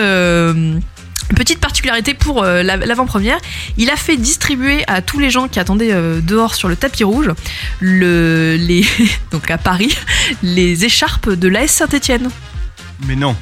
petite 1.34 1.58
particularité 1.60 2.14
pour 2.14 2.42
euh, 2.44 2.62
la- 2.62 2.76
l'avant-première, 2.76 3.38
il 3.76 3.90
a 3.90 3.96
fait 3.96 4.16
distribuer 4.16 4.84
à 4.86 5.02
tous 5.02 5.18
les 5.18 5.30
gens 5.30 5.48
qui 5.48 5.58
attendaient 5.58 5.92
euh, 5.92 6.20
dehors 6.20 6.54
sur 6.54 6.68
le 6.68 6.76
tapis 6.76 7.04
rouge, 7.04 7.30
le, 7.80 8.56
les, 8.58 8.86
donc 9.32 9.50
à 9.50 9.58
Paris, 9.58 9.96
les 10.42 10.84
écharpes 10.84 11.30
de 11.30 11.48
l'AS 11.48 11.68
Saint-Etienne. 11.70 12.28
Mais 13.06 13.16
non. 13.16 13.34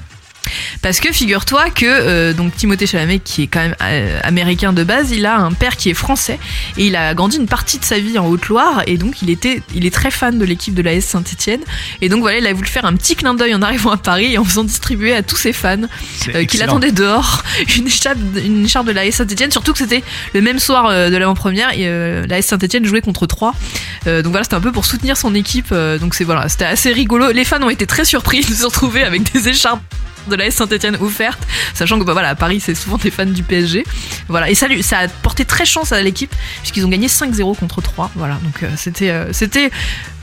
Parce 0.84 1.00
que 1.00 1.12
figure-toi 1.12 1.70
que 1.70 1.86
euh, 1.86 2.34
donc 2.34 2.54
Timothée 2.56 2.86
Chalamet, 2.86 3.18
qui 3.18 3.44
est 3.44 3.46
quand 3.46 3.60
même 3.60 3.74
euh, 3.80 4.20
américain 4.22 4.74
de 4.74 4.84
base, 4.84 5.12
il 5.12 5.24
a 5.24 5.38
un 5.38 5.52
père 5.52 5.78
qui 5.78 5.88
est 5.88 5.94
français 5.94 6.38
et 6.76 6.88
il 6.88 6.94
a 6.94 7.14
grandi 7.14 7.38
une 7.38 7.46
partie 7.46 7.78
de 7.78 7.86
sa 7.86 7.98
vie 7.98 8.18
en 8.18 8.26
Haute-Loire 8.26 8.82
et 8.86 8.98
donc 8.98 9.22
il 9.22 9.30
était, 9.30 9.62
il 9.74 9.86
est 9.86 9.94
très 9.94 10.10
fan 10.10 10.38
de 10.38 10.44
l'équipe 10.44 10.74
de 10.74 10.82
l'AS 10.82 11.00
Saint-Etienne 11.00 11.62
et 12.02 12.10
donc 12.10 12.20
voilà, 12.20 12.36
il 12.36 12.46
a 12.46 12.52
voulu 12.52 12.68
faire 12.68 12.84
un 12.84 12.92
petit 12.96 13.16
clin 13.16 13.32
d'œil 13.32 13.54
en 13.54 13.62
arrivant 13.62 13.92
à 13.92 13.96
Paris 13.96 14.34
et 14.34 14.36
en 14.36 14.44
faisant 14.44 14.62
distribuer 14.62 15.14
à 15.14 15.22
tous 15.22 15.36
ses 15.36 15.54
fans 15.54 15.78
euh, 16.34 16.44
qui 16.44 16.58
l'attendaient 16.58 16.92
dehors 16.92 17.42
une 17.78 17.86
écharpe, 17.86 18.18
une 18.44 18.66
écharpe 18.66 18.86
de 18.86 18.92
l'AS 18.92 19.10
Saint-Etienne, 19.12 19.52
surtout 19.52 19.72
que 19.72 19.78
c'était 19.78 20.04
le 20.34 20.42
même 20.42 20.58
soir 20.58 20.90
de 21.10 21.16
l'avant-première 21.16 21.72
et 21.72 21.88
euh, 21.88 22.26
l'AS 22.26 22.42
Saint-Etienne 22.42 22.84
jouait 22.84 23.00
contre 23.00 23.26
3 23.26 23.54
donc 24.04 24.26
voilà, 24.26 24.42
c'était 24.42 24.56
un 24.56 24.60
peu 24.60 24.70
pour 24.70 24.84
soutenir 24.84 25.16
son 25.16 25.34
équipe 25.34 25.72
donc 25.98 26.12
c'est 26.12 26.24
voilà, 26.24 26.50
c'était 26.50 26.66
assez 26.66 26.92
rigolo. 26.92 27.30
Les 27.30 27.46
fans 27.46 27.62
ont 27.62 27.70
été 27.70 27.86
très 27.86 28.04
surpris 28.04 28.42
de 28.42 28.52
se 28.52 28.66
retrouver 28.66 29.02
avec 29.02 29.32
des 29.32 29.48
écharpes 29.48 29.80
de 30.28 30.36
la 30.36 30.50
Saint-Etienne 30.50 30.96
offerte, 31.00 31.40
sachant 31.74 31.98
que 31.98 32.04
bah, 32.04 32.12
voilà, 32.12 32.30
à 32.30 32.34
Paris 32.34 32.60
c'est 32.60 32.74
souvent 32.74 32.98
des 32.98 33.10
fans 33.10 33.26
du 33.26 33.42
PSG. 33.42 33.84
Voilà, 34.28 34.50
et 34.50 34.54
ça, 34.54 34.66
ça 34.82 34.98
a 35.00 35.08
porté 35.08 35.44
très 35.44 35.64
chance 35.64 35.92
à 35.92 36.02
l'équipe 36.02 36.34
puisqu'ils 36.60 36.84
ont 36.84 36.88
gagné 36.88 37.06
5-0 37.06 37.56
contre 37.56 37.82
3. 37.82 38.12
Voilà, 38.16 38.38
donc 38.42 38.62
euh, 38.62 38.68
c'était 38.76 39.10
euh, 39.10 39.32
c'était 39.32 39.70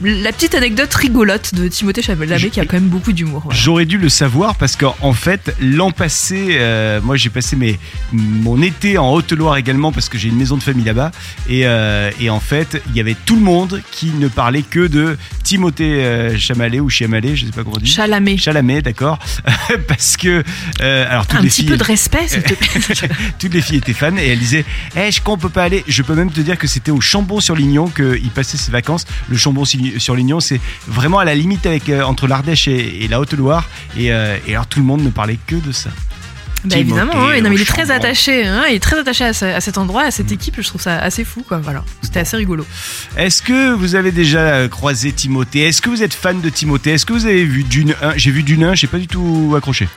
la 0.02 0.32
petite 0.32 0.54
anecdote 0.54 0.92
rigolote 0.94 1.54
de 1.54 1.68
Timothée 1.68 2.02
Chalamet 2.02 2.50
qui 2.50 2.60
a 2.60 2.64
quand 2.64 2.74
même 2.74 2.88
beaucoup 2.88 3.12
d'humour. 3.12 3.42
voilà. 3.44 3.58
J'aurais 3.58 3.84
dû 3.84 3.98
le 3.98 4.08
savoir 4.08 4.56
parce 4.56 4.76
qu'en 4.76 4.96
en 5.00 5.12
fait, 5.12 5.54
l'an 5.60 5.90
passé, 5.90 6.56
euh, 6.58 7.00
moi 7.02 7.16
j'ai 7.16 7.30
passé 7.30 7.56
mes, 7.56 7.78
mon 8.12 8.60
été 8.62 8.98
en 8.98 9.12
Haute-Loire 9.12 9.56
également 9.56 9.92
parce 9.92 10.08
que 10.08 10.18
j'ai 10.18 10.28
une 10.28 10.36
maison 10.36 10.56
de 10.56 10.62
famille 10.62 10.84
là-bas. 10.84 11.12
Et, 11.48 11.62
et 12.20 12.30
en 12.30 12.40
fait, 12.40 12.82
il 12.88 12.96
y 12.96 13.00
avait 13.00 13.16
tout 13.26 13.36
le 13.36 13.42
monde 13.42 13.82
qui 13.90 14.06
ne 14.06 14.28
parlait 14.28 14.62
que 14.62 14.86
de 14.86 15.16
Timothée 15.42 16.36
Chalamet 16.38 16.80
ou 16.80 16.88
Chalamet, 16.88 17.36
je 17.36 17.46
sais 17.46 17.52
pas 17.52 17.62
comment 17.62 17.76
on 17.76 17.80
dit. 17.80 17.90
Chalamet. 17.90 18.36
Chalamet, 18.36 18.82
d'accord. 18.82 19.18
parce 19.96 20.16
que, 20.16 20.42
euh, 20.80 21.06
alors 21.10 21.26
toutes 21.26 21.40
Un 21.40 21.42
les 21.42 21.48
petit 21.48 21.60
filles. 21.62 21.70
peu 21.70 21.76
de 21.76 21.84
respect, 21.84 22.26
s'il 22.28 22.42
te 22.42 22.54
plaît. 22.54 23.08
Toutes 23.38 23.52
les 23.52 23.60
filles 23.60 23.76
étaient 23.76 23.92
fans 23.92 24.16
et 24.16 24.28
elles 24.28 24.38
disaient 24.38 24.64
Eh, 24.96 25.10
je 25.12 25.20
crois 25.20 25.34
qu'on 25.34 25.40
peut 25.40 25.48
pas 25.50 25.64
aller. 25.64 25.84
Je 25.86 26.02
peux 26.02 26.14
même 26.14 26.30
te 26.30 26.40
dire 26.40 26.56
que 26.56 26.66
c'était 26.66 26.90
au 26.90 27.00
Chambon-sur-Lignon 27.00 27.88
qu'il 27.88 28.30
passait 28.30 28.56
ses 28.56 28.72
vacances. 28.72 29.04
Le 29.28 29.36
Chambon-sur-Lignon, 29.36 30.40
c'est 30.40 30.60
vraiment 30.88 31.18
à 31.18 31.24
la 31.26 31.34
limite 31.34 31.66
avec, 31.66 31.90
euh, 31.90 32.02
entre 32.04 32.26
l'Ardèche 32.26 32.68
et, 32.68 33.04
et 33.04 33.08
la 33.08 33.20
Haute-Loire. 33.20 33.68
Et, 33.98 34.12
euh, 34.12 34.38
et 34.46 34.54
alors 34.54 34.66
tout 34.66 34.80
le 34.80 34.86
monde 34.86 35.02
ne 35.02 35.10
parlait 35.10 35.38
que 35.46 35.56
de 35.56 35.72
ça. 35.72 35.90
Bah 36.64 36.76
évidemment, 36.78 37.12
hein, 37.14 37.40
non, 37.40 37.50
mais 37.50 37.56
il 37.56 37.62
est 37.62 37.64
très 37.64 37.90
attaché, 37.90 38.46
hein, 38.46 38.62
il 38.68 38.76
est 38.76 38.78
très 38.82 38.98
attaché 38.98 39.24
à, 39.24 39.32
ce- 39.32 39.44
à 39.44 39.60
cet 39.60 39.78
endroit, 39.78 40.02
à 40.04 40.10
cette 40.12 40.30
équipe. 40.30 40.54
Je 40.60 40.66
trouve 40.68 40.80
ça 40.80 40.98
assez 40.98 41.24
fou, 41.24 41.42
quoi. 41.46 41.58
Voilà, 41.58 41.84
c'était 42.02 42.20
assez 42.20 42.36
rigolo. 42.36 42.64
Est-ce 43.16 43.42
que 43.42 43.72
vous 43.72 43.94
avez 43.96 44.12
déjà 44.12 44.38
euh, 44.40 44.68
croisé 44.68 45.10
Timothée? 45.12 45.66
Est-ce 45.66 45.82
que 45.82 45.90
vous 45.90 46.02
êtes 46.02 46.14
fan 46.14 46.40
de 46.40 46.48
Timothée? 46.48 46.92
Est-ce 46.92 47.04
que 47.06 47.12
vous 47.12 47.26
avez 47.26 47.44
vu 47.44 47.64
Dune 47.64 47.94
1 48.00 48.12
J'ai 48.16 48.30
vu 48.30 48.42
Dune 48.44 48.62
1, 48.64 48.74
j'ai 48.76 48.86
pas 48.86 48.98
du 48.98 49.08
tout 49.08 49.54
accroché. 49.56 49.88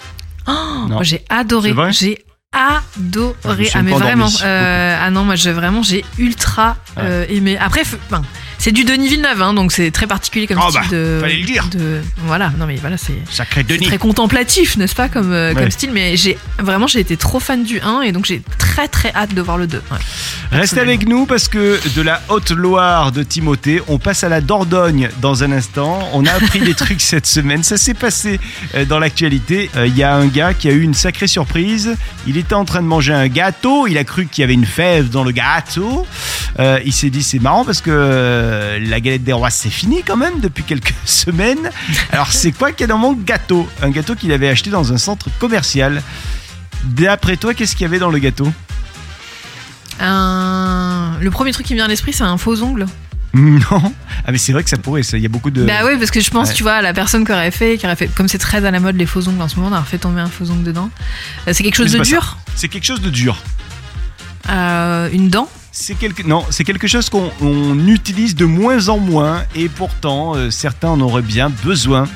Oh, 0.48 0.54
j'ai 1.02 1.24
adoré. 1.30 1.74
J'ai 1.92 2.20
Ah, 2.52 2.82
adoré. 2.98 3.66
suis 3.66 3.78
Ah, 3.78 3.82
mais 3.84 3.92
vraiment. 3.92 4.30
euh, 4.44 4.98
ah 5.02 5.12
non, 5.12 5.24
moi, 5.24 5.36
j'ai 5.36 5.52
vraiment, 5.52 5.84
j'ai 5.84 6.04
ultra 6.18 6.78
euh, 6.98 7.26
aimé. 7.30 7.58
Après, 7.60 7.82
enfin, 7.82 8.24
c'est 8.66 8.72
du 8.72 8.84
Denis 8.84 9.08
Villeneuve, 9.10 9.44
hein, 9.44 9.54
donc 9.54 9.72
c'est 9.72 9.92
très 9.92 10.08
particulier 10.08 10.48
comme 10.48 10.58
Oh, 10.60 10.72
style 10.72 10.82
bah, 10.82 10.88
de. 10.98 11.18
fallait 11.22 11.36
le 11.38 11.46
dire. 11.46 11.68
de- 11.72 12.02
voilà, 12.26 12.52
non, 12.58 12.66
mais 12.66 12.78
voilà, 12.78 12.98
c'est. 12.98 13.14
Sacré 13.30 13.62
Denis. 13.62 13.86
très 13.86 14.00
contemplatif, 14.00 14.76
n'est-ce 14.78 14.96
pas, 14.96 15.08
comme, 15.08 15.32
euh, 15.34 15.54
Ouais. 15.54 15.62
comme 15.62 15.70
style, 15.70 15.92
mais 15.94 16.18
j'ai 16.18 16.36
vraiment 16.58 16.88
j'ai 16.88 17.00
été 17.00 17.16
trop 17.16 17.40
fan 17.40 17.64
du 17.64 17.80
1 17.80 18.02
et 18.02 18.12
donc 18.12 18.26
j'ai 18.26 18.42
très 18.58 18.88
très 18.88 19.14
hâte 19.14 19.36
de 19.36 19.42
voir 19.44 19.60
le 19.60 19.68
2. 19.68 19.84
Ouais. 19.92 19.98
Restez 20.52 20.80
avec 20.80 21.08
nous 21.08 21.28
parce 21.28 21.48
que 21.48 21.80
de 21.96 22.02
la 22.02 22.24
Haute-Loire 22.30 23.12
de 23.12 23.22
Timothée, 23.22 23.84
on 23.88 24.00
passe 24.00 24.24
à 24.24 24.30
la 24.30 24.42
Dordogne 24.42 25.10
dans 25.22 25.44
un 25.44 25.52
instant. 25.52 26.00
On 26.14 26.26
a 26.26 26.32
appris 26.32 26.60
des 26.62 26.74
trucs 26.84 27.02
cette 27.02 27.28
semaine. 27.28 27.62
Ça 27.62 27.78
s'est 27.78 27.94
passé 27.94 28.40
euh, 28.74 28.84
dans 28.86 28.98
l'actualité. 28.98 29.70
Euh, 29.76 29.86
Il 29.86 29.96
y 29.96 30.02
a 30.02 30.16
un 30.16 30.26
gars 30.26 30.56
qui 30.56 30.70
a 30.70 30.72
eu 30.72 30.82
une 30.82 30.96
sacrée 30.96 31.28
surprise. 31.28 31.96
Il 32.26 32.36
était 32.38 32.56
en 32.56 32.66
train 32.66 32.82
de 32.82 32.88
manger 32.88 33.14
un 33.14 33.28
gâteau. 33.28 33.86
Il 33.86 33.98
a 34.00 34.04
cru 34.04 34.26
qu'il 34.26 34.42
y 34.42 34.44
avait 34.44 34.56
une 34.56 34.66
fève 34.66 35.10
dans 35.10 35.24
le 35.24 35.32
gâteau. 35.32 36.08
Euh, 36.60 36.80
il 36.84 36.94
s'est 36.94 37.10
dit 37.12 37.22
c'est 37.22 37.40
marrant 37.40 37.64
parce 37.66 37.82
que 37.82 37.92
euh, 38.56 38.80
la 38.80 39.00
galette 39.00 39.24
des 39.24 39.34
rois, 39.34 39.50
c'est 39.50 39.70
fini 39.70 40.02
quand 40.04 40.18
même 40.18 40.40
depuis 40.40 40.64
quelques 40.64 40.94
semaines. 41.06 41.70
Alors, 42.12 42.32
c'est 42.32 42.52
quoi 42.52 42.72
qu'il 42.72 42.82
y 42.82 42.84
a 42.86 42.88
dans 42.88 42.98
mon 42.98 43.14
gâteau? 43.14 43.68
Un 43.82 43.90
gâteau 43.90 44.16
qu'il 44.16 44.32
avait 44.32 44.50
acheté 44.50 44.70
dans 44.70 44.92
un 44.94 44.98
centre 44.98 45.28
commercial. 45.40 46.02
D'après 46.84 47.38
toi, 47.38 47.54
qu'est-ce 47.54 47.76
qu'il 47.76 47.84
y 47.84 47.86
avait 47.86 48.00
dans 48.00 48.10
le 48.10 48.20
gâteau? 48.20 48.52
Un- 50.00 51.18
Le 51.22 51.32
premier 51.32 51.52
truc 51.52 51.66
qui 51.66 51.74
me 51.74 51.78
vient 51.78 51.86
à 51.86 51.88
l'esprit, 51.90 52.14
c'est 52.14 52.24
un 52.24 52.38
faux 52.38 52.62
ongle. 52.62 52.86
Non. 53.38 53.94
Ah, 54.26 54.32
mais 54.32 54.38
c'est 54.38 54.54
vrai 54.54 54.64
que 54.64 54.70
ça 54.70 54.78
pourrait. 54.78 55.02
Il 55.02 55.20
y 55.20 55.26
a 55.26 55.30
beaucoup 55.30 55.52
de. 55.52 55.64
Bah 55.66 55.82
oui, 55.86 55.98
parce 56.00 56.10
que 56.10 56.22
je 56.22 56.30
pense, 56.32 56.48
Ouais. 56.50 56.54
tu 56.54 56.64
vois, 56.64 56.82
la 56.82 56.94
personne 56.94 57.26
qui 57.26 57.34
aurait 57.34 57.52
fait, 57.52 57.78
qui 57.78 57.86
aurait 57.86 57.98
fait, 57.98 58.08
comme 58.08 58.30
c'est 58.30 58.38
très 58.38 58.64
à 58.66 58.72
la 58.72 58.80
mode 58.80 58.96
les 58.96 59.06
faux 59.06 59.28
ongles 59.28 59.42
en 59.42 59.50
ce 59.50 59.60
moment, 59.60 59.76
aurait 59.76 59.86
fait 59.86 59.98
tomber 59.98 60.22
un 60.22 60.28
faux 60.30 60.50
ongle 60.52 60.64
dedans. 60.64 60.90
Euh, 61.48 61.52
C'est 61.54 61.64
quelque 61.64 61.76
chose 61.76 61.92
de 61.92 62.00
dur. 62.00 62.38
C'est 62.56 62.70
quelque 62.70 62.86
chose 62.86 63.02
de 63.02 63.10
dur. 63.10 63.38
Euh, 64.50 65.10
une 65.12 65.30
dent. 65.30 65.50
C'est 65.78 65.96
quelque 65.96 66.24
non, 66.24 66.46
c'est 66.52 66.64
quelque 66.64 66.88
chose 66.88 67.10
qu'on 67.10 67.30
on 67.42 67.88
utilise 67.90 68.34
de 68.34 68.46
moins 68.46 68.88
en 68.88 68.98
moins 68.98 69.44
et 69.56 69.68
pourtant 69.68 70.34
euh, 70.34 70.50
certains 70.50 70.88
en 70.88 71.02
auraient 71.02 71.22
bien 71.22 71.50
besoin. 71.50 72.08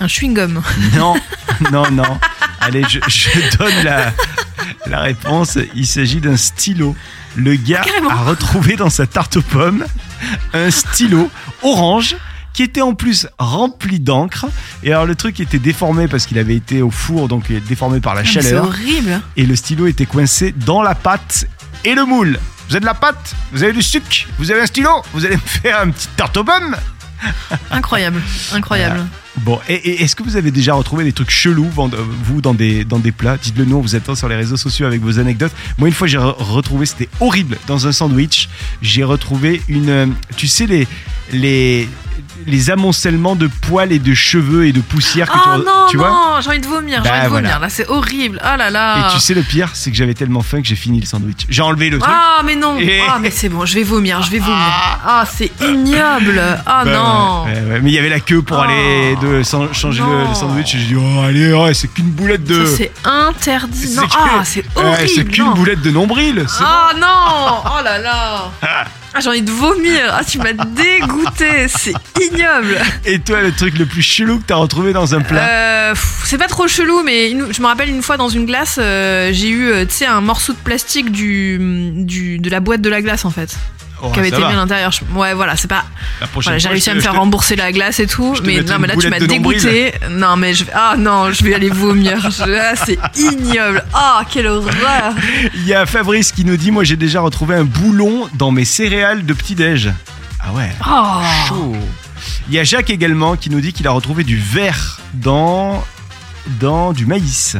Un 0.00 0.06
chewing-gum. 0.06 0.62
Non, 0.96 1.14
non, 1.72 1.90
non. 1.90 2.18
Allez, 2.60 2.84
je, 2.88 3.00
je 3.08 3.56
donne 3.58 3.82
la, 3.84 4.12
la 4.86 5.00
réponse. 5.00 5.58
Il 5.74 5.86
s'agit 5.88 6.20
d'un 6.20 6.36
stylo. 6.36 6.94
Le 7.34 7.56
gars 7.56 7.82
Carrément. 7.84 8.10
a 8.10 8.22
retrouvé 8.22 8.76
dans 8.76 8.90
sa 8.90 9.08
tarte 9.08 9.38
aux 9.38 9.42
pommes 9.42 9.84
un 10.52 10.70
stylo 10.70 11.28
orange 11.64 12.16
qui 12.52 12.62
était 12.62 12.80
en 12.80 12.94
plus 12.94 13.26
rempli 13.40 13.98
d'encre. 13.98 14.46
Et 14.84 14.92
alors 14.92 15.04
le 15.06 15.16
truc 15.16 15.40
était 15.40 15.58
déformé 15.58 16.06
parce 16.06 16.26
qu'il 16.26 16.38
avait 16.38 16.54
été 16.54 16.80
au 16.80 16.92
four, 16.92 17.26
donc 17.26 17.50
déformé 17.66 17.98
par 17.98 18.14
la 18.14 18.20
Ah, 18.20 18.24
mais 18.24 18.30
C'est 18.40 18.42
chaleur. 18.50 18.66
horrible. 18.66 19.20
Et 19.36 19.44
le 19.46 19.56
stylo 19.56 19.88
était 19.88 20.06
coincé 20.06 20.54
dans 20.64 20.80
la 20.80 20.94
pâte 20.94 21.46
et 21.84 21.94
le 21.94 22.04
moule. 22.04 22.38
Vous 22.68 22.74
avez 22.76 22.80
de 22.80 22.86
la 22.86 22.94
pâte, 22.94 23.34
vous 23.52 23.62
avez 23.62 23.72
du 23.72 23.82
sucre, 23.82 24.26
vous 24.38 24.50
avez 24.50 24.62
un 24.62 24.66
stylo, 24.66 24.90
vous 25.12 25.24
allez 25.26 25.36
me 25.36 25.40
faire 25.40 25.80
un 25.80 25.90
petit 25.90 26.08
tarte 26.16 26.36
aux 26.36 26.44
pommes. 26.44 26.76
Incroyable. 27.70 28.20
Incroyable. 28.52 29.06
Bon, 29.38 29.58
et, 29.68 29.74
et 29.74 30.02
est-ce 30.02 30.14
que 30.14 30.22
vous 30.22 30.36
avez 30.36 30.50
déjà 30.50 30.74
retrouvé 30.74 31.04
des 31.04 31.12
trucs 31.12 31.30
chelous, 31.30 31.68
vend- 31.70 31.90
vous, 32.24 32.40
dans 32.40 32.54
des, 32.54 32.84
dans 32.84 32.98
des 32.98 33.12
plats? 33.12 33.36
Dites-le 33.36 33.64
nous, 33.64 33.76
on 33.76 33.80
vous 33.80 33.94
attend 33.96 34.14
sur 34.14 34.28
les 34.28 34.36
réseaux 34.36 34.56
sociaux 34.56 34.86
avec 34.86 35.00
vos 35.00 35.18
anecdotes. 35.18 35.52
Moi, 35.78 35.88
une 35.88 35.94
fois, 35.94 36.06
j'ai 36.06 36.18
re- 36.18 36.34
retrouvé, 36.38 36.86
c'était 36.86 37.08
horrible, 37.20 37.56
dans 37.66 37.86
un 37.86 37.92
sandwich, 37.92 38.48
j'ai 38.82 39.04
retrouvé 39.04 39.62
une. 39.68 39.88
euh, 39.90 40.06
Tu 40.36 40.46
sais, 40.48 40.66
les. 40.66 40.86
les 41.32 41.88
les 42.46 42.70
amoncellements 42.70 43.36
de 43.36 43.46
poils 43.46 43.92
et 43.92 43.98
de 43.98 44.14
cheveux 44.14 44.66
et 44.66 44.72
de 44.72 44.80
poussière 44.80 45.28
que 45.30 45.36
Oh 45.36 45.40
tu, 45.42 45.48
re- 45.48 45.64
non, 45.64 45.86
tu 45.90 45.96
vois 45.96 46.10
non, 46.10 46.40
j'ai 46.40 46.48
envie 46.50 46.60
de 46.60 46.66
vomir, 46.66 47.02
j'ai 47.04 47.10
Bah, 47.10 47.16
envie 47.16 47.24
de 47.26 47.30
vomir. 47.30 47.58
Là, 47.60 47.68
c'est 47.68 47.88
horrible. 47.88 48.40
Oh 48.42 48.56
là 48.56 48.70
là. 48.70 49.08
Et 49.08 49.12
tu 49.14 49.18
sais 49.20 49.34
le 49.34 49.42
pire, 49.42 49.70
c'est 49.74 49.90
que 49.90 49.96
j'avais 49.96 50.14
tellement 50.14 50.42
faim 50.42 50.60
que 50.62 50.68
j'ai 50.68 50.76
fini 50.76 51.00
le 51.00 51.06
sandwich. 51.06 51.46
J'ai 51.48 51.62
enlevé 51.62 51.90
le 51.90 51.98
truc. 51.98 52.12
Ah 52.14 52.42
mais 52.44 52.56
non 52.56 52.78
Et- 52.78 53.00
Ah 53.08 53.18
mais 53.20 53.30
c'est 53.30 53.48
bon, 53.48 53.64
je 53.66 53.74
vais 53.74 53.82
vomir, 53.82 54.22
je 54.22 54.30
vais 54.30 54.38
vomir. 54.38 54.56
Ah 55.06 55.24
c'est 55.30 55.50
ignoble 55.62 56.40
Ah 56.66 56.82
Bah, 56.84 56.90
non 56.90 57.44
ouais, 57.44 57.52
ouais, 57.60 57.72
ouais. 57.74 57.80
Mais 57.80 57.90
il 57.90 57.94
y 57.94 57.98
avait 57.98 58.08
la 58.08 58.20
queue 58.20 58.42
pour 58.42 58.58
Oh. 58.58 58.62
aller 58.62 59.16
de 59.20 59.42
changer 59.72 60.02
le, 60.02 60.34
sandwich. 60.34 60.74
Et 60.74 60.78
j'ai 60.78 60.84
dit, 60.86 60.96
oh, 60.96 61.20
allez, 61.22 61.52
ouais, 61.52 61.74
c'est 61.74 61.88
qu'une 61.88 62.10
boulette 62.10 62.44
de. 62.44 62.64
C'est 62.66 62.92
interdit. 63.04 63.86
C'est 63.88 64.00
Non, 64.00 64.06
que- 64.06 64.14
ah 64.16 64.42
c'est 64.44 64.60
Ouais, 64.76 64.84
horrible. 64.84 65.08
c'est 65.14 65.24
qu'une 65.24 65.52
boulette 65.54 65.82
de 65.82 65.90
nombril. 65.90 66.44
Ah 66.60 66.90
non 66.98 67.62
Oh 67.78 67.82
là 67.84 67.98
là 67.98 68.50
ah, 69.16 69.20
j'ai 69.20 69.28
envie 69.28 69.42
de 69.42 69.50
vomir. 69.52 70.00
Ah, 70.10 70.24
tu 70.24 70.38
m'as 70.38 70.52
dégoûté. 70.54 71.68
C'est 71.68 71.92
ignoble. 72.20 72.33
Et 73.04 73.18
toi, 73.20 73.40
le 73.40 73.52
truc 73.52 73.78
le 73.78 73.86
plus 73.86 74.02
chelou 74.02 74.38
que 74.38 74.44
t'as 74.46 74.56
retrouvé 74.56 74.92
dans 74.92 75.14
un 75.14 75.20
plat 75.20 75.48
Euh, 75.90 75.94
c'est 76.24 76.38
pas 76.38 76.48
trop 76.48 76.66
chelou, 76.68 77.02
mais 77.04 77.30
une- 77.30 77.52
je 77.52 77.60
me 77.60 77.66
rappelle 77.66 77.88
une 77.90 78.02
fois 78.02 78.16
dans 78.16 78.28
une 78.28 78.46
glace, 78.46 78.78
euh, 78.80 79.30
j'ai 79.32 79.48
eu, 79.48 79.68
euh, 79.70 79.84
tu 79.84 79.94
sais, 79.94 80.06
un 80.06 80.20
morceau 80.20 80.52
de 80.52 80.58
plastique 80.58 81.10
du, 81.12 81.58
du, 81.96 82.38
de 82.38 82.50
la 82.50 82.60
boîte 82.60 82.80
de 82.80 82.88
la 82.88 83.02
glace 83.02 83.24
en 83.24 83.30
fait, 83.30 83.54
Oh, 84.02 84.10
qui 84.10 84.18
avait 84.18 84.28
été 84.28 84.40
va. 84.40 84.48
mis 84.48 84.52
à 84.54 84.56
l'intérieur. 84.56 84.92
Ouais, 85.14 85.34
voilà, 85.34 85.56
c'est 85.56 85.68
pas. 85.68 85.84
Voilà, 86.34 86.58
j'ai 86.58 86.68
réussi 86.68 86.90
à 86.90 86.94
me 86.94 87.00
faire 87.00 87.12
te- 87.12 87.16
rembourser 87.18 87.56
la 87.56 87.70
glace 87.72 88.00
et 88.00 88.06
tout, 88.06 88.34
mais 88.44 88.62
non, 88.62 88.78
mais 88.78 88.88
là 88.88 88.94
tu 88.98 89.08
m'as 89.08 89.18
dégoûté. 89.20 89.92
Non, 90.10 90.36
mais 90.36 90.52
je, 90.54 90.64
ah 90.74 90.94
non, 90.98 91.30
je 91.32 91.44
vais 91.44 91.54
aller 91.54 91.70
vomir. 91.70 92.18
Ah, 92.40 92.74
c'est 92.76 92.98
ignoble. 93.16 93.84
Ah, 93.94 94.22
quelle 94.30 94.46
horreur. 94.48 95.14
Il 95.54 95.66
y 95.66 95.74
a 95.74 95.86
Fabrice 95.86 96.32
qui 96.32 96.44
nous 96.44 96.56
dit 96.56 96.70
Moi, 96.70 96.84
j'ai 96.84 96.96
déjà 96.96 97.20
retrouvé 97.20 97.54
un 97.54 97.64
boulon 97.64 98.28
dans 98.34 98.50
mes 98.50 98.64
céréales 98.64 99.24
de 99.24 99.32
petit-déj. 99.32 99.90
Ah 100.40 100.52
ouais, 100.52 100.70
Oh. 100.86 101.20
chaud. 101.48 101.76
Il 102.48 102.54
y 102.54 102.58
a 102.58 102.64
Jacques 102.64 102.90
également 102.90 103.36
qui 103.36 103.48
nous 103.50 103.60
dit 103.60 103.72
qu'il 103.72 103.86
a 103.86 103.90
retrouvé 103.90 104.22
du 104.24 104.36
verre 104.38 105.00
dans, 105.14 105.82
dans 106.60 106.92
du 106.92 107.06
maïs. 107.06 107.56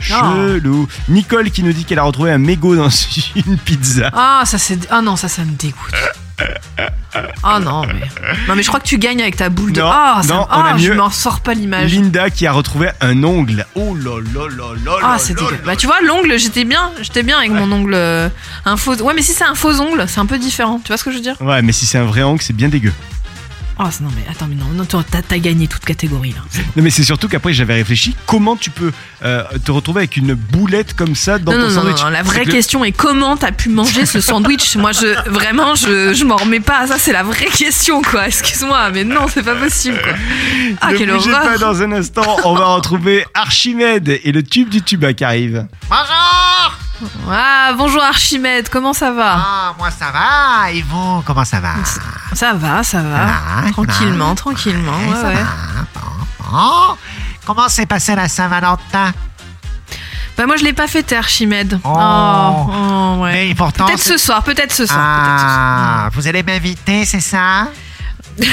Chelou. 0.00 0.86
Nicole 1.08 1.50
qui 1.50 1.62
nous 1.62 1.72
dit 1.72 1.84
qu'elle 1.84 1.98
a 1.98 2.02
retrouvé 2.04 2.30
un 2.30 2.38
mégot 2.38 2.76
dans 2.76 2.88
une 3.34 3.58
pizza. 3.58 4.10
Ah, 4.14 4.42
ça 4.44 4.58
c'est. 4.58 4.78
Ah 4.90 5.00
non, 5.02 5.16
ça, 5.16 5.28
ça 5.28 5.42
me 5.44 5.52
dégoûte. 5.52 5.94
Ah 7.42 7.60
non, 7.60 7.82
mais. 7.86 8.00
Non, 8.46 8.54
mais 8.56 8.62
je 8.62 8.68
crois 8.68 8.78
que 8.78 8.86
tu 8.86 8.98
gagnes 8.98 9.22
avec 9.22 9.36
ta 9.36 9.48
boule 9.48 9.72
de. 9.72 9.80
Non, 9.80 9.90
Ah, 9.90 10.20
ça 10.22 10.34
non, 10.34 10.40
me- 10.42 10.46
on 10.50 10.60
a 10.64 10.72
ah, 10.74 10.78
je 10.78 10.88
mieux. 10.90 10.94
m'en 10.96 11.10
sors 11.10 11.40
pas 11.40 11.54
l'image. 11.54 11.92
Linda 11.94 12.28
qui 12.28 12.46
a 12.46 12.52
retrouvé 12.52 12.90
un 13.00 13.24
ongle. 13.24 13.66
Oh 13.74 13.94
là 13.96 14.20
là 14.34 14.48
là 14.54 14.64
là 14.84 14.92
Ah, 15.02 15.12
là 15.12 15.18
c'est 15.18 15.32
là 15.34 15.40
dégueu. 15.40 15.52
là. 15.52 15.58
Bah, 15.64 15.76
tu 15.76 15.86
vois, 15.86 16.00
l'ongle, 16.02 16.38
j'étais 16.38 16.64
bien. 16.64 16.90
J'étais 17.00 17.22
bien 17.22 17.38
avec 17.38 17.50
mon 17.50 17.70
ongle. 17.72 17.94
euh, 17.94 18.28
Un 18.66 18.76
faux. 18.76 18.94
Ouais, 19.02 19.14
mais 19.14 19.22
si 19.22 19.32
c'est 19.32 19.44
un 19.44 19.54
faux 19.54 19.80
ongle, 19.80 20.04
c'est 20.08 20.20
un 20.20 20.26
peu 20.26 20.38
différent. 20.38 20.78
Tu 20.84 20.88
vois 20.88 20.98
ce 20.98 21.04
que 21.04 21.10
je 21.10 21.16
veux 21.16 21.22
dire? 21.22 21.36
Ouais, 21.40 21.62
mais 21.62 21.72
si 21.72 21.86
c'est 21.86 21.98
un 21.98 22.04
vrai 22.04 22.22
ongle, 22.22 22.42
c'est 22.42 22.52
bien 22.54 22.68
dégueu. 22.68 22.92
Oh, 23.78 23.84
non, 24.00 24.08
mais 24.16 24.24
attends, 24.30 24.46
mais 24.48 24.54
non, 24.54 24.64
non 24.74 24.84
t'as 24.86 25.20
t'as 25.20 25.38
gagné 25.38 25.68
toute 25.68 25.84
catégorie 25.84 26.30
là. 26.30 26.38
Non, 26.76 26.82
mais 26.82 26.88
c'est 26.88 27.02
surtout 27.04 27.28
qu'après 27.28 27.52
j'avais 27.52 27.74
réfléchi 27.74 28.16
comment 28.26 28.56
tu 28.56 28.70
peux 28.70 28.90
euh, 29.22 29.42
te 29.64 29.70
retrouver 29.70 30.00
avec 30.00 30.16
une 30.16 30.32
boulette 30.34 30.94
comme 30.94 31.14
ça 31.14 31.38
dans 31.38 31.52
Non, 31.52 31.58
ton 31.58 31.64
non, 31.68 31.74
non, 31.74 31.80
sandwich. 31.82 32.02
non, 32.02 32.08
la 32.08 32.22
vraie 32.22 32.44
le- 32.44 32.52
question 32.52 32.84
est 32.84 32.92
comment 32.92 33.36
t'as 33.36 33.52
pu 33.52 33.68
manger 33.68 34.06
ce 34.06 34.20
sandwich 34.22 34.76
Moi, 34.76 34.92
je 34.92 35.30
vraiment, 35.30 35.74
je, 35.74 36.14
je 36.14 36.24
m'en 36.24 36.36
remets 36.36 36.60
pas. 36.60 36.86
Ça, 36.86 36.96
c'est 36.98 37.12
la 37.12 37.22
vraie 37.22 37.46
question, 37.46 38.00
quoi. 38.00 38.26
Excuse-moi, 38.28 38.90
mais 38.92 39.04
non, 39.04 39.26
c'est 39.32 39.42
pas 39.42 39.54
possible, 39.56 40.00
quoi. 40.02 40.12
Ah, 40.80 40.92
ne 40.92 40.96
quelle 40.98 41.10
bougez 41.10 41.30
horreur 41.32 41.42
pas 41.44 41.58
dans 41.58 41.82
un 41.82 41.92
instant, 41.92 42.36
on 42.44 42.54
va 42.54 42.66
retrouver 42.76 43.26
Archimède 43.34 44.08
et 44.24 44.32
le 44.32 44.42
tube 44.42 44.70
du 44.70 44.80
tuba 44.80 45.12
qui 45.12 45.24
arrive. 45.24 45.66
Bonjour 45.90 46.15
Ah, 47.30 47.72
bonjour 47.76 48.02
Archimède, 48.02 48.68
comment 48.70 48.92
ça 48.92 49.10
va 49.12 49.34
Ah, 49.36 49.74
moi 49.78 49.90
ça 49.90 50.06
va, 50.10 50.70
et 50.72 50.82
vous, 50.82 51.22
comment 51.26 51.44
ça 51.44 51.60
va 51.60 51.74
Ça 52.32 52.54
va, 52.54 52.82
ça 52.82 53.02
va. 53.02 53.18
Ah, 53.28 53.70
tranquillement, 53.72 54.28
ça 54.28 54.30
va. 54.30 54.34
tranquillement. 54.36 54.92
Ouais, 54.98 55.08
Ouais, 55.08 55.20
ça 55.20 55.28
ouais. 55.28 55.34
va, 55.34 55.84
bon, 55.94 56.50
bon. 56.50 56.96
Comment 57.44 57.68
s'est 57.68 57.86
passée 57.86 58.14
la 58.14 58.28
Saint-Valentin 58.28 59.12
Bah, 60.36 60.46
moi, 60.46 60.56
je 60.56 60.64
l'ai 60.64 60.72
pas 60.72 60.86
fêté, 60.86 61.16
Archimède. 61.16 61.78
Oh. 61.84 61.90
oh, 61.94 63.16
ouais. 63.20 63.54
Peut-être 63.54 63.98
ce 63.98 64.16
soir, 64.16 64.42
peut-être 64.42 64.72
ce 64.72 64.86
soir. 64.86 64.98
peut-être 65.22 65.40
ce 65.40 65.46
soir. 65.46 65.58
Ah, 66.06 66.08
vous 66.12 66.26
allez 66.26 66.42
m'inviter, 66.42 67.04
c'est 67.04 67.20
ça 67.20 67.68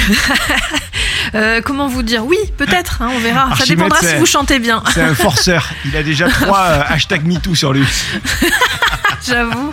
Euh, 1.34 1.60
comment 1.64 1.88
vous 1.88 2.02
dire? 2.02 2.24
Oui, 2.24 2.36
peut-être, 2.56 3.02
hein, 3.02 3.10
on 3.12 3.18
verra. 3.18 3.56
Ça 3.56 3.64
dépendra 3.64 3.98
si 3.98 4.14
vous 4.16 4.26
chantez 4.26 4.60
bien, 4.60 4.82
C'est 4.92 5.02
un 5.02 5.14
forceur, 5.14 5.68
il 5.84 5.96
a 5.96 6.02
déjà 6.02 6.28
trois 6.28 6.60
euh, 6.60 6.82
hashtag 6.86 7.26
MeToo 7.26 7.56
sur 7.56 7.72
lui. 7.72 7.84
j'avoue. 9.26 9.72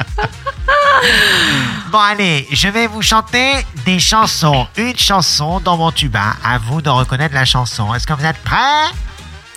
Bon 1.92 2.00
allez, 2.00 2.48
je 2.52 2.68
vais 2.68 2.88
vous 2.88 3.02
chanter 3.02 3.52
des 3.86 4.00
chansons. 4.00 4.68
Une 4.78 4.98
chanson 4.98 5.60
dans 5.60 5.78
mon 5.78 5.92
tuba. 5.92 6.36
À 6.44 6.58
vous 6.58 6.82
de 6.82 6.90
reconnaître 6.90 7.36
la 7.36 7.46
chanson. 7.46 7.94
Est-ce 7.94 8.08
que 8.08 8.14
vous 8.14 8.26
êtes 8.26 8.42
prêts? 8.44 8.90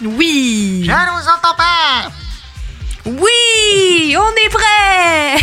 Oui 0.02 0.82
Je 0.84 0.90
ne 0.90 1.20
vous 1.20 1.28
entends 1.28 1.56
pas 1.56 2.10
Oui 3.06 4.16
On 4.16 4.30
est 4.44 4.50
prêts 4.50 5.36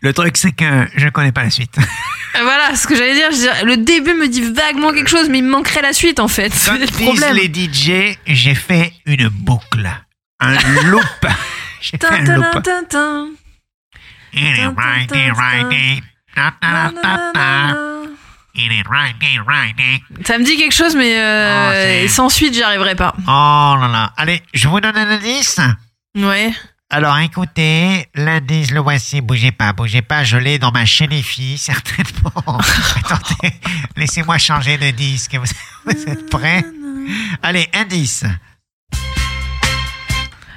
Le 0.00 0.12
truc 0.12 0.36
c'est 0.36 0.52
que 0.52 0.86
je 0.96 1.08
connais 1.08 1.32
pas 1.32 1.44
la 1.44 1.50
suite. 1.50 1.78
Voilà, 2.42 2.74
ce 2.76 2.86
que 2.86 2.94
j'allais 2.96 3.14
dire, 3.14 3.28
le 3.64 3.76
début 3.76 4.14
me 4.14 4.28
dit 4.28 4.42
vaguement 4.52 4.92
quelque 4.92 5.10
chose, 5.10 5.28
mais 5.28 5.38
il 5.38 5.44
me 5.44 5.50
manquerait 5.50 5.82
la 5.82 5.92
suite 5.92 6.20
en 6.20 6.28
fait. 6.28 6.52
Comme 6.66 6.76
le 6.80 6.86
disent 6.86 7.06
problème. 7.06 7.36
les 7.36 7.46
DJ, 7.52 8.16
j'ai 8.26 8.54
fait 8.54 8.92
une 9.06 9.28
boucle. 9.28 9.88
Un 10.40 10.52
loop. 10.84 11.02
J'ai 11.80 11.90
fait 11.90 11.98
Tin, 11.98 12.14
un 12.28 12.36
loop. 12.36 12.44
Ça 20.26 20.38
me 20.38 20.44
dit 20.44 20.56
quelque 20.56 20.74
chose, 20.74 20.96
mais 20.96 21.16
euh, 21.18 21.68
Oh, 21.68 21.72
c'est- 21.72 22.08
sans 22.08 22.28
suite, 22.28 22.54
j'y 22.54 22.62
arriverai 22.62 22.94
pas. 22.94 23.14
Oh 23.26 23.76
là 23.80 23.88
là. 23.90 24.12
Allez, 24.16 24.42
je 24.54 24.68
vous 24.68 24.80
donne 24.80 24.96
un 24.96 25.10
indice. 25.10 25.60
Ouais. 26.16 26.52
Alors 26.90 27.18
écoutez, 27.18 28.08
l'indice, 28.14 28.70
le 28.70 28.80
voici, 28.80 29.20
bougez 29.20 29.52
pas, 29.52 29.74
bougez 29.74 30.00
pas, 30.00 30.24
je 30.24 30.38
l'ai 30.38 30.58
dans 30.58 30.72
ma 30.72 30.86
filles, 30.86 31.58
certainement. 31.58 32.32
Attendez, 32.96 33.54
laissez-moi 33.94 34.38
changer 34.38 34.78
de 34.78 34.90
disque. 34.92 35.34
Vous, 35.34 35.44
vous 35.84 36.08
êtes 36.08 36.30
prêts? 36.30 36.64
Allez, 37.42 37.68
indice. 37.74 38.24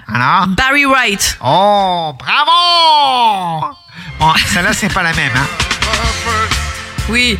Alors? 0.07 0.47
Barry 0.47 0.85
Wright. 0.85 1.37
Oh, 1.43 2.15
bravo 2.17 3.75
Bon, 4.17 4.33
celle-là, 4.53 4.71
c'est 4.71 4.93
pas 4.93 5.03
la 5.03 5.11
même, 5.11 5.35
hein. 5.35 5.47
Oui. 7.09 7.37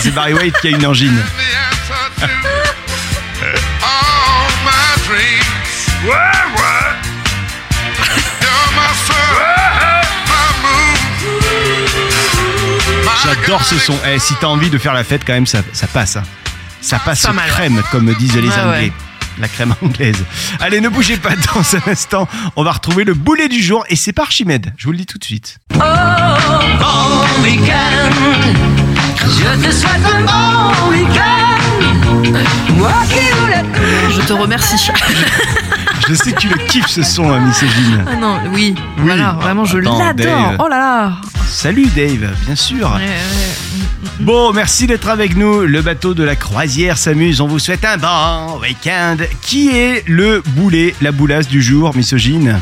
C'est 0.00 0.10
Barry 0.10 0.34
White 0.34 0.60
qui 0.60 0.66
a 0.66 0.70
une 0.70 0.84
angine. 0.84 1.24
J'adore 13.24 13.64
ce 13.64 13.78
son. 13.78 13.94
Eh, 14.12 14.18
si 14.18 14.34
t'as 14.40 14.46
envie 14.48 14.70
de 14.70 14.78
faire 14.78 14.94
la 14.94 15.04
fête, 15.04 15.22
quand 15.26 15.32
même, 15.32 15.46
ça, 15.46 15.58
ça 15.72 15.86
passe. 15.86 16.16
hein. 16.16 16.22
Ça 16.80 16.98
passe 16.98 17.22
Pas 17.22 17.32
mal, 17.32 17.48
crème, 17.48 17.80
comme 17.92 18.12
disent 18.14 18.34
les 18.36 18.48
Ouais, 18.48 18.54
Anglais. 18.58 18.78
ouais. 18.86 18.92
La 19.38 19.48
crème 19.48 19.74
anglaise. 19.82 20.22
Allez, 20.60 20.80
ne 20.80 20.88
bougez 20.88 21.16
pas 21.16 21.30
dans 21.54 21.76
un 21.76 21.90
instant. 21.92 22.28
On 22.56 22.64
va 22.64 22.72
retrouver 22.72 23.04
le 23.04 23.14
boulet 23.14 23.48
du 23.48 23.62
jour 23.62 23.84
et 23.88 23.96
c'est 23.96 24.12
par 24.12 24.24
Archimède. 24.26 24.74
Je 24.76 24.84
vous 24.86 24.92
le 24.92 24.98
dis 24.98 25.06
tout 25.06 25.16
de 25.18 25.24
suite. 25.24 25.58
Bon 25.70 25.80
week-end, 27.42 28.10
je 29.20 29.66
te 29.66 29.70
souhaite 29.72 30.04
un 30.04 30.20
bon 30.22 30.90
week-end. 30.90 32.32
Moi 32.74 32.92
qui 33.08 33.30
voulais 33.40 33.64
Je 34.14 34.20
te 34.20 34.32
remercie. 34.32 34.90
Je 36.08 36.14
sais 36.14 36.32
que 36.32 36.40
tu 36.40 36.48
le 36.48 36.56
kiffes 36.66 36.88
ce 36.88 37.02
son, 37.02 37.38
misogyne. 37.40 38.04
Ah 38.06 38.16
non, 38.16 38.38
oui. 38.52 38.74
Voilà, 38.98 39.36
vraiment, 39.40 39.64
je 39.64 39.78
l'adore. 39.78 40.54
Oh 40.58 40.68
là 40.68 40.78
là. 40.78 41.12
Salut 41.46 41.86
Dave, 41.94 42.30
bien 42.46 42.56
sûr. 42.56 42.90
Ouais, 42.90 43.06
ouais. 43.06 43.82
Bon, 44.20 44.52
merci 44.52 44.86
d'être 44.86 45.08
avec 45.08 45.36
nous. 45.36 45.60
Le 45.60 45.80
bateau 45.82 46.14
de 46.14 46.24
la 46.24 46.34
croisière 46.36 46.98
s'amuse. 46.98 47.40
On 47.40 47.46
vous 47.46 47.58
souhaite 47.58 47.84
un 47.84 47.98
bon 47.98 48.60
week-end. 48.60 49.16
Qui 49.42 49.68
est 49.68 50.02
le 50.08 50.42
boulet, 50.54 50.94
la 51.02 51.12
boulasse 51.12 51.48
du 51.48 51.62
jour, 51.62 51.94
misogyne 51.94 52.58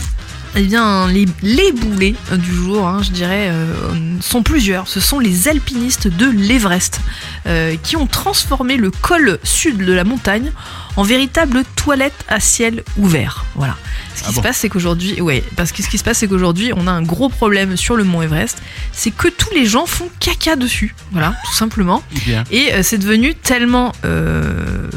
Eh 0.57 0.63
bien, 0.63 1.09
les, 1.09 1.27
les 1.43 1.73
boulets 1.73 2.15
euh, 2.33 2.37
du 2.37 2.53
jour, 2.53 2.87
hein, 2.87 3.01
je 3.03 3.11
dirais, 3.11 3.49
euh, 3.51 3.93
sont 4.21 4.43
plusieurs. 4.43 4.87
Ce 4.89 5.01
sont 5.01 5.19
les 5.19 5.49
alpinistes 5.49 6.09
de 6.09 6.27
l'Everest 6.27 7.01
euh, 7.47 7.77
qui 7.83 7.97
ont 7.97 8.07
transformé 8.07 8.77
le 8.77 8.91
col 8.91 9.39
sud 9.43 9.79
de 9.85 9.93
la 9.93 10.05
montagne 10.05 10.53
en 10.97 11.03
véritable 11.03 11.65
toilette 11.77 12.25
à 12.29 12.41
ciel 12.41 12.83
ouvert. 12.97 13.45
Voilà. 13.55 13.77
Ce 14.15 14.23
qui 14.23 14.29
Ah 14.29 14.31
se 14.33 14.37
bon 14.37 14.43
passe, 14.43 14.57
c'est 14.59 14.69
qu'aujourd'hui, 14.69 15.21
ouais, 15.21 15.43
parce 15.57 15.73
que 15.73 15.83
ce 15.83 15.89
qui 15.89 15.97
se 15.97 16.05
passe, 16.05 16.19
c'est 16.19 16.29
qu'aujourd'hui, 16.29 16.73
on 16.77 16.87
a 16.87 16.91
un 16.91 17.03
gros 17.03 17.29
problème 17.29 17.77
sur 17.77 17.97
le 17.97 18.05
mont 18.05 18.23
Everest, 18.23 18.61
c'est 18.93 19.11
que 19.11 19.29
tous 19.29 19.53
les 19.55 19.65
gens 19.65 19.87
font 19.87 20.11
caca 20.19 20.57
dessus. 20.57 20.95
Voilà, 21.13 21.35
tout 21.45 21.55
simplement. 21.55 22.03
Bien. 22.27 22.45
Et 22.51 22.73
euh, 22.73 22.83
c'est 22.83 22.99
devenu 22.99 23.35
tellement 23.35 23.93
euh, 24.05 24.91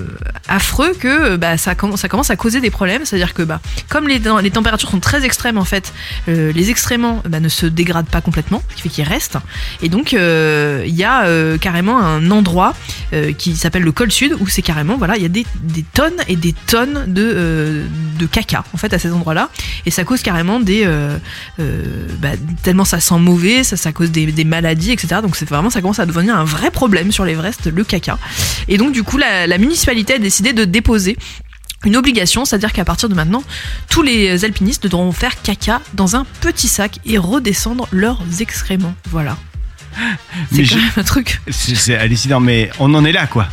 affreux 0.49 0.93
que 0.93 1.35
bah, 1.37 1.57
ça, 1.57 1.75
commence, 1.75 2.01
ça 2.01 2.09
commence 2.09 2.31
à 2.31 2.35
causer 2.35 2.59
des 2.59 2.71
problèmes. 2.71 3.05
C'est-à-dire 3.05 3.33
que 3.33 3.43
bah, 3.43 3.61
comme 3.87 4.07
les, 4.07 4.19
les 4.41 4.51
températures 4.51 4.89
sont 4.89 4.99
très 4.99 5.23
extrêmes 5.23 5.57
en 5.57 5.65
fait, 5.65 5.93
euh, 6.27 6.51
les 6.51 6.69
excréments 6.69 7.23
bah, 7.27 7.39
ne 7.39 7.49
se 7.49 7.65
dégradent 7.65 8.09
pas 8.09 8.21
complètement, 8.21 8.61
ce 8.71 8.75
qui 8.75 8.81
fait 8.81 8.89
qu'ils 8.89 9.07
restent. 9.07 9.37
Et 9.81 9.89
donc 9.89 10.11
il 10.13 10.95
y 10.95 11.03
a 11.03 11.57
carrément 11.59 11.99
un 11.99 12.29
endroit 12.31 12.73
qui 13.37 13.55
s'appelle 13.55 13.83
le 13.83 13.91
col 13.91 14.11
sud 14.11 14.35
où 14.39 14.47
c'est 14.47 14.61
carrément 14.61 14.97
voilà 14.97 15.17
il 15.17 15.23
y 15.23 15.25
a 15.25 15.29
des, 15.29 15.45
des 15.61 15.82
tonnes 15.83 16.21
et 16.27 16.35
des 16.35 16.53
tonnes 16.53 17.05
de, 17.07 17.21
euh, 17.35 17.85
de 18.19 18.25
caca 18.25 18.63
en 18.73 18.77
fait 18.77 18.93
à 18.93 18.99
ces 18.99 19.11
endroits-là 19.11 19.49
et 19.85 19.91
ça 19.91 20.03
cause 20.03 20.21
carrément 20.21 20.59
des 20.59 20.83
euh, 20.85 21.17
euh, 21.59 22.07
bah, 22.19 22.29
tellement 22.63 22.85
ça 22.85 22.99
sent 22.99 23.19
mauvais, 23.19 23.63
ça, 23.63 23.77
ça 23.77 23.91
cause 23.91 24.11
des, 24.11 24.25
des 24.31 24.43
maladies, 24.43 24.91
etc. 24.91 25.21
Donc 25.21 25.35
c'est 25.35 25.47
vraiment 25.47 25.69
ça 25.69 25.81
commence 25.81 25.99
à 25.99 26.05
devenir 26.05 26.35
un 26.35 26.43
vrai 26.45 26.71
problème 26.71 27.11
sur 27.11 27.25
l'Everest, 27.25 27.67
le 27.67 27.83
caca. 27.83 28.17
Et 28.67 28.77
donc 28.77 28.91
du 28.93 29.03
coup 29.03 29.17
la, 29.17 29.47
la 29.47 29.57
municipalité 29.57 30.13
a 30.15 30.19
décidé 30.19 30.53
de 30.53 30.65
déposer 30.65 31.17
une 31.85 31.97
obligation, 31.97 32.45
c'est-à-dire 32.45 32.71
qu'à 32.71 32.85
partir 32.85 33.09
de 33.09 33.13
maintenant, 33.13 33.43
tous 33.89 34.01
les 34.03 34.45
alpinistes 34.45 34.83
devront 34.83 35.11
faire 35.11 35.41
caca 35.41 35.81
dans 35.93 36.15
un 36.15 36.25
petit 36.39 36.69
sac 36.69 36.99
et 37.05 37.17
redescendre 37.17 37.89
leurs 37.91 38.21
excréments. 38.39 38.95
Voilà. 39.11 39.37
C'est 40.49 40.57
Mais 40.57 40.63
quand 40.63 40.75
je- 40.75 40.79
même 40.79 40.91
un 40.95 41.03
truc. 41.03 41.41
C'est 41.51 41.75
c'est 41.75 41.95
hallucinant, 41.97 42.39
mais 42.39 42.69
on 42.79 42.93
en 42.93 43.03
est 43.03 43.11
là, 43.11 43.27
quoi. 43.27 43.47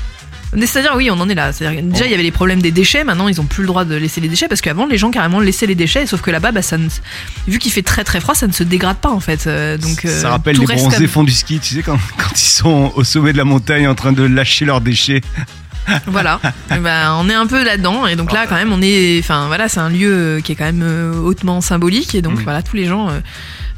C'est-à-dire, 0.57 0.93
oui, 0.97 1.11
on 1.11 1.21
en 1.21 1.29
est 1.29 1.35
là. 1.35 1.53
Déjà, 1.53 2.07
il 2.07 2.11
y 2.11 2.15
avait 2.15 2.23
les 2.25 2.31
problèmes 2.33 2.61
des 2.61 2.73
déchets. 2.73 3.05
Maintenant, 3.05 3.29
ils 3.29 3.41
ont 3.41 3.45
plus 3.45 3.63
le 3.63 3.69
droit 3.69 3.85
de 3.85 3.95
laisser 3.95 4.21
les 4.21 4.29
déchets 4.29 4.49
parce 4.49 4.61
qu'avant, 4.61 4.87
les 4.87 4.99
gens 4.99 5.11
carrément 5.11 5.39
laissaient 5.41 5.67
les 5.67 5.75
déchets. 5.77 6.07
Sauf 6.07 6.21
que 6.23 6.31
là-bas, 6.31 6.51
bah, 6.51 6.63
ça 6.63 6.77
ne- 6.77 6.89
vu 7.47 7.59
qu'il 7.59 7.71
fait 7.71 7.83
très 7.83 8.03
très 8.03 8.21
froid, 8.21 8.35
ça 8.35 8.47
ne 8.49 8.53
se 8.53 8.65
dégrade 8.65 8.97
pas 8.97 9.11
en 9.11 9.21
fait. 9.21 9.47
Euh, 9.47 9.79
donc, 9.79 10.05
euh, 10.05 10.21
ça 10.21 10.31
rappelle 10.31 10.57
tout 10.57 10.67
les 10.67 10.75
bronzés 10.75 11.07
fonds 11.07 11.23
du 11.25 11.33
ski, 11.33 11.61
tu 11.61 11.77
sais, 11.77 11.83
quand, 11.83 11.99
quand 12.17 12.33
ils 12.35 12.39
sont 12.39 12.93
au 12.97 13.05
sommet 13.05 13.33
de 13.33 13.39
la 13.39 13.45
montagne 13.45 13.87
en 13.87 13.95
train 13.95 14.13
de 14.13 14.23
lâcher 14.25 14.65
leurs 14.65 14.81
déchets. 14.81 15.21
Voilà. 16.07 16.39
Et 16.71 16.79
ben, 16.79 17.15
on 17.19 17.29
est 17.29 17.35
un 17.35 17.47
peu 17.47 17.65
là-dedans. 17.65 18.07
Et 18.07 18.15
donc 18.15 18.31
là, 18.33 18.47
quand 18.47 18.55
même, 18.55 18.73
on 18.73 18.81
est. 18.83 19.19
Enfin, 19.21 19.47
voilà, 19.49 19.69
c'est 19.69 19.81
un 19.81 19.89
lieu 19.89 20.13
euh, 20.13 20.41
qui 20.41 20.53
est 20.53 20.55
quand 20.55 20.65
même 20.67 20.83
euh, 20.85 21.15
hautement 21.19 21.61
symbolique. 21.61 22.15
Et 22.15 22.23
donc, 22.23 22.39
Mm. 22.39 22.43
voilà, 22.45 22.63
tous 22.63 22.77
les 22.77 22.85
gens. 22.87 23.09
euh, 23.09 23.19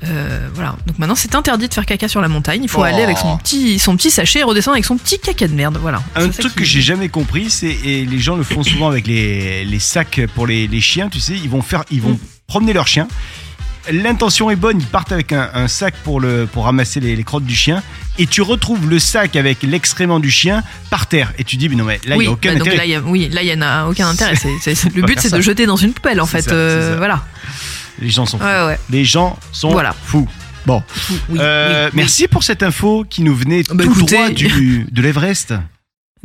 euh, 0.05 0.49
voilà. 0.55 0.77
Donc 0.87 0.99
maintenant, 0.99 1.15
c'est 1.15 1.35
interdit 1.35 1.69
de 1.69 1.75
faire 1.75 1.87
caca 1.87 2.09
sur 2.09 2.21
la 2.21 2.29
montagne. 2.29 2.61
Il 2.63 2.69
faut 2.69 2.81
Oh. 2.81 2.85
aller 2.85 3.03
avec 3.03 3.19
son 3.19 3.37
petit, 3.39 3.79
son 3.79 3.97
petit 3.97 4.11
sachet 4.11 4.41
et 4.41 4.43
redescendre 4.43 4.75
avec 4.75 4.85
son 4.85 4.97
petit 4.97 5.19
caca 5.19 5.47
de 5.49 5.55
merde. 5.55 5.79
Voilà. 5.81 6.03
Un 6.17 6.29
truc 6.29 6.53
qui- 6.53 6.59
que 6.59 6.65
j'ai 6.65 6.81
jamais 6.83 7.09
compris, 7.09 7.51
c'est 7.51 7.71
et 7.85 8.05
les 8.05 8.19
gens 8.19 8.37
le 8.37 8.43
font 8.43 8.63
souvent 8.63 8.89
avec 8.89 9.07
les, 9.07 9.65
les 9.65 9.79
sacs 9.79 10.21
pour 10.35 10.47
les, 10.47 10.67
les 10.67 10.81
chiens, 10.81 11.09
tu 11.09 11.21
sais, 11.21 11.35
ils 11.35 11.49
vont 11.51 11.63
faire, 11.63 11.85
ils 11.91 12.03
vont 12.03 12.13
Mm. 12.15 12.19
promener 12.47 12.73
leur 12.73 12.87
chien. 12.89 13.07
L'intention 13.91 14.49
est 14.49 14.55
bonne, 14.57 14.79
ils 14.81 14.87
partent 14.87 15.11
avec 15.11 15.33
un, 15.33 15.51
un 15.55 15.67
sac 15.67 15.95
pour 16.05 16.21
le 16.21 16.47
pour 16.47 16.67
ramasser 16.67 17.01
les, 17.01 17.17
les 17.17 17.25
crottes 17.25 17.45
du 17.45 17.55
chien, 17.57 17.83
et 18.17 18.29
tu 18.29 18.41
retrouves 18.41 18.89
le 18.89 19.01
sac 19.01 19.35
avec 19.35 19.65
l'excrément 19.65 20.21
du 20.21 20.31
chien 20.31 20.63
par 20.89 21.07
terre, 21.09 21.33
et 21.37 21.43
tu 21.43 21.57
dis 21.57 21.69
mais 21.69 21.75
non 21.75 21.83
mais 21.85 22.01
là 22.07 22.15
il 22.15 22.19
oui, 22.19 22.25
y 22.27 22.29
a 22.29 22.31
aucun 22.31 22.55
bah, 22.55 22.61
intérêt. 22.61 22.77
là, 22.77 22.85
il 22.85 22.91
y 22.93 22.95
a, 22.95 23.01
oui, 23.01 23.29
là, 23.33 23.43
il 23.43 23.49
y 23.49 23.53
en 23.53 23.61
a 23.61 23.87
aucun 23.87 24.07
intérêt. 24.09 24.35
Le 24.95 25.03
but, 25.03 25.19
c'est 25.19 25.33
de 25.35 25.41
jeter 25.41 25.67
dans 25.67 25.75
une 25.75 25.93
poubelle, 25.95 26.21
en 26.21 26.27
fait. 26.27 26.43
ça, 26.43 26.53
euh, 26.53 26.95
voilà. 26.97 27.25
Les 28.03 28.11
gens 28.11 28.27
sont 28.27 28.39
fous. 28.39 28.45
Ouais, 28.45 28.67
ouais. 28.67 28.79
Les 28.91 29.05
gens 29.05 29.39
sont 29.53 29.71
Voilà. 29.71 29.95
fous. 30.05 30.29
Bon, 30.67 30.83
Oui, 31.29 31.39
Euh, 31.41 31.85
oui, 31.87 31.91
oui. 31.93 31.97
merci 31.97 32.29
pour 32.29 32.43
cette 32.45 32.63
info 32.63 33.05
qui 33.09 33.23
nous 33.23 33.35
venait 33.35 33.63
Bah, 33.71 33.85
tout 33.85 33.91
écoutez- 33.93 34.17
droit 34.17 34.29
du, 34.31 34.87
de 34.93 35.03
l'Everest. 35.03 35.55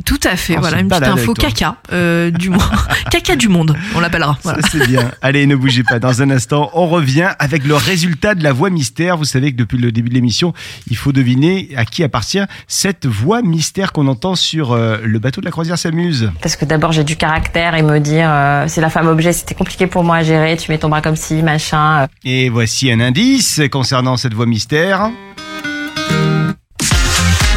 Tout 0.04 0.20
à 0.24 0.36
fait. 0.36 0.56
On 0.56 0.60
voilà, 0.60 0.80
une 0.80 0.88
petite 0.88 1.02
info 1.02 1.34
caca 1.34 1.76
euh, 1.92 2.30
du 2.30 2.50
monde. 2.50 2.62
caca 3.10 3.36
du 3.36 3.48
monde, 3.48 3.76
on 3.94 4.00
l'appellera. 4.00 4.38
Voilà. 4.42 4.62
Ça, 4.62 4.68
c'est 4.72 4.86
bien. 4.86 5.10
Allez, 5.22 5.46
ne 5.46 5.56
bougez 5.56 5.82
pas. 5.82 5.98
Dans 5.98 6.22
un 6.22 6.30
instant, 6.30 6.70
on 6.74 6.86
revient 6.86 7.30
avec 7.38 7.64
le 7.64 7.74
résultat 7.74 8.34
de 8.34 8.42
la 8.42 8.52
voix 8.52 8.70
mystère. 8.70 9.16
Vous 9.16 9.24
savez 9.24 9.52
que 9.52 9.56
depuis 9.56 9.78
le 9.78 9.92
début 9.92 10.08
de 10.08 10.14
l'émission, 10.14 10.54
il 10.88 10.96
faut 10.96 11.12
deviner 11.12 11.70
à 11.76 11.84
qui 11.84 12.02
appartient 12.04 12.42
cette 12.66 13.06
voix 13.06 13.42
mystère 13.42 13.92
qu'on 13.92 14.06
entend 14.06 14.34
sur 14.34 14.72
euh, 14.72 14.98
le 15.02 15.18
bateau 15.18 15.40
de 15.40 15.46
la 15.46 15.50
croisière 15.50 15.78
s'amuse. 15.78 16.30
Parce 16.40 16.56
que 16.56 16.64
d'abord 16.64 16.92
j'ai 16.92 17.04
du 17.04 17.16
caractère 17.16 17.74
et 17.74 17.82
me 17.82 17.98
dire 17.98 18.28
euh, 18.30 18.64
c'est 18.68 18.80
la 18.80 18.90
femme 18.90 19.08
objet, 19.08 19.32
c'était 19.32 19.54
compliqué 19.54 19.86
pour 19.86 20.04
moi 20.04 20.16
à 20.16 20.22
gérer, 20.22 20.56
tu 20.56 20.70
mets 20.70 20.78
ton 20.78 20.88
bras 20.88 21.02
comme 21.02 21.16
ci, 21.16 21.42
machin. 21.42 22.02
euh. 22.02 22.06
Et 22.24 22.48
voici 22.48 22.90
un 22.90 23.00
indice 23.00 23.60
concernant 23.70 24.16
cette 24.16 24.34
voix 24.34 24.46
mystère. 24.46 25.10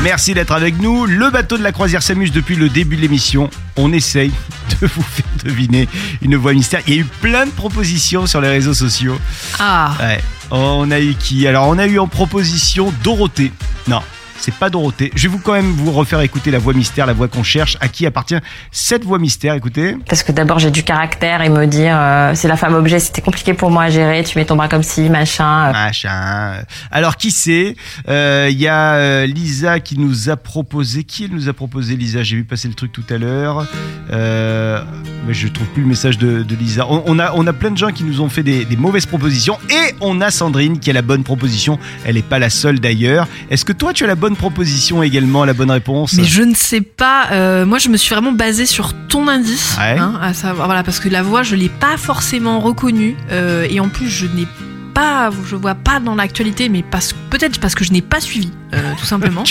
Merci 0.04 0.34
d'être 0.34 0.52
avec 0.52 0.80
nous. 0.82 1.06
Le 1.06 1.30
bateau 1.30 1.58
de 1.58 1.64
la 1.64 1.72
croisière 1.72 2.02
s'amuse 2.02 2.32
depuis 2.32 2.56
le 2.56 2.70
début 2.70 2.96
de 2.96 3.02
l'émission. 3.02 3.50
On 3.78 3.94
essaye 3.94 4.32
de 4.82 4.88
vous 4.88 5.02
faire 5.04 5.26
deviner 5.44 5.88
une 6.22 6.36
voix 6.38 6.54
mystère. 6.54 6.82
Il 6.88 6.94
y 6.96 6.98
a 6.98 7.02
eu 7.02 7.06
plein 7.22 7.46
de 7.46 7.52
propositions 7.52 8.26
sur 8.26 8.42
les 8.42 8.50
réseaux 8.50 8.74
sociaux. 8.74 9.18
Ah, 9.60 9.94
Ouais. 10.00 10.20
On 10.54 10.92
a 10.92 11.00
eu 11.00 11.14
qui? 11.14 11.48
Alors, 11.48 11.68
on 11.70 11.78
a 11.78 11.86
eu 11.88 11.98
en 11.98 12.08
proposition 12.08 12.94
Dorothée. 13.04 13.54
Non, 13.88 14.02
c'est 14.42 14.54
pas 14.54 14.70
Dorothée. 14.70 15.12
Je 15.16 15.24
vais 15.24 15.28
vous 15.30 15.40
quand 15.40 15.54
même 15.54 15.72
vous 15.72 15.92
refaire 15.92 16.20
écouter 16.22 16.52
la 16.52 16.60
voix 16.60 16.74
mystère, 16.74 17.06
la 17.06 17.14
voix 17.14 17.28
qu'on 17.28 17.44
cherche. 17.44 17.78
À 17.80 17.88
qui 17.88 18.06
appartient 18.06 18.36
cette 18.72 19.04
voix 19.06 19.20
mystère 19.20 19.54
Écoutez. 19.54 19.96
Parce 20.08 20.24
que 20.24 20.32
d'abord 20.32 20.60
j'ai 20.60 20.72
du 20.72 20.84
caractère 20.84 21.42
et 21.42 21.50
me 21.50 21.66
dire 21.68 21.96
euh, 21.98 22.32
c'est 22.36 22.48
la 22.48 22.58
femme 22.58 22.74
objet, 22.74 23.00
c'était 23.00 23.22
compliqué 23.22 23.54
pour 23.54 23.72
moi 23.72 23.84
à 23.84 23.90
gérer, 23.90 24.24
tu 24.24 24.38
mets 24.38 24.46
ton 24.46 24.56
bras 24.56 24.68
comme 24.68 24.84
ci, 24.84 25.10
machin. 25.10 25.70
euh. 25.70 25.72
Machin. 25.72 26.64
Alors, 26.92 27.18
qui 27.18 27.32
c'est? 27.32 27.76
Euh, 28.10 28.48
Il 28.52 28.60
y 28.60 28.68
a 28.68 28.96
euh, 28.96 29.26
Lisa 29.26 29.80
qui 29.80 29.98
nous 29.98 30.30
a 30.30 30.36
proposé. 30.38 31.04
Qui 31.04 31.26
elle 31.26 31.32
nous 31.32 31.48
a 31.50 31.54
proposé, 31.54 31.96
Lisa? 31.96 32.24
J'ai 32.24 32.36
vu 32.38 32.44
passer 32.44 32.68
le 32.68 32.74
truc 32.74 32.92
tout 32.92 33.04
à 33.10 33.18
l'heure. 33.18 33.66
Euh, 34.12 34.82
mais 35.28 35.34
je 35.34 35.48
trouve 35.48 35.68
plus 35.68 35.84
le 35.84 35.88
message 35.90 36.18
de, 36.18 36.44
de 36.44 36.56
Lisa. 36.56 36.86
On, 36.90 37.04
on 37.06 37.20
a, 37.20 37.32
on 37.36 37.46
a 37.48 37.54
plein 37.54 37.72
de 37.72 37.78
gens 37.78 37.92
qui 37.92 38.04
nous 38.04 38.22
ont 38.22 38.30
fait 38.30 38.44
des, 38.44 38.66
des 38.66 38.76
mauvaises 38.78 39.06
propositions. 39.06 39.58
Et 39.70 39.94
on 40.02 40.22
a 40.22 40.32
Sandrine 40.32 40.80
qui 40.80 40.90
a 40.90 40.94
la 40.94 41.02
bonne 41.02 41.24
proposition. 41.24 41.80
Elle 42.06 42.16
n'est 42.16 42.22
pas 42.22 42.40
la 42.40 42.50
seule 42.50 42.80
d'ailleurs. 42.80 43.28
Est-ce 43.50 43.66
que 43.66 43.74
toi, 43.74 43.94
tu 43.94 44.04
as 44.04 44.08
la 44.08 44.16
bonne 44.16 44.31
proposition 44.36 45.04
également, 45.04 45.46
la 45.46 45.54
bonne 45.54 45.72
réponse 45.72 46.14
mais 46.14 46.24
je 46.24 46.42
ne 46.44 46.56
sais 46.56 46.82
pas. 46.82 47.28
euh, 47.32 47.66
moi, 47.66 47.78
je 47.78 47.90
me 47.90 47.98
suis 47.98 48.14
vraiment 48.14 48.32
basée 48.32 48.66
sur 48.66 48.94
ton 49.08 49.28
indice, 49.28 49.76
Ouais. 49.80 49.98
hein, 49.98 50.20
à 50.22 50.34
savoir, 50.34 50.68
voilà, 50.68 50.84
parce 50.84 51.00
que 51.00 51.10
la 51.10 51.22
voix, 51.24 51.44
je 51.44 51.56
l'ai 51.56 51.70
pas 51.70 51.98
forcément 51.98 52.60
reconnue, 52.60 53.16
euh, 53.32 53.68
et 53.70 53.80
en 53.80 53.90
plus, 53.90 54.10
je 54.10 54.26
n'ai 54.28 54.48
pas, 54.94 55.30
je 55.50 55.56
vois 55.56 55.76
pas 55.76 56.00
dans 56.00 56.16
l'actualité, 56.16 56.70
mais 56.70 56.84
parce 56.84 57.14
peut-être 57.30 57.60
parce 57.60 57.76
que 57.76 57.84
je 57.84 57.92
n'ai 57.92 58.02
pas 58.02 58.20
suivi, 58.20 58.52
euh, 58.74 58.78
tout 59.00 59.06
simplement. 59.06 59.44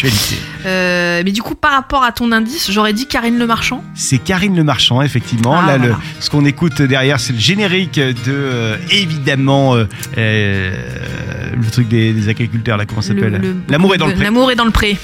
Euh, 0.67 1.23
mais 1.25 1.33
du 1.33 1.43
coup, 1.43 1.55
par 1.55 1.73
rapport 1.73 2.03
à 2.05 2.13
ton 2.13 2.33
indice, 2.33 2.71
j'aurais 2.71 2.93
dit 2.93 3.07
Karine 3.07 3.39
Le 3.39 3.47
Marchand. 3.47 3.83
C'est 3.95 4.19
Karine 4.19 4.57
Le 4.57 4.65
Marchand, 4.65 5.01
effectivement. 5.03 5.55
Ah, 5.57 5.67
Là, 5.67 5.79
le, 5.79 5.95
ce 6.21 6.31
qu'on 6.31 6.45
écoute 6.45 6.83
derrière, 6.83 7.19
c'est 7.21 7.33
le 7.33 7.39
générique 7.39 7.95
de, 7.99 8.13
euh, 8.29 8.77
évidemment, 8.91 9.77
euh, 10.19 10.75
le 11.57 11.71
truc 11.71 11.89
des, 11.89 12.13
des 12.13 12.29
agriculteurs, 12.29 12.77
là, 12.77 12.87
comment 12.87 13.01
ça 13.03 13.09
s'appelle? 13.09 13.33
Le- 13.33 13.39
le- 13.39 13.57
L'amour 13.69 13.95
est 13.95 13.99
dans 13.99 14.07
le 14.07 14.15
pré. 14.15 14.25
L'amour 14.25 14.51
est 14.51 14.57
dans 14.57 14.65
le 14.65 14.71
pré. 14.71 14.99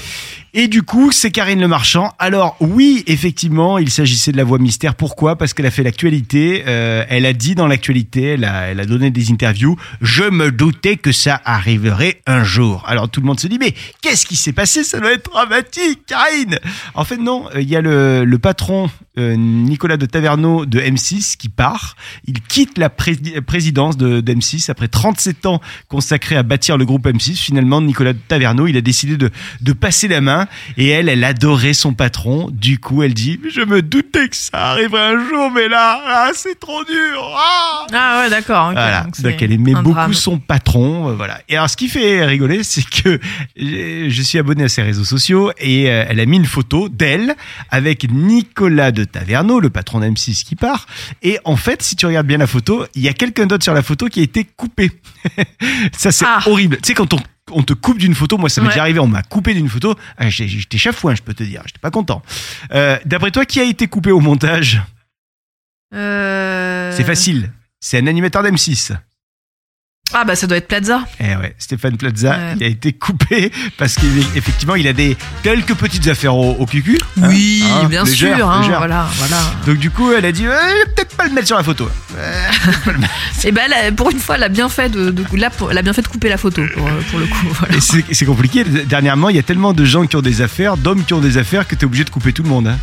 Et 0.59 0.67
du 0.67 0.81
coup, 0.81 1.11
c'est 1.11 1.29
Karine 1.29 1.61
Le 1.61 1.67
Marchand. 1.67 2.13
Alors 2.17 2.57
oui, 2.59 3.03
effectivement, 3.05 3.77
il 3.77 3.91
s'agissait 3.91 4.31
de 4.31 4.37
la 4.37 4.43
voix 4.43 4.57
mystère. 4.57 4.95
Pourquoi? 4.95 5.35
Parce 5.35 5.53
qu'elle 5.53 5.67
a 5.67 5.71
fait 5.71 5.83
l'actualité. 5.83 6.63
euh, 6.65 7.05
elle 7.09 7.27
a 7.27 7.33
dit 7.33 7.53
dans 7.53 7.67
l'actualité, 7.67 8.23
elle 8.29 8.43
a, 8.43 8.69
elle 8.71 8.79
a 8.79 8.85
donné 8.87 9.11
des 9.11 9.29
interviews. 9.31 9.77
Je 10.01 10.23
me 10.23 10.51
doutais 10.51 10.95
que 10.97 11.11
ça 11.11 11.39
arriverait 11.45 12.23
un 12.25 12.43
jour. 12.43 12.83
Alors 12.87 13.07
tout 13.07 13.21
le 13.21 13.27
monde 13.27 13.39
se 13.39 13.45
dit 13.45 13.59
mais 13.59 13.75
qu'est-ce 14.01 14.25
qui 14.25 14.35
s'est 14.35 14.51
passé? 14.51 14.83
Ça 14.83 14.99
doit 14.99 15.13
être 15.13 15.29
dramatique, 15.29 15.99
Karine. 16.07 16.57
En 16.95 17.05
fait 17.05 17.17
non, 17.17 17.45
euh, 17.53 17.61
il 17.61 17.69
y 17.69 17.75
a 17.75 17.81
le, 17.81 18.25
le 18.25 18.39
patron 18.39 18.89
euh, 19.19 19.35
Nicolas 19.35 19.97
de 19.97 20.07
Taverneau 20.07 20.65
de 20.65 20.79
M6 20.79 21.37
qui 21.37 21.49
part. 21.49 21.95
Il 22.25 22.41
quitte 22.41 22.79
la 22.79 22.89
pré- 22.89 23.15
présidence 23.45 23.95
de, 23.95 24.21
de 24.21 24.33
M6 24.33 24.71
après 24.71 24.87
37 24.87 25.45
ans 25.45 25.61
consacrés 25.87 26.35
à 26.35 26.41
bâtir 26.41 26.77
le 26.79 26.85
groupe 26.85 27.05
M6. 27.05 27.35
Finalement, 27.35 27.79
Nicolas 27.79 28.13
de 28.13 28.19
Taverneau, 28.27 28.65
il 28.65 28.75
a 28.75 28.81
décidé 28.81 29.17
de, 29.17 29.29
de 29.61 29.73
passer 29.73 30.07
la 30.07 30.19
main 30.19 30.46
et 30.77 30.87
elle, 30.89 31.09
elle 31.09 31.23
adorait 31.23 31.73
son 31.73 31.93
patron. 31.93 32.49
Du 32.51 32.79
coup, 32.79 33.03
elle 33.03 33.13
dit, 33.13 33.39
je 33.53 33.61
me 33.61 33.81
doutais 33.81 34.27
que 34.29 34.35
ça 34.35 34.71
arriverait 34.71 35.13
un 35.15 35.27
jour, 35.29 35.51
mais 35.51 35.67
là, 35.67 36.01
ah, 36.05 36.29
c'est 36.33 36.59
trop 36.59 36.83
dur. 36.83 37.35
Ah 37.37 37.85
Ah 37.93 38.21
ouais, 38.23 38.29
d'accord. 38.29 38.67
ok, 38.67 38.73
voilà. 38.73 39.01
donc 39.03 39.21
Donc 39.21 39.41
elle 39.41 39.51
aimait 39.51 39.73
beaucoup 39.73 39.91
drame. 39.93 40.13
son 40.13 40.39
patron, 40.39 41.09
euh, 41.09 41.13
voilà. 41.13 41.39
Et 41.49 41.55
alors 41.57 41.69
ce 41.69 41.77
qui 41.77 41.87
fait 41.89 42.25
rigoler, 42.25 42.63
c'est 42.63 42.83
que 42.87 43.19
je 43.57 44.21
suis 44.21 44.37
abonné 44.39 44.63
à 44.65 44.69
ses 44.69 44.81
réseaux 44.81 45.03
sociaux 45.05 45.51
et 45.59 45.89
euh, 45.89 46.05
elle 46.09 46.19
a 46.19 46.25
mis 46.25 46.37
une 46.37 46.45
photo 46.45 46.89
d'elle 46.89 47.35
avec 47.69 48.09
Nicolas 48.11 48.91
de 48.91 49.03
Taverneau, 49.03 49.59
le 49.59 49.69
patron 49.69 49.99
d'M6 49.99 50.43
qui 50.43 50.55
part. 50.55 50.85
Et 51.23 51.39
en 51.45 51.55
fait, 51.55 51.81
si 51.81 51.95
tu 51.95 52.05
regardes 52.05 52.27
bien 52.27 52.37
la 52.37 52.47
photo, 52.47 52.85
il 52.95 53.01
y 53.01 53.07
a 53.07 53.13
quelqu'un 53.13 53.45
d'autre 53.45 53.63
sur 53.63 53.73
la 53.73 53.81
photo 53.83 54.07
qui 54.07 54.19
a 54.19 54.23
été 54.23 54.43
coupé. 54.45 54.91
Ça 55.97 56.11
c'est 56.11 56.25
Ah. 56.27 56.39
horrible. 56.45 56.77
Tu 56.77 56.87
sais 56.87 56.93
quand 56.93 57.13
on 57.13 57.19
on 57.51 57.63
te 57.63 57.73
coupe 57.73 57.97
d'une 57.97 58.13
photo, 58.15 58.37
moi 58.37 58.49
ça 58.49 58.61
m'est 58.61 58.67
Ouais. 58.67 58.73
déjà 58.73 58.81
arrivé, 58.81 58.99
on 58.99 59.07
m'a 59.07 59.23
coupé 59.23 59.53
d'une 59.53 59.69
photo, 59.69 59.95
Ah, 60.17 60.29
j'étais 60.29 60.77
chafouin, 60.77 61.15
je 61.15 61.21
peux 61.21 61.33
te 61.33 61.43
dire, 61.43 61.61
j'étais 61.65 61.79
pas 61.79 61.91
content. 61.91 62.21
Euh, 62.73 62.97
D'après 63.05 63.31
toi, 63.31 63.45
qui 63.45 63.59
a 63.59 63.63
été 63.63 63.87
coupé 63.87 64.11
au 64.11 64.19
montage? 64.19 64.81
Euh, 65.93 66.91
C'est 66.95 67.03
facile, 67.03 67.51
c'est 67.79 67.97
un 67.99 68.07
animateur 68.07 68.43
d'M6. 68.43 68.93
Ah 70.13 70.23
bah 70.23 70.35
ça 70.35 70.47
doit 70.47 70.57
être 70.57 70.67
Plaza. 70.67 71.01
Eh 71.19 71.35
ouais, 71.35 71.53
Stéphane 71.57 71.97
Plaza, 71.97 72.29
Ouais. 72.31 72.53
il 72.57 72.63
a 72.63 72.67
été 72.67 72.93
coupé 72.93 73.51
parce 73.77 73.95
qu'effectivement, 73.95 74.75
il 74.75 74.87
a 74.87 74.93
des 74.93 75.17
quelques 75.43 75.73
petites 75.75 76.07
affaires 76.07 76.33
au, 76.35 76.53
au 76.57 76.65
cucu. 76.65 76.97
hein, 77.21 77.27
Oui, 77.29 77.63
hein, 77.69 77.87
bien 77.87 78.05
sûr. 78.05 78.49
hein, 78.49 78.61
voilà, 78.67 79.07
voilà. 79.17 79.37
Donc 79.65 79.77
du 79.77 79.89
coup, 79.91 80.11
elle 80.13 80.25
a 80.25 80.31
dit, 80.31 80.45
euh, 80.47 80.55
peut-être 80.95 81.15
pas 81.17 81.25
le 81.25 81.33
mettre 81.33 81.47
sur 81.47 81.57
la 81.57 81.63
photo. 81.63 81.89
Euh. 82.17 82.47
Et 83.43 83.51
ben 83.51 83.69
là, 83.69 83.91
pour 83.91 84.09
une 84.09 84.19
fois, 84.19 84.35
elle 84.35 84.43
a 84.43 84.49
bien 84.49 84.69
fait 84.69 84.89
de, 84.89 85.11
de 85.11 85.23
là, 85.37 85.49
pour- 85.49 85.71
elle 85.71 85.77
a 85.77 85.81
bien 85.81 85.93
fait 85.93 86.01
de 86.01 86.07
couper 86.07 86.29
la 86.29 86.37
photo 86.37 86.61
pour, 86.73 86.87
euh, 86.87 86.91
pour 87.11 87.19
le 87.19 87.25
coup. 87.27 87.47
Voilà. 87.51 87.75
C'est 87.81 88.03
c'est 88.11 88.25
compliqué. 88.25 88.63
Dernièrement, 88.63 89.29
il 89.29 89.35
y 89.35 89.39
a 89.39 89.43
tellement 89.43 89.73
de 89.73 89.83
gens 89.85 90.05
qui 90.07 90.15
ont 90.15 90.21
des 90.21 90.41
affaires, 90.41 90.77
d'hommes 90.77 91.03
qui 91.03 91.13
ont 91.13 91.19
des 91.21 91.37
affaires, 91.37 91.67
que 91.67 91.75
tu 91.75 91.81
es 91.81 91.85
obligé 91.85 92.03
de 92.05 92.09
couper 92.09 92.31
tout 92.33 92.43
le 92.43 92.49
monde. 92.49 92.73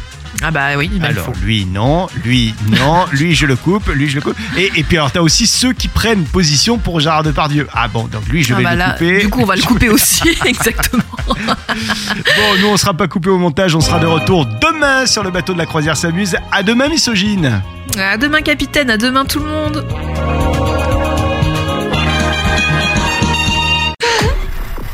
Ah 0.43 0.51
bah 0.51 0.77
oui, 0.77 0.91
alors, 1.03 1.27
faut. 1.27 1.33
lui, 1.43 1.65
non, 1.65 2.07
lui, 2.25 2.55
non, 2.69 3.07
lui, 3.13 3.35
je 3.35 3.47
le 3.47 3.57
coupe, 3.57 3.89
lui, 3.89 4.09
je 4.09 4.17
le 4.17 4.21
coupe. 4.21 4.37
Et, 4.59 4.71
et 4.77 4.83
puis 4.83 4.97
alors, 4.99 5.11
t'as 5.11 5.21
aussi 5.21 5.47
ceux 5.47 5.73
qui 5.73 5.89
prennent 5.89 6.25
position 6.25 6.77
pour 6.77 7.01
Gérard 7.01 7.23
Depardieu. 7.23 7.67
Ah 7.73 7.89
bon, 7.89 8.05
donc 8.09 8.27
lui, 8.29 8.43
je 8.43 8.53
Ah 8.53 8.59
vais 8.59 8.65
bah 8.65 8.73
le 8.73 8.79
là, 8.79 8.91
couper. 8.93 9.21
du 9.21 9.29
coup, 9.31 9.41
on 9.41 9.47
va 9.47 9.57
le 9.57 9.63
couper 9.63 9.89
aussi, 9.89 10.23
exactement. 10.45 11.03
Bon, 11.37 12.61
nous, 12.61 12.69
on 12.69 12.77
sera 12.77 12.93
pas 12.95 13.09
coupé 13.09 13.31
au 13.31 13.39
montage, 13.39 13.75
on 13.75 13.81
sera 13.81 13.99
de 13.99 14.07
retour 14.07 14.47
demain 14.47 15.07
sur 15.07 15.23
le 15.23 15.31
bateau 15.31 15.53
de 15.55 15.59
la 15.59 15.67
croisière 15.67 15.97
s'amuse. 15.97 16.37
À 16.53 16.63
demain, 16.63 16.89
misogyne. 16.89 17.63
À 17.99 18.17
demain, 18.17 18.41
capitaine. 18.43 18.91
À 18.91 18.97
demain, 18.97 19.25
tout 19.25 19.39
le 19.41 19.47
monde. 19.47 19.85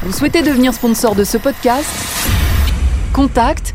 Vous 0.02 0.12
souhaitez 0.12 0.42
devenir 0.42 0.72
sponsor 0.74 1.14
de 1.14 1.24
ce 1.24 1.36
podcast? 1.38 1.88
Contact 3.12 3.74